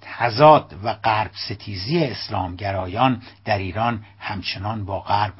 [0.00, 5.34] تضاد و غرب ستیزی اسلامگرایان در ایران همچنان با غرب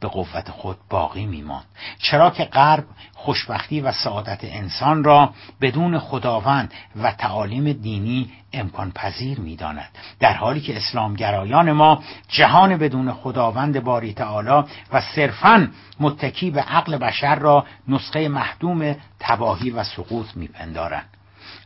[0.00, 1.64] به قوت خود باقی میماند.
[1.98, 2.84] چرا که غرب
[3.24, 5.30] خوشبختی و سعادت انسان را
[5.60, 9.88] بدون خداوند و تعالیم دینی امکان پذیر می‌داند.
[10.20, 15.68] در حالی که اسلامگرایان ما جهان بدون خداوند باری تعالی و صرفا
[16.00, 21.08] متکی به عقل بشر را نسخه محدوم تباهی و سقوط میپندارند.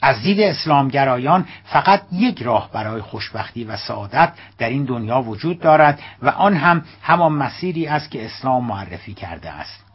[0.03, 6.01] از دید اسلامگرایان فقط یک راه برای خوشبختی و سعادت در این دنیا وجود دارد
[6.23, 9.88] و آن هم همان مسیری است که اسلام معرفی کرده است.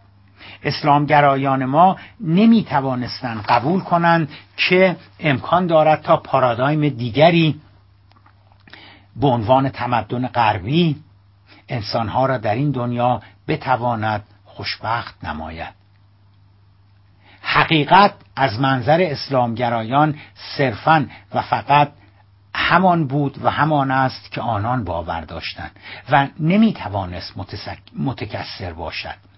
[0.63, 7.61] اسلامگرایان ما نمی توانستند قبول کنند که امکان دارد تا پارادایم دیگری
[9.15, 10.95] به عنوان تمدن غربی
[11.69, 15.73] انسانها را در این دنیا بتواند خوشبخت نماید.
[17.41, 20.15] حقیقت از منظر اسلامگرایان
[20.57, 21.91] صرفا و فقط
[22.55, 25.71] همان بود و همان است که آنان باور داشتند
[26.11, 27.33] و نمی‌توانست
[27.95, 29.32] متکثر باشد.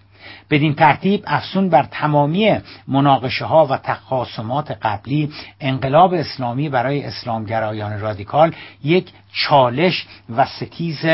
[0.50, 2.56] بدین ترتیب افسون بر تمامی
[2.88, 8.54] مناقشه ها و تخاصمات قبلی انقلاب اسلامی برای اسلامگرایان رادیکال
[8.84, 10.06] یک چالش
[10.36, 11.04] و ستیز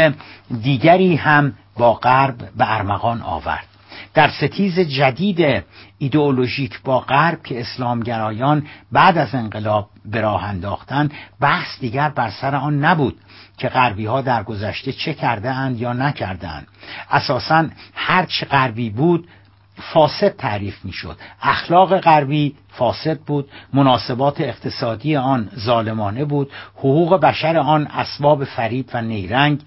[0.62, 3.66] دیگری هم با غرب به ارمغان آورد.
[4.14, 5.64] در ستیز جدید
[5.98, 11.08] ایدئولوژیک با غرب که اسلامگرایان بعد از انقلاب به راه انداختند
[11.40, 13.16] بحث دیگر بر سر آن نبود.
[13.58, 16.66] که غربی ها در گذشته چه کرده اند یا نکرده اند
[17.10, 19.28] اساسا هر چه غربی بود
[19.76, 21.16] فاسد تعریف می‌شد.
[21.42, 29.02] اخلاق غربی فاسد بود مناسبات اقتصادی آن ظالمانه بود حقوق بشر آن اسباب فریب و
[29.02, 29.60] نیرنگ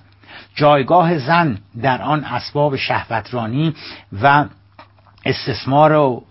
[0.55, 3.75] جایگاه زن در آن اسباب شهوترانی
[4.21, 4.45] و
[5.25, 6.23] استثمار و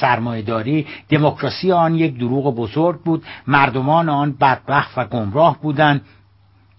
[0.00, 0.86] سرمایهداری.
[1.08, 3.24] دموکراسی آن یک دروغ بزرگ بود.
[3.46, 6.00] مردمان آن بدبخت و گمراه بودند.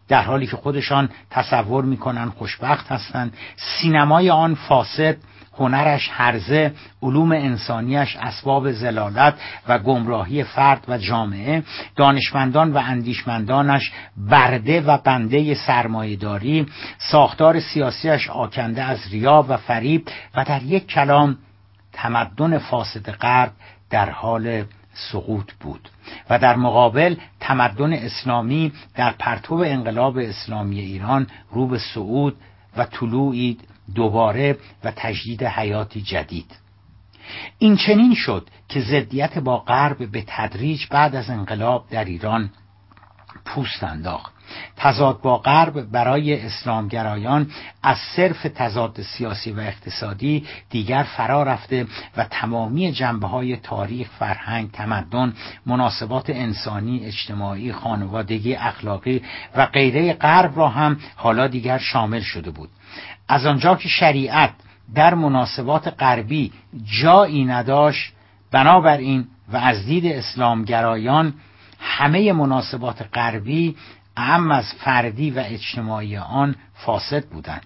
[0.09, 5.17] در حالی که خودشان تصور می‌کنن خوشبخت هستند سینمای آن فاسد
[5.59, 9.33] هنرش حرزه علوم انسانیش اسباب زلالت
[9.67, 11.63] و گمراهی فرد و جامعه
[11.95, 16.65] دانشمندان و اندیشمندانش برده و بنده سرمایهداری
[16.97, 21.37] ساختار سیاسیش آکنده از ریا و فریب و در یک کلام
[21.93, 23.51] تمدن فاسد غرب
[23.89, 24.63] در حال
[25.11, 25.89] سقوط بود
[26.29, 32.37] و در مقابل تمدن اسلامی در پرتو انقلاب اسلامی ایران رو به صعود
[32.77, 33.57] و طلوعی
[33.95, 36.57] دوباره و تجدید حیاتی جدید.
[37.57, 42.49] این چنین شد که ضدیت با غرب به تدریج بعد از انقلاب در ایران
[43.45, 44.38] پوست انداخت.
[44.77, 47.51] تضاد با غرب برای اسلامگرایان
[47.83, 54.71] از صرف تضاد سیاسی و اقتصادی دیگر فرا رفته و تمامی جنبه های تاریخ، فرهنگ،
[54.71, 55.33] تمدن،
[55.65, 59.21] مناسبات انسانی، اجتماعی، خانوادگی، اخلاقی
[59.55, 62.69] و غیره غرب را هم حالا دیگر شامل شده بود.
[63.27, 64.53] از آنجا که شریعت
[64.95, 66.51] در مناسبات غربی
[67.01, 68.13] جایی نداشت
[68.51, 71.33] بنابراین و از دید اسلامگرایان
[71.79, 73.75] همه مناسبات غربی
[74.19, 77.65] اهم از فردی و اجتماعی آن فاسد بودند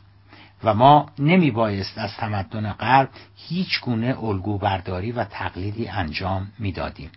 [0.64, 7.12] و ما نمی بایست از تمدن غرب هیچ گونه الگو برداری و تقلیدی انجام می‌دادیم.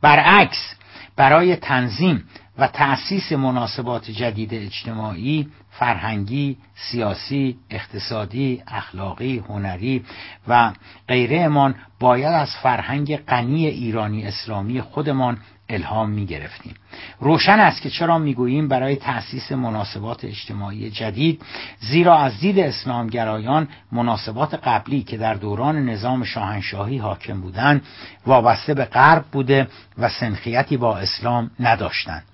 [0.00, 0.74] برعکس
[1.16, 2.24] برای تنظیم
[2.58, 10.04] و تأسیس مناسبات جدید اجتماعی، فرهنگی، سیاسی، اقتصادی، اخلاقی، هنری
[10.48, 10.72] و
[11.08, 15.38] غیرهمان باید از فرهنگ غنی ایرانی اسلامی خودمان
[15.72, 16.74] الهام می گرفتیم
[17.20, 21.42] روشن است که چرا می‌گوییم برای تأسیس مناسبات اجتماعی جدید
[21.80, 27.82] زیرا از دید اسلامگرایان مناسبات قبلی که در دوران نظام شاهنشاهی حاکم بودند
[28.26, 29.68] وابسته به غرب بوده
[29.98, 32.24] و سنخیتی با اسلام نداشتند.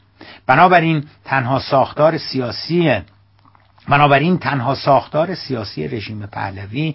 [0.47, 3.01] بنابراین تنها ساختار سیاسی
[3.89, 6.95] بنابراین تنها ساختار سیاسی رژیم پهلوی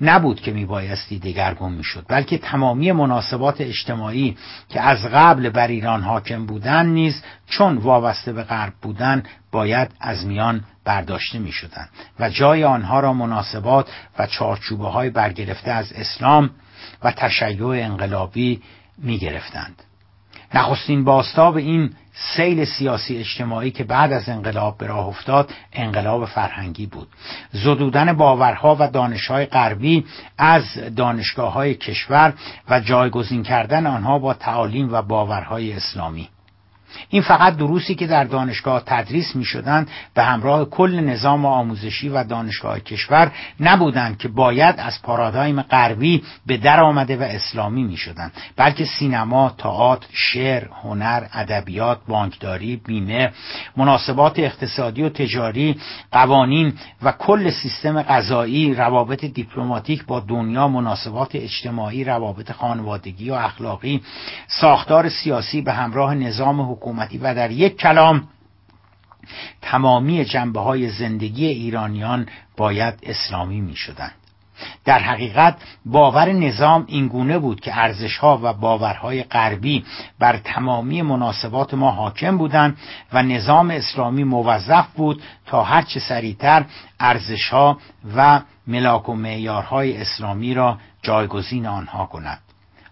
[0.00, 4.36] نبود که میبایستی دگرگون می‌شد بلکه تمامی مناسبات اجتماعی
[4.68, 10.26] که از قبل بر ایران حاکم بودند نیز چون وابسته به غرب بودند باید از
[10.26, 11.52] میان برداشته می
[12.20, 16.50] و جای آنها را مناسبات و چارچوبه های برگرفته از اسلام
[17.02, 18.62] و تشیع انقلابی
[18.98, 19.82] می گرفتند.
[20.54, 26.86] نخستین باستاب این سیل سیاسی اجتماعی که بعد از انقلاب به راه افتاد انقلاب فرهنگی
[26.86, 27.08] بود.
[27.52, 30.04] زدودن باورها و دانشهای غربی
[30.38, 30.64] از
[30.96, 32.34] دانشگاه های کشور
[32.68, 36.28] و جایگزین کردن آنها با تعالیم و باورهای اسلامی.
[37.08, 42.24] این فقط دروسی که در دانشگاه تدریس می شدند به همراه کل نظام آموزشی و
[42.24, 48.32] دانشگاه کشور نبودند که باید از پارادایم غربی به در آمده و اسلامی می شدند
[48.56, 53.32] بلکه سینما، تئاتر، شعر، هنر، ادبیات، بانکداری، بیمه،
[53.76, 55.76] مناسبات اقتصادی و تجاری،
[56.12, 56.72] قوانین
[57.02, 64.02] و کل سیستم غذایی، روابط دیپلماتیک با دنیا، مناسبات اجتماعی، روابط خانوادگی و اخلاقی،
[64.46, 68.28] ساختار سیاسی به همراه نظام حکومتی و در یک کلام
[69.62, 74.14] تمامی جنبه های زندگی ایرانیان باید اسلامی می شدند.
[74.84, 79.84] در حقیقت باور نظام اینگونه بود که ارزشها و باورهای غربی
[80.18, 82.78] بر تمامی مناسبات ما حاکم بودند
[83.12, 86.64] و نظام اسلامی موظف بود تا هرچه سریعتر
[87.00, 87.78] ارزشها
[88.16, 92.43] و ملاک و معیارهای اسلامی را جایگزین آنها کند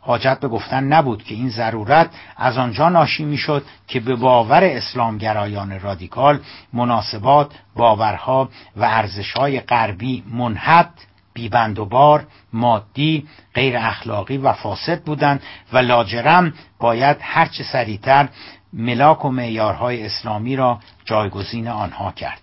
[0.05, 5.81] حاجت به گفتن نبود که این ضرورت از آنجا ناشی می‌شد که به باور اسلامگرایان
[5.81, 6.41] رادیکال
[6.73, 10.91] مناسبات باورها و ارزشهای غربی منحط
[11.35, 15.43] بیبند و بار مادی غیر اخلاقی و فاسد بودند
[15.73, 18.29] و لاجرم باید هرچه سریعتر
[18.73, 22.42] ملاک و معیارهای اسلامی را جایگزین آنها کرد.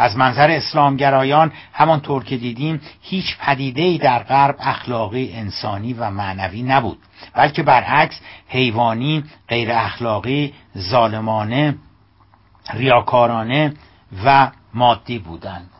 [0.00, 6.98] از منظر اسلامگرایان همانطور که دیدیم هیچ پدیده در غرب اخلاقی انسانی و معنوی نبود
[7.34, 11.74] بلکه برعکس حیوانی غیر اخلاقی ظالمانه
[12.74, 13.74] ریاکارانه
[14.24, 15.70] و مادی بودند.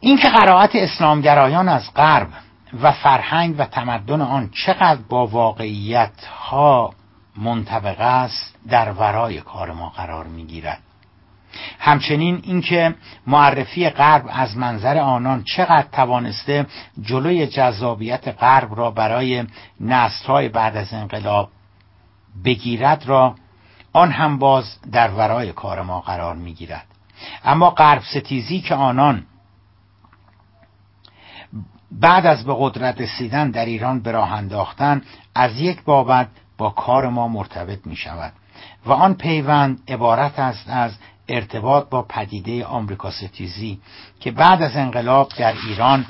[0.00, 2.28] اینکه قرائت اسلامگرایان از غرب
[2.82, 6.94] و فرهنگ و تمدن آن چقدر با واقعیت ها
[7.36, 10.85] منطبق است در ورای کار ما قرار می‌گیرد.
[11.78, 12.94] همچنین اینکه
[13.26, 16.66] معرفی غرب از منظر آنان چقدر توانسته
[17.02, 19.44] جلوی جذابیت غرب را برای
[19.80, 21.48] نسلهای بعد از انقلاب
[22.44, 23.34] بگیرد را
[23.92, 26.86] آن هم باز در ورای کار ما قرار می‌گیرد.
[27.44, 29.22] اما غرب ستیزی که آنان
[31.92, 35.02] بعد از به قدرت رسیدن در ایران به راه انداختن
[35.34, 36.28] از یک بابت
[36.58, 38.32] با کار ما مرتبط می شود
[38.86, 40.92] و آن پیوند عبارت است از
[41.28, 43.80] ارتباط با پدیده آمریکا ستیزی
[44.20, 46.06] که بعد از انقلاب در ایران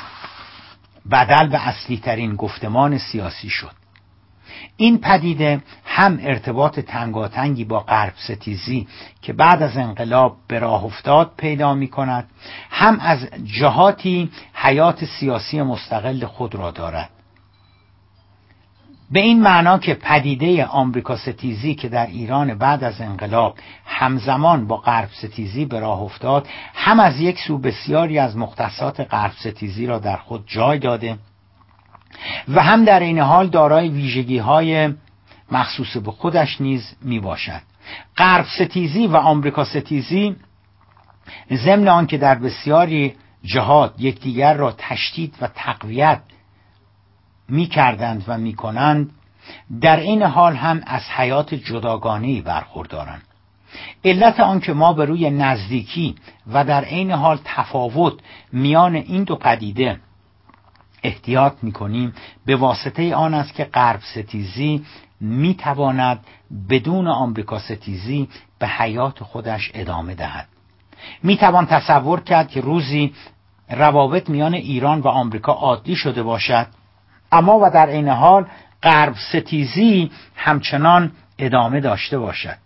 [1.10, 3.72] بدل به اصلی ترین گفتمان سیاسی شد.
[4.76, 8.88] این پدیده هم ارتباط تنگاتنگی با غرب ستیزی
[9.22, 12.28] که بعد از انقلاب به راه افتاد پیدا می کند
[12.70, 17.10] هم از جهاتی حیات سیاسی مستقل خود را دارد.
[19.10, 24.76] به این معنا که پدیده آمریکا ستیزی که در ایران بعد از انقلاب همزمان با
[24.76, 29.98] غرب ستیزی به راه افتاد هم از یک سو بسیاری از مختصات غرب ستیزی را
[29.98, 31.18] در خود جای داده
[32.48, 34.94] و هم در این حال دارای ویژگی های
[35.50, 37.62] مخصوص به خودش نیز می باشد
[38.16, 40.36] غرب ستیزی و آمریکا ستیزی
[41.52, 43.14] ضمن آنکه در بسیاری
[43.44, 46.20] جهات یکدیگر را تشدید و تقویت
[47.48, 49.10] می کردند و می کنند
[49.80, 53.22] در این حال هم از حیات جداگانه برخوردارند.
[54.04, 56.14] علت آنکه ما به روی نزدیکی
[56.52, 58.14] و در عین حال تفاوت
[58.52, 60.00] میان این دو پدیده
[61.02, 62.14] احتیاط می کنیم
[62.46, 64.84] به واسطه آن است که غرب ستیزی
[65.20, 66.24] می تواند
[66.68, 68.28] بدون آمریکا ستیزی
[68.58, 70.48] به حیات خودش ادامه دهد.
[71.22, 73.14] می توان تصور کرد که روزی
[73.70, 76.66] روابط میان ایران و آمریکا عادی شده باشد.
[77.36, 78.46] اما و در عین حال
[78.82, 82.56] غرب ستیزی همچنان ادامه داشته باشد.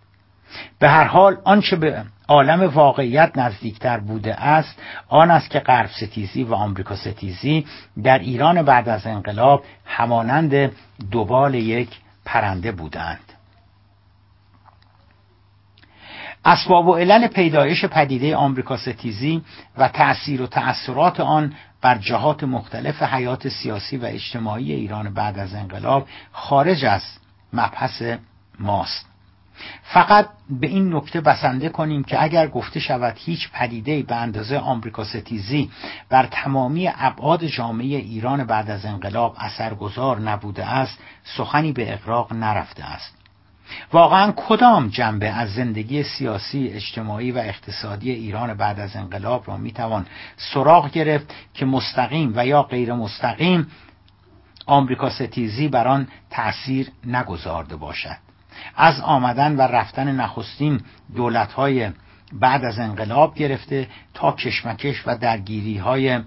[0.79, 4.79] به هر حال آنچه به عالم واقعیت نزدیکتر بوده است
[5.09, 7.67] آن است که غرب ستیزی و آمریکا ستیزی
[8.03, 10.73] در ایران بعد از انقلاب همانند
[11.11, 11.91] دوبال یک
[12.25, 13.30] پرنده بودند.
[16.45, 19.43] اسباب و علل پیدایش پدیده آمریکا ستیزی
[19.79, 25.55] و تأثیر و تأثیرات آن بر جهات مختلف حیات سیاسی و اجتماعی ایران بعد از
[25.55, 27.03] انقلاب خارج از
[27.53, 28.03] مبحث
[28.61, 29.07] ماست.
[29.83, 35.05] فقط به این نکته بسنده کنیم که اگر گفته شود هیچ پدیده به اندازه آمریکا
[35.05, 35.71] ستیزی
[36.09, 40.99] بر تمامی ابعاد جامعه ایران بعد از انقلاب اثرگذار نبوده است
[41.37, 43.20] سخنی به اقراق نرفته است.
[43.93, 50.07] واقعا کدام جنبه از زندگی سیاسی اجتماعی و اقتصادی ایران بعد از انقلاب را می‌توان
[50.37, 53.67] سراغ گرفت که مستقیم و یا غیر مستقیم
[54.67, 58.17] آمریکا ستیزی بر آن تأثیر نگذارده باشد؟
[58.77, 60.81] از آمدن و رفتن نخستین
[61.17, 61.91] دولت‌های
[62.33, 66.21] بعد از انقلاب گرفته تا کشمکش و درگیری های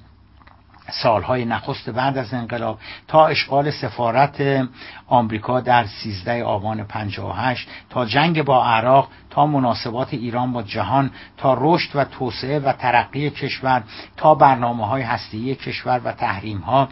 [0.92, 4.68] سالهای نخست بعد از انقلاب تا اشغال سفارت
[5.08, 11.58] آمریکا در 13 آبان 58 تا جنگ با عراق تا مناسبات ایران با جهان تا
[11.62, 13.84] رشد و توسعه و ترقی کشور
[14.18, 16.90] تا برنامه های هستی کشور و تحریم ها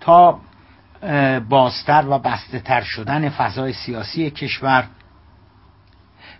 [0.00, 0.40] تا
[1.48, 4.84] بازتر و بسته تر شدن فضای سیاسی کشور.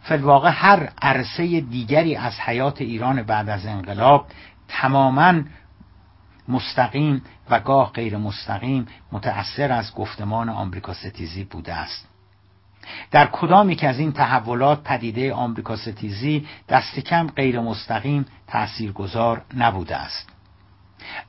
[0.03, 4.27] فلواقع هر عرصه دیگری از حیات ایران بعد از انقلاب
[4.69, 5.35] تماما
[6.49, 12.09] مستقیم و گاه غیر مستقیم متأثر از گفتمان آمریکا ستیزی بوده است.
[13.11, 19.97] در کدامی که از این تحولات پدیده آمریکا ستیزی دست کم غیر مستقیم تأثیرگذار نبوده
[19.97, 20.39] است.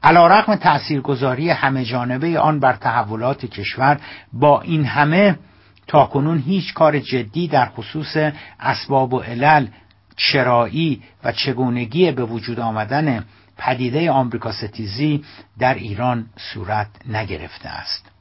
[0.04, 4.00] علا رقم تأثیرگذاری همه جانبه آن بر تحولات کشور
[4.34, 5.40] با این همه
[5.88, 8.18] تاکنون هیچ کار جدی در خصوص
[8.60, 9.68] اسباب و علل
[10.16, 13.26] چرایی و چگونگی به وجود آمدن
[13.60, 15.24] پدیده آمریکا ستیزی
[15.60, 18.12] در ایران صورت نگرفته است.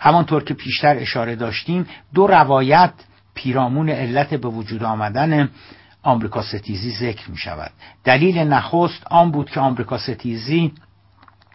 [0.00, 2.92] همانطور که پیشتر اشاره داشتیم دو روایت
[3.34, 5.50] پیرامون علت به وجود آمدن
[6.02, 7.70] آمریکا ستیزی ذکر می شود.
[8.04, 10.72] دلیل نخست آن بود که آمریکا ستیزی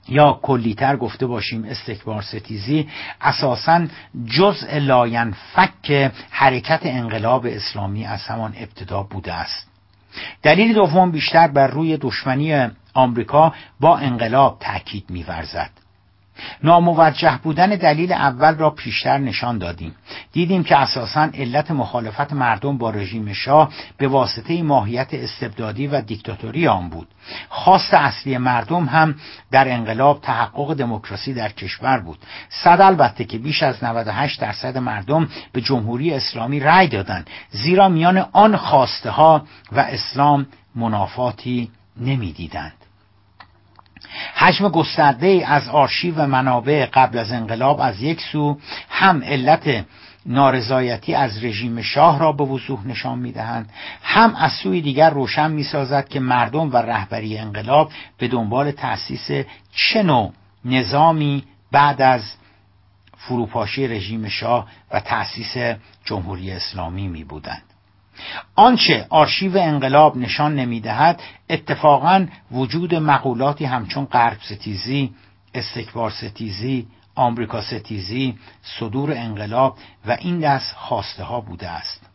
[0.10, 2.90] یا کلیتر گفته باشیم استکبار ستیزی
[3.22, 3.88] اساسا
[4.26, 9.67] جزء لاینفک حرکت انقلاب اسلامی از همان ابتدا بوده است.
[10.44, 15.87] دلیل دوم بیشتر بر روی دشمنی آمریکا با انقلاب تأکید می‌ورزد.
[16.64, 19.96] ناموجه بودن دلیل اول را پیشتر نشان دادیم.
[20.32, 26.68] دیدیم که اساسا علت مخالفت مردم با رژیم شاه به واسطه ماهیت استبدادی و دیکتاتوری
[26.68, 27.08] آن بود.
[27.50, 29.16] خواست اصلی مردم هم
[29.52, 32.20] در انقلاب تحقق دموکراسی در کشور بود.
[32.50, 38.18] صد البته که بیش از 98 درصد مردم به جمهوری اسلامی رأی دادند زیرا میان
[38.18, 42.77] آن خواسته ها و اسلام منافاتی نمی‌دیدند.
[44.36, 48.58] حجم گسترده از آرشیو منابع قبل از انقلاب از یک سو
[48.90, 49.86] هم علت
[50.26, 53.70] نارضایتی از رژیم شاه را به وضوح نشان می‌دهند
[54.04, 60.04] هم از سوی دیگر روشن می‌سازد که مردم و رهبری انقلاب به دنبال تأسیس چه
[60.04, 60.34] نوع
[60.66, 62.22] نظامی بعد از
[63.18, 67.67] فروپاشی رژیم شاه و تأسیس جمهوری اسلامی می بودند.
[68.56, 75.14] آنچه آرشیو انقلاب نشان نمی‌دهد اتفاقا وجود مقولاتی همچون غرب ستیزی
[75.54, 82.08] استکبار ستیزی آمریکا ستیزی صدور انقلاب و این دست خواسته ها بوده است.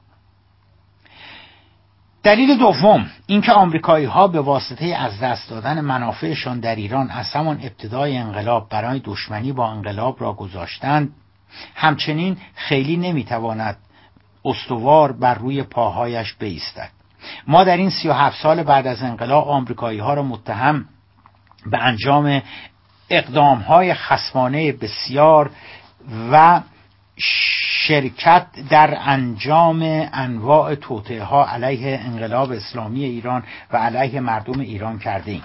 [2.22, 7.60] دلیل دوم اینکه آمریکایی ها به واسطه از دست دادن منافعشان در ایران از همان
[7.62, 11.12] ابتدای انقلاب برای دشمنی با انقلاب را گذاشتند
[11.74, 13.76] همچنین خیلی نمی‌تواند
[14.44, 16.90] استوار بر روی پاهایش بیستد.
[17.47, 20.85] ما در این سی و هفت سال بعد از انقلاب آمریکایی ها را متهم
[21.66, 22.43] به انجام
[23.10, 25.51] اقدام های خسمانه بسیار
[26.32, 26.60] و
[27.86, 33.43] شرکت در انجام انواع توطعه ها علیه انقلاب اسلامی ایران
[33.73, 35.43] و علیه مردم ایران کردیم.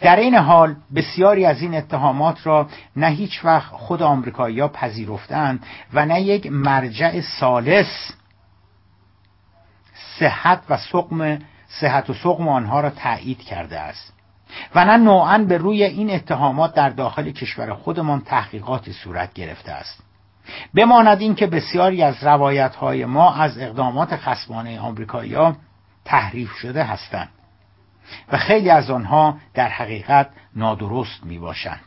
[0.00, 5.66] در این حال بسیاری از این اتهامات را نه هیچ وقت خود آمریکایی ها پذیرفتند
[5.92, 8.12] و نه یک مرجع سالس
[10.18, 11.38] صحت و سقم
[11.68, 14.12] صحت و سقم آنها را تایید کرده است.
[14.74, 20.02] و نه نوعا به روی این اتهامات در داخل کشور خودمان تحقیقاتی صورت گرفته است.
[20.74, 25.56] بماند اینکه بسیاری از روایت های ما از اقدامات خصمانه آمریکایی‌ها
[26.04, 27.28] تحریف شده هستند.
[28.32, 31.80] و خیلی از آنها در حقیقت نادرست می باشند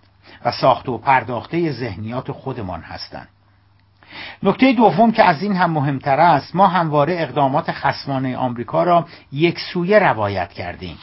[0.45, 3.27] و ساخته و پرداخته ذهنیات خودمان هستند.
[4.43, 9.59] نکته دوم که از این هم مهمتر است ما همواره اقدامات خصمانه آمریکا را یک
[9.59, 10.97] سویه روایت کردیم.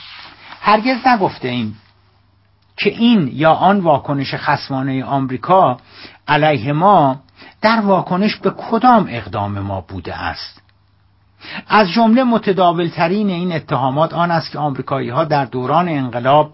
[0.60, 1.76] هرگز نگفته ایم
[2.76, 5.76] که این یا آن واکنش خصمانه آمریکا
[6.28, 7.20] علیه ما
[7.60, 10.61] در واکنش به کدام اقدام ما بوده است.
[11.68, 16.52] از جمله متداولترین این اتهامات آن است که آمریکایی ها در دوران انقلاب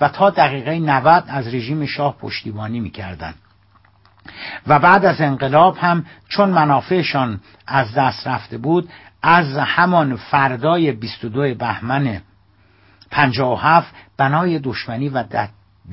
[0.00, 3.34] و تا دقیقه 90 از رژیم شاه پشتیبانی می‌کردند
[4.66, 8.88] و بعد از انقلاب هم چون منافعشان از دست رفته بود
[9.22, 12.20] از همان فردای 22 بهمن
[13.10, 15.24] 57 بنای دشمنی و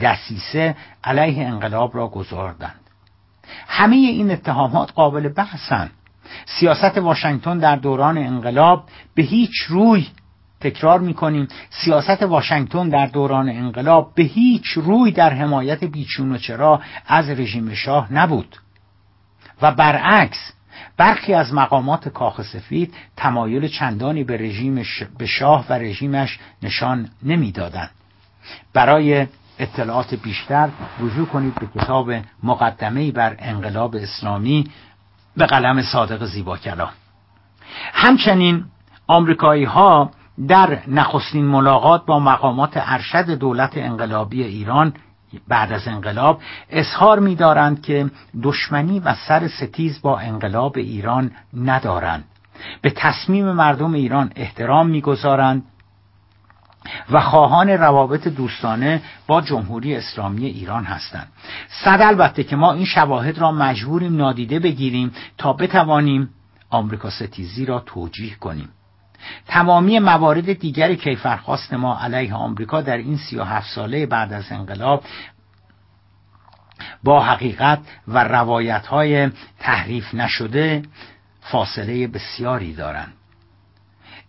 [0.01, 2.79] دسیسه علیه انقلاب را گذاردند.
[3.67, 5.91] همه این اتهامات قابل بحثند
[6.45, 8.83] سیاست واشنگتن در دوران انقلاب
[9.15, 10.07] به هیچ روی
[10.59, 11.47] تکرار می‌کنیم.
[11.69, 17.73] سیاست واشنگتن در دوران انقلاب به هیچ روی در حمایت بیچون و چرا از رژیم
[17.73, 18.57] شاه نبود.
[19.61, 20.53] و برعکس
[20.97, 24.83] برخی از مقامات کاخ سفید تمایل چندانی به رژیم
[25.17, 27.91] به شاه و رژیمش نشان نمی‌دادند.
[28.73, 29.27] برای
[29.59, 30.69] اطلاعات بیشتر
[30.99, 32.11] رجوع کنید به کتاب
[32.43, 34.65] مقدمه بر انقلاب اسلامی
[35.37, 36.89] به قلم صادق زیبا کلام.
[37.93, 38.65] همچنین
[39.07, 40.11] آمریکایی ها
[40.47, 44.93] در نخستین ملاقات با مقامات ارشد دولت انقلابی ایران
[45.47, 48.09] بعد از انقلاب اظهار می‌دارند که
[48.43, 52.23] دشمنی و سر ستیز با انقلاب ایران ندارند.
[52.81, 55.63] به تصمیم مردم ایران احترام می‌گذارند.
[57.11, 61.27] و خواهان روابط دوستانه با جمهوری اسلامی ایران هستند.
[61.83, 66.29] صد البته که ما این شواهد را مجبوریم نادیده بگیریم تا بتوانیم
[66.69, 68.69] آمریکا ستیزی را توجیه کنیم.
[69.47, 74.51] تمامی موارد دیگر کیفرخواست ما علیه آمریکا در این سی و هفت ساله بعد از
[74.51, 75.03] انقلاب
[77.03, 79.29] با حقیقت و روایت های
[79.59, 80.83] تحریف نشده
[81.41, 83.13] فاصله بسیاری دارند.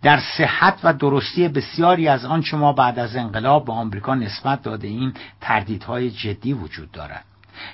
[0.05, 4.89] در صحت و درستی بسیاری از آنچه ما بعد از انقلاب به آمریکا نسبت داده
[4.89, 7.25] ایم تردیدهای جدی وجود دارد.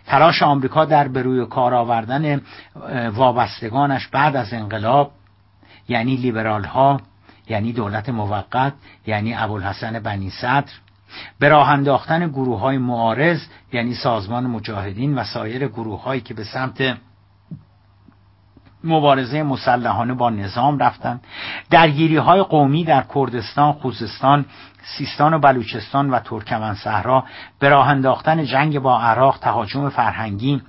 [0.06, 2.40] تلاش آمریکا در بروی کار آوردن
[3.14, 5.12] وابستگانش بعد از انقلاب
[5.88, 7.00] یعنی لیبرال ها
[7.48, 8.72] یعنی دولت موقت
[9.06, 10.72] یعنی ابوالحسن بنی صدر
[11.38, 13.40] به راه انداختن گروه های معارض
[13.72, 16.96] یعنی سازمان مجاهدین و سایر گروه هایی که به سمت
[18.84, 21.20] مبارزه مسلحانه با نظام رفتن.
[21.70, 24.44] درگیری های قومی در کردستان، خوزستان،
[24.82, 27.24] سیستان و بلوچستان و ترکمن صحرا
[27.58, 30.62] به راه انداختن جنگ با عراق تهاجم فرهنگی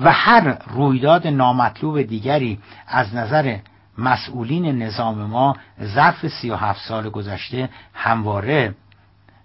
[0.00, 2.58] و هر رویداد نامطلوب دیگری
[2.88, 3.56] از نظر
[3.98, 8.74] مسئولین نظام ما ظرف سی و هفت سال گذشته همواره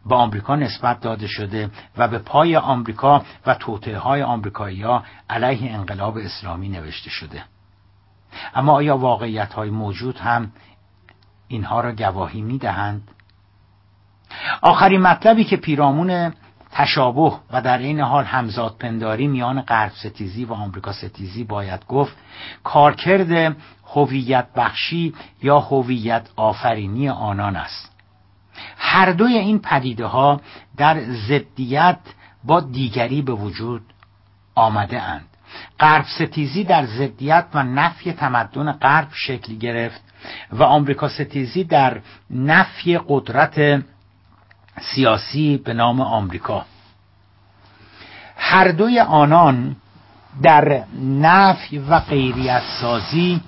[0.07, 5.73] به آمریکا نسبت داده شده و به پای آمریکا و توطعه های آمریکایی ها علیه
[5.73, 7.43] انقلاب اسلامی نوشته شده
[8.55, 10.51] اما آیا واقعیت های موجود هم
[11.47, 13.11] اینها را گواهی می دهند؟
[14.61, 16.33] آخرین مطلبی که پیرامون
[16.71, 22.17] تشابه و در این حال همزاد پنداری میان غرب ستیزی و آمریکا ستیزی باید گفت
[22.63, 23.55] کارکرد
[23.95, 25.13] هویت بخشی
[25.43, 27.96] یا هویت آفرینی آنان است
[28.77, 30.41] هر دوی این پدیده ها
[30.77, 31.99] در ضدیت
[32.43, 33.81] با دیگری به وجود
[34.55, 35.25] آمده اند.
[35.79, 40.01] غرب ستیزی در ضدیت و نفی تمدن غرب شکل گرفت
[40.51, 43.83] و آمریکا ستیزی در نفی قدرت
[44.81, 46.65] سیاسی به نام آمریکا.
[48.37, 49.75] هر دوی آنان
[50.43, 53.41] در نفی و غیریت سازی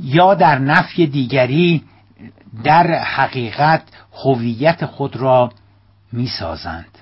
[0.00, 1.84] یا در نفی دیگری
[2.64, 3.82] در حقیقت
[4.24, 5.52] هویت خود را
[6.12, 6.98] می‌سازند.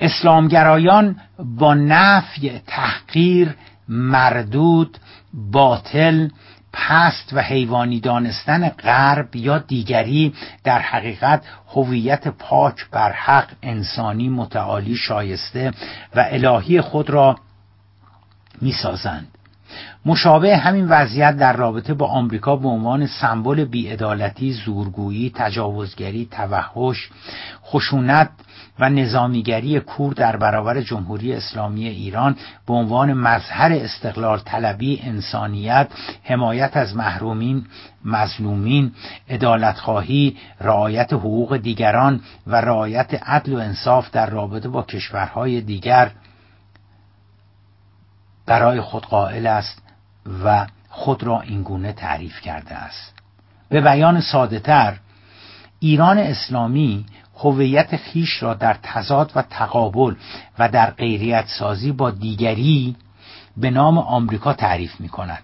[0.00, 3.56] اسلامگرایان با نفی تحقیر
[3.88, 4.98] مردود
[5.52, 6.28] باطل
[6.72, 10.34] پست و حیوانی دانستن غرب یا دیگری
[10.64, 11.42] در حقیقت
[11.74, 15.70] هویت پاک بر حق انسانی متعالی شایسته
[16.14, 17.38] و الهی خود را
[18.60, 19.33] می‌سازند.
[20.06, 27.10] مشابه همین وضعیت در رابطه با آمریکا به عنوان سمبل بیعدالتی، زورگویی، تجاوزگری، توحش،
[27.64, 28.30] خشونت
[28.78, 32.36] و نظامیگری کور در برابر جمهوری اسلامی ایران
[32.66, 35.88] به عنوان مظهر استقلال طلبی انسانیت
[36.22, 37.64] حمایت از محرومین
[38.04, 38.92] مظلومین
[39.30, 46.10] عدالتخواهی رعایت حقوق دیگران و رعایت عدل و انصاف در رابطه با کشورهای دیگر.
[48.46, 49.82] برای خود قائل است
[50.44, 53.12] و خود را اینگونه تعریف کرده است.
[53.68, 54.98] به بیان ساده تر
[55.78, 57.06] ایران اسلامی
[57.36, 60.14] هویت خیش را در تضاد و تقابل
[60.58, 62.96] و در غیریت سازی با دیگری
[63.56, 65.42] به نام آمریکا تعریف می کند.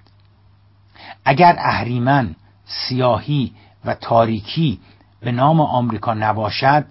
[1.25, 3.53] اگر اهریمن سیاهی
[3.85, 4.81] و تاریکی
[5.21, 6.85] به نام آمریکا نباشد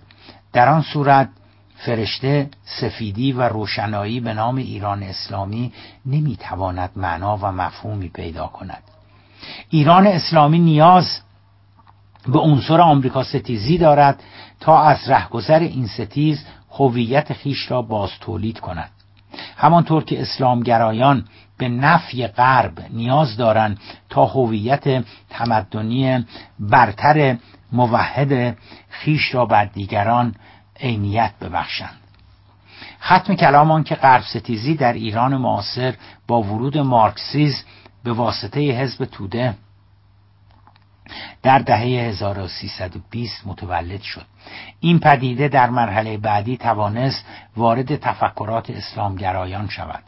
[0.54, 1.30] در آن صورت
[1.86, 5.74] فرشته سفیدی و روشنایی به نام ایران اسلامی
[6.06, 8.84] نمی‌تواند معنا و مفهومی پیدا کند.
[9.70, 11.20] ایران اسلامی نیاز
[12.28, 14.24] به عنصر آمریکا ستیزی دارد
[14.60, 18.92] تا از رهگذر این ستیز هویت خیش را باز تولید کند.
[19.58, 21.26] همانطور که اسلامگرایان
[21.58, 23.80] به نفی غرب نیاز دارند
[24.10, 26.26] تا هویت تمدنی
[26.60, 27.38] برتر
[27.72, 28.58] موحد
[28.90, 30.36] خیش را بر دیگران
[30.82, 31.98] عینیت ببخشند.
[33.02, 35.96] ختم کلام آن که غرب ستیزی در ایران معاصر
[36.28, 37.64] با ورود مارکسیز
[38.04, 39.56] به واسطه حزب توده
[41.44, 44.26] در دهه 1320 متولد شد.
[44.80, 47.26] این پدیده در مرحله بعدی توانست
[47.58, 50.04] وارد تفکرات اسلامگرایان شود.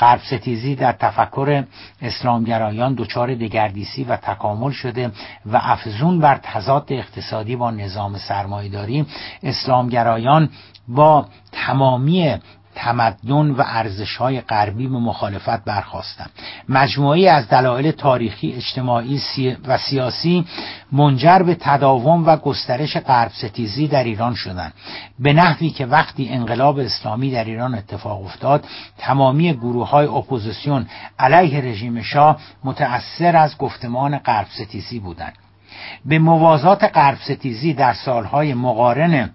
[0.00, 1.64] غرب ستیزی در تفکر
[2.02, 5.10] اسلامگرایان دچار دگردیسی و تکامل شده
[5.46, 9.06] و افزون بر تضاد اقتصادی با نظام سرمایهداری
[9.42, 10.48] اسلامگرایان
[10.88, 12.36] با تمامی
[12.74, 16.30] تمدن و ارزش های غربی به مخالفت برخاستند
[16.68, 19.20] مجموعه‌ای از دلایل تاریخی اجتماعی
[19.66, 20.46] و سیاسی
[20.92, 24.72] منجر به تداوم و گسترش غرب ستیزی در ایران شدند.
[25.18, 28.64] به نحوی که وقتی انقلاب اسلامی در ایران اتفاق افتاد
[28.98, 30.86] تمامی گروه های اپوزیسیون
[31.18, 35.34] علیه رژیم شاه متأثر از گفتمان غرب ستیزی بودند.
[36.04, 39.30] به موازات غرب ستیزی در سالهای مقارن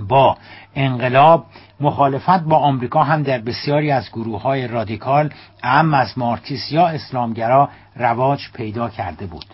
[0.00, 0.36] با
[0.74, 1.46] انقلاب
[1.80, 5.30] مخالفت با آمریکا هم در بسیاری از گروه های رادیکال
[5.62, 9.46] اهم از مارکسیس یا اسلامگرا رواج پیدا کرده بود.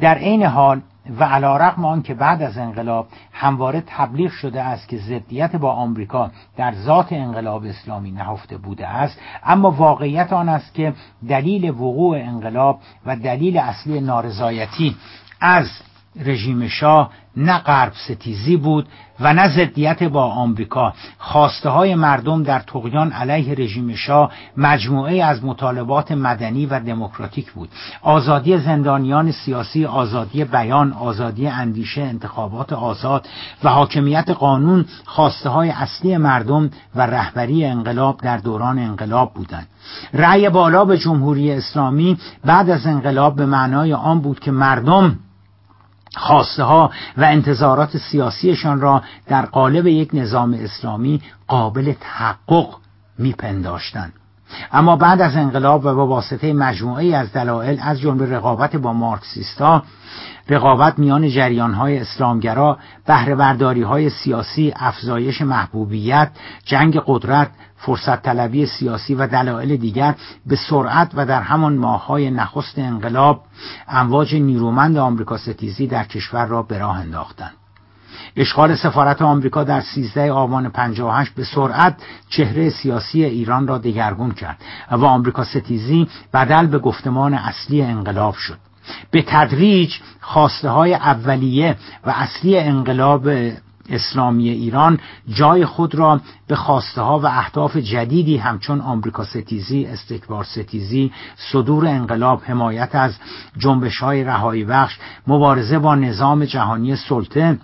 [0.00, 0.80] در عین حال
[1.18, 5.72] و علا رقم آن که بعد از انقلاب همواره تبلیغ شده است که ضدیت با
[5.72, 10.94] آمریکا در ذات انقلاب اسلامی نهفته بوده است اما واقعیت آن است که
[11.28, 14.96] دلیل وقوع انقلاب و دلیل اصلی نارضایتی
[15.40, 15.68] از
[16.16, 18.88] رژیم شاه نه غرب ستیزی بود
[19.20, 20.92] و نه ضدیت با آمریکا.
[21.18, 27.68] خواسته های مردم در تقیان علیه رژیم شاه مجموعه از مطالبات مدنی و دموکراتیک بود.
[28.02, 33.28] آزادی زندانیان سیاسی آزادی بیان آزادی اندیشه انتخابات آزاد
[33.64, 39.66] و حاکمیت قانون خواسته های اصلی مردم و رهبری انقلاب در دوران انقلاب بودند.
[40.12, 45.18] رأی بالا به جمهوری اسلامی بعد از انقلاب به معنای آن بود که مردم
[46.16, 52.68] خواسته ها و انتظارات سیاسیشان را در قالب یک نظام اسلامی قابل تحقق
[53.18, 54.12] میپنداشتند.
[54.72, 59.82] اما بعد از انقلاب و با واسطه مجموعه از دلایل از جمله رقابت با مارکسیستا
[60.48, 66.30] رقابت میان جریان های اسلامگرا بهرهبرداری های سیاسی افزایش محبوبیت
[66.64, 70.14] جنگ قدرت فرصت طلبی سیاسی و دلایل دیگر
[70.46, 73.42] به سرعت و در همان ماههای نخست انقلاب
[73.88, 77.54] امواج نیرومند آمریکا ستیزی در کشور را به راه انداختند.
[78.36, 81.96] اشغال سفارت آمریکا در 13 آبان 58 به سرعت
[82.28, 84.58] چهره سیاسی ایران را دگرگون کرد
[84.90, 88.58] و آمریکا ستیزی بدل به گفتمان اصلی انقلاب شد.
[89.10, 91.76] به تدریج خواسته های اولیه
[92.06, 93.28] و اصلی انقلاب
[93.90, 100.44] اسلامی ایران جای خود را به خواسته ها و اهداف جدیدی همچون آمریکا ستیزی، استکبار
[100.44, 101.12] ستیزی،
[101.52, 103.16] صدور انقلاب، حمایت از
[103.58, 107.58] جنبش های رهایی بخش، مبارزه با نظام جهانی سلطه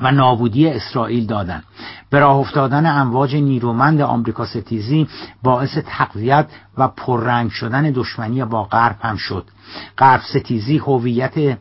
[0.00, 1.64] و نابودی اسرائیل دادند.
[2.10, 5.08] به راه افتادن امواج نیرومند آمریکا ستیزی
[5.42, 6.46] باعث تقویت
[6.78, 9.44] و پررنگ شدن دشمنی با غرب هم شد.
[9.98, 11.58] غرب ستیزی هویت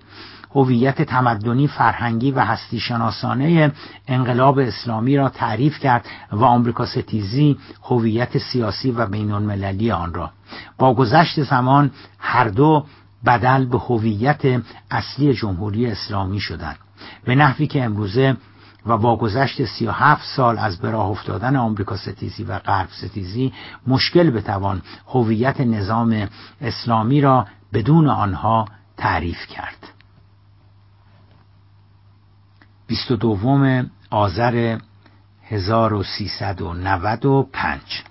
[0.55, 3.71] هویت تمدنی فرهنگی و هستی شناسانه
[4.07, 10.31] انقلاب اسلامی را تعریف کرد و آمریکا ستیزی هویت سیاسی و بین المللی آن را.
[10.77, 12.85] با گذشت زمان هر دو
[13.25, 14.61] بدل به هویت
[14.91, 16.77] اصلی جمهوری اسلامی شدند.
[17.25, 18.37] به نحوی که امروزه
[18.85, 22.89] و با گذشت سی و هفت سال از به راه افتادن آمریکا ستیزی و غرب
[22.89, 23.53] ستیزی
[23.87, 26.27] مشکل بتوان هویت نظام
[26.61, 28.65] اسلامی را بدون آنها
[28.97, 29.98] تعریف کرد.
[32.89, 34.77] 22 آذر
[35.51, 38.08] 1395